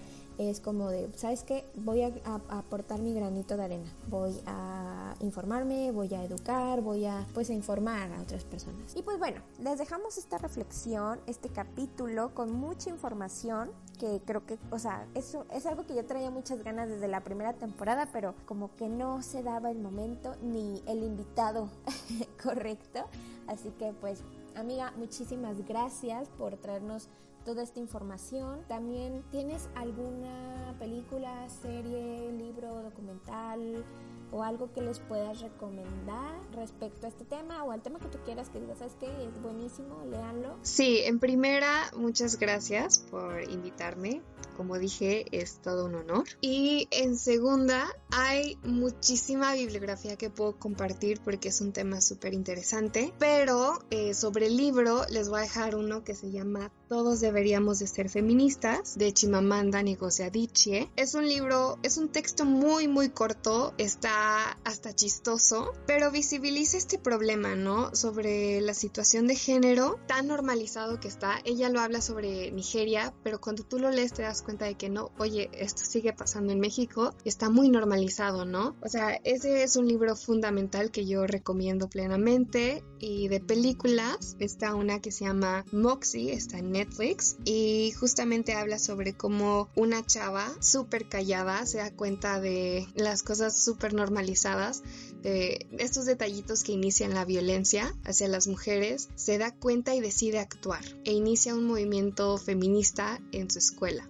Es 0.41 0.59
como 0.59 0.89
de, 0.89 1.11
¿sabes 1.17 1.45
qué? 1.45 1.67
Voy 1.75 2.01
a, 2.01 2.15
aportar 2.49 2.99
mi 2.99 3.13
granito 3.13 3.59
de 3.59 3.65
arena. 3.65 3.93
Voy 4.09 4.41
a 4.47 5.15
informarme, 5.21 5.93
voy 5.93 6.15
a 6.15 6.25
educar, 6.25 6.81
voy 6.81 7.05
a 7.05 7.27
pues 7.35 7.51
a 7.51 7.53
informar 7.53 8.11
a 8.11 8.23
otras 8.23 8.45
personas. 8.45 8.97
Y 8.97 9.03
pues 9.03 9.19
bueno, 9.19 9.43
les 9.63 9.77
dejamos 9.77 10.17
esta 10.17 10.39
reflexión, 10.39 11.21
este 11.27 11.51
capítulo 11.51 12.35
con 12.35 12.53
mucha 12.55 12.89
información 12.89 13.71
que 13.99 14.23
creo 14.25 14.47
que, 14.47 14.59
o 14.71 14.79
sea, 14.79 15.07
eso 15.15 15.45
es 15.51 15.67
algo 15.67 15.85
que 15.85 15.95
yo 15.95 16.07
traía 16.07 16.31
muchas 16.31 16.65
ganas 16.65 16.89
desde 16.89 17.07
la 17.07 17.21
primera 17.21 17.53
temporada, 17.53 18.09
pero 18.11 18.35
como 18.47 18.75
que 18.77 18.89
no 18.89 19.21
se 19.21 19.43
daba 19.43 19.71
el 19.71 19.79
momento 19.79 20.37
ni 20.41 20.83
el 20.87 21.03
invitado 21.03 21.69
correcto. 22.43 23.05
Así 23.47 23.69
que 23.79 23.93
pues, 23.93 24.23
amiga, 24.57 24.95
muchísimas 24.97 25.67
gracias 25.69 26.31
por 26.31 26.57
traernos 26.57 27.11
toda 27.45 27.63
esta 27.63 27.81
información. 27.81 28.65
También 28.69 29.23
tienes 29.31 29.69
alguna 29.75 30.75
película, 30.79 31.49
serie, 31.49 32.33
libro, 32.33 32.83
documental 32.83 33.85
o 34.33 34.43
algo 34.43 34.73
que 34.73 34.81
les 34.81 35.01
puedas 35.01 35.41
recomendar 35.41 36.41
respecto 36.53 37.07
a 37.07 37.09
este 37.09 37.25
tema 37.25 37.65
o 37.65 37.73
al 37.73 37.83
tema 37.83 37.99
que 37.99 38.09
tú 38.09 38.19
quieras 38.25 38.49
que 38.49 38.61
digas, 38.61 38.79
¿sabes 38.79 38.97
qué? 39.01 39.07
Es 39.25 39.43
buenísimo, 39.43 40.05
léanlo. 40.09 40.57
Sí, 40.63 41.01
en 41.05 41.19
primera, 41.19 41.91
muchas 41.97 42.39
gracias 42.39 43.01
por 43.11 43.43
invitarme. 43.51 44.23
Como 44.57 44.79
dije, 44.79 45.27
es 45.33 45.57
todo 45.63 45.87
un 45.87 45.97
honor. 45.97 46.25
Y 46.41 46.87
en 46.91 47.17
segunda, 47.17 47.89
hay 48.11 48.59
muchísima 48.65 49.55
bibliografía 49.55 50.17
que 50.17 50.31
puedo 50.31 50.59
compartir 50.59 51.21
porque 51.21 51.49
es 51.49 51.61
un 51.61 51.73
tema 51.73 52.01
súper 52.01 52.35
interesante. 52.35 53.13
Pero 53.19 53.79
eh, 53.91 54.15
sobre 54.15 54.47
el 54.47 54.57
libro, 54.57 55.05
les 55.11 55.29
voy 55.29 55.41
a 55.41 55.43
dejar 55.43 55.77
uno 55.77 56.05
que 56.05 56.15
se 56.15 56.31
llama 56.31 56.73
Todos 56.89 57.21
deberíamos 57.21 57.79
de 57.79 57.87
ser 57.87 58.09
feministas, 58.09 58.99
de 58.99 59.13
Chimamanda 59.13 59.83
Ngozi 59.83 60.25
Adichie. 60.25 60.91
Es 60.97 61.15
un 61.15 61.27
libro, 61.27 61.79
es 61.83 61.97
un 61.97 62.09
texto 62.09 62.45
muy, 62.45 62.89
muy 62.89 63.11
corto. 63.11 63.75
Está 63.79 64.59
hasta 64.65 64.95
chistoso, 64.95 65.73
pero 65.87 66.11
visibiliza 66.11 66.77
este 66.77 66.99
problema, 66.99 67.55
¿no? 67.55 67.95
Sobre 67.95 68.61
la 68.61 68.75
situación 68.75 69.27
de 69.27 69.37
género 69.37 69.99
tan 70.07 70.27
normalizado 70.27 71.01
que 71.01 71.09
está. 71.09 71.41
Ella 71.45 71.69
lo 71.69 71.81
habla 71.81 72.01
sobre 72.01 72.51
Nigeria, 72.51 73.15
pero 73.23 73.41
cuando 73.41 73.63
tú 73.63 73.79
lo 73.79 73.91
lees 73.91 74.13
te 74.13 74.23
das 74.23 74.43
cuenta 74.43 74.67
de 74.67 74.75
que 74.75 74.89
no, 74.89 75.11
oye, 75.19 75.51
esto 75.53 75.83
sigue 75.85 76.13
pasando 76.13 76.53
en 76.53 76.61
México 76.61 77.15
está 77.25 77.49
muy 77.51 77.69
normalizado, 77.69 78.00
¿no? 78.45 78.77
O 78.83 78.89
sea, 78.89 79.21
ese 79.25 79.63
es 79.63 79.77
un 79.77 79.87
libro 79.87 80.17
fundamental 80.17 80.91
que 80.91 81.07
yo 81.07 81.27
recomiendo 81.27 81.89
plenamente. 81.89 82.83
Y 82.99 83.29
de 83.29 83.41
películas 83.41 84.37
está 84.39 84.75
una 84.75 85.01
que 85.01 85.11
se 85.11 85.25
llama 85.25 85.65
Moxie, 85.73 86.33
está 86.33 86.59
en 86.59 86.73
Netflix 86.73 87.37
y 87.45 87.93
justamente 87.93 88.53
habla 88.53 88.79
sobre 88.79 89.15
cómo 89.15 89.71
una 89.75 90.05
chava 90.05 90.47
súper 90.61 91.09
callada 91.09 91.65
se 91.65 91.79
da 91.79 91.91
cuenta 91.91 92.41
de 92.41 92.87
las 92.95 93.23
cosas 93.23 93.59
súper 93.63 93.95
normalizadas 93.95 94.83
de 95.23 95.67
estos 95.79 96.05
detallitos 96.05 96.63
que 96.63 96.73
inician 96.73 97.15
la 97.15 97.25
violencia 97.25 97.95
hacia 98.05 98.29
las 98.29 98.47
mujeres, 98.47 99.09
se 99.15 99.39
da 99.39 99.55
cuenta 99.55 99.95
y 99.95 100.01
decide 100.01 100.39
actuar 100.39 100.85
e 101.05 101.13
inicia 101.13 101.55
un 101.55 101.67
movimiento 101.67 102.37
feminista 102.39 103.21
en 103.33 103.51
su 103.51 103.59
escuela. 103.59 104.09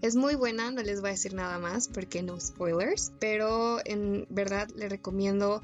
Es 0.00 0.14
muy 0.14 0.36
buena, 0.36 0.70
no 0.70 0.82
les 0.82 1.00
voy 1.00 1.08
a 1.08 1.12
decir 1.12 1.34
nada 1.34 1.58
más 1.58 1.88
porque 1.88 2.22
no 2.22 2.38
spoilers, 2.38 3.12
pero 3.18 3.78
en 3.84 4.26
verdad 4.30 4.68
le 4.76 4.88
recomiendo 4.88 5.62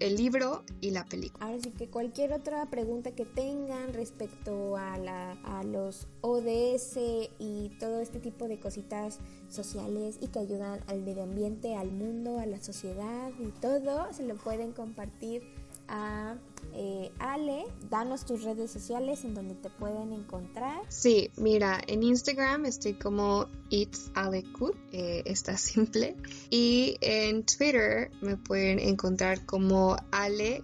el 0.00 0.16
libro 0.16 0.64
y 0.82 0.90
la 0.90 1.04
película. 1.06 1.46
Ahora 1.46 1.58
sí 1.62 1.70
que 1.70 1.88
cualquier 1.88 2.32
otra 2.34 2.66
pregunta 2.66 3.12
que 3.12 3.24
tengan 3.24 3.94
respecto 3.94 4.76
a, 4.76 4.98
la, 4.98 5.32
a 5.44 5.64
los 5.64 6.06
ODS 6.20 6.98
y 7.38 7.70
todo 7.80 8.00
este 8.00 8.18
tipo 8.18 8.48
de 8.48 8.58
cositas 8.58 9.18
sociales 9.48 10.18
y 10.20 10.28
que 10.28 10.40
ayudan 10.40 10.80
al 10.88 11.00
medio 11.00 11.22
ambiente, 11.22 11.74
al 11.74 11.90
mundo, 11.90 12.38
a 12.38 12.44
la 12.44 12.60
sociedad 12.60 13.30
y 13.38 13.48
todo, 13.60 14.12
se 14.12 14.24
lo 14.24 14.34
pueden 14.36 14.72
compartir 14.72 15.42
a 15.88 16.36
eh, 16.74 17.10
Ale, 17.18 17.64
danos 17.90 18.26
tus 18.26 18.42
redes 18.42 18.70
sociales 18.70 19.24
en 19.24 19.34
donde 19.34 19.54
te 19.54 19.70
pueden 19.70 20.12
encontrar. 20.12 20.82
Sí, 20.88 21.30
mira, 21.36 21.80
en 21.86 22.02
Instagram 22.02 22.66
estoy 22.66 22.94
como 22.94 23.46
It's 23.70 24.10
Ale 24.14 24.44
eh, 24.92 25.22
está 25.24 25.56
simple. 25.56 26.16
Y 26.50 26.98
en 27.00 27.44
Twitter 27.44 28.10
me 28.20 28.36
pueden 28.36 28.78
encontrar 28.78 29.44
como 29.46 29.96
Ale 30.10 30.62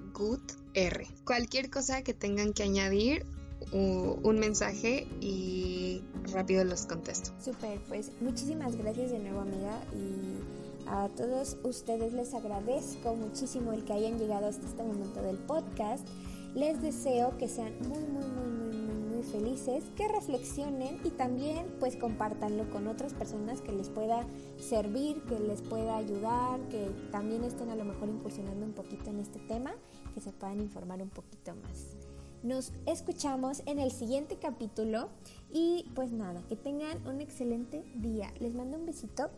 R. 0.75 1.07
Cualquier 1.25 1.71
cosa 1.71 2.03
que 2.03 2.15
tengan 2.15 2.53
que 2.53 2.63
añadir, 2.63 3.25
un 3.73 4.39
mensaje 4.39 5.07
y 5.21 6.03
rápido 6.33 6.65
los 6.65 6.85
contesto. 6.85 7.31
Super, 7.43 7.81
pues 7.89 8.11
muchísimas 8.21 8.77
gracias 8.77 9.13
de 9.13 9.19
nuevo 9.19 9.41
amiga 9.41 9.81
y 9.95 10.62
a 10.87 11.09
todos 11.09 11.57
ustedes 11.65 12.13
les 12.13 12.35
agradezco 12.35 13.15
muchísimo 13.15 13.73
el 13.73 13.85
que 13.85 13.93
hayan 13.93 14.19
llegado 14.19 14.47
hasta 14.47 14.67
este 14.67 14.83
momento 14.83 15.23
del 15.23 15.39
podcast. 15.39 16.07
Les 16.55 16.83
deseo 16.83 17.37
que 17.39 17.49
sean 17.49 17.73
muy, 17.89 18.03
muy, 18.05 18.25
muy, 18.25 18.47
muy, 18.47 18.77
muy, 18.77 19.15
muy 19.15 19.23
felices, 19.23 19.85
que 19.97 20.09
reflexionen 20.09 21.01
y 21.05 21.11
también 21.11 21.67
pues 21.81 21.97
compártanlo 21.97 22.69
con 22.71 22.87
otras 22.89 23.15
personas 23.15 23.61
que 23.61 23.73
les 23.73 23.89
pueda 23.89 24.27
servir, 24.59 25.23
que 25.23 25.39
les 25.41 25.63
pueda 25.63 25.97
ayudar, 25.97 26.61
que 26.69 26.91
también 27.11 27.45
estén 27.45 27.71
a 27.71 27.77
lo 27.77 27.85
mejor 27.85 28.09
incursionando 28.09 28.67
un 28.67 28.73
poquito 28.73 29.11
en 29.11 29.21
este 29.21 29.39
tema, 29.39 29.73
que 30.15 30.21
se 30.21 30.33
puedan 30.33 30.61
informar 30.61 31.01
un 31.01 31.11
poquito 31.11 31.55
más. 31.55 31.97
Nos 32.43 32.73
escuchamos 32.87 33.63
en 33.67 33.79
el 33.79 33.93
siguiente 33.93 34.37
capítulo 34.37 35.09
y 35.53 35.87
pues 35.95 36.11
nada, 36.11 36.43
que 36.49 36.57
tengan 36.57 37.07
un 37.07 37.21
excelente 37.21 37.85
día. 37.95 38.33
Les 38.41 38.53
mando 38.53 38.77
un 38.77 38.85
besito. 38.87 39.31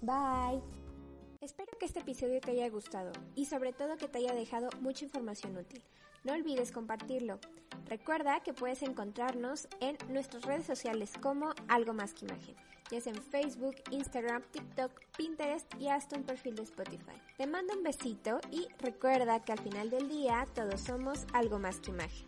Bye. 0.00 0.81
Espero 1.42 1.76
que 1.76 1.86
este 1.86 1.98
episodio 1.98 2.40
te 2.40 2.52
haya 2.52 2.70
gustado 2.70 3.10
y 3.34 3.46
sobre 3.46 3.72
todo 3.72 3.96
que 3.96 4.06
te 4.06 4.18
haya 4.18 4.32
dejado 4.32 4.68
mucha 4.80 5.04
información 5.04 5.56
útil. 5.56 5.82
No 6.22 6.34
olvides 6.34 6.70
compartirlo. 6.70 7.40
Recuerda 7.86 8.38
que 8.44 8.54
puedes 8.54 8.80
encontrarnos 8.84 9.66
en 9.80 9.98
nuestras 10.08 10.44
redes 10.44 10.66
sociales 10.66 11.10
como 11.20 11.52
Algo 11.66 11.94
Más 11.94 12.14
que 12.14 12.26
Imagen, 12.26 12.54
ya 12.92 13.00
sea 13.00 13.12
en 13.12 13.20
Facebook, 13.20 13.74
Instagram, 13.90 14.42
TikTok, 14.52 14.92
Pinterest 15.16 15.66
y 15.80 15.88
hasta 15.88 16.16
un 16.16 16.22
perfil 16.22 16.54
de 16.54 16.62
Spotify. 16.62 17.20
Te 17.36 17.48
mando 17.48 17.74
un 17.74 17.82
besito 17.82 18.38
y 18.52 18.68
recuerda 18.78 19.42
que 19.44 19.50
al 19.50 19.58
final 19.58 19.90
del 19.90 20.08
día 20.08 20.46
todos 20.54 20.80
somos 20.80 21.26
algo 21.32 21.58
más 21.58 21.80
que 21.80 21.90
imagen. 21.90 22.24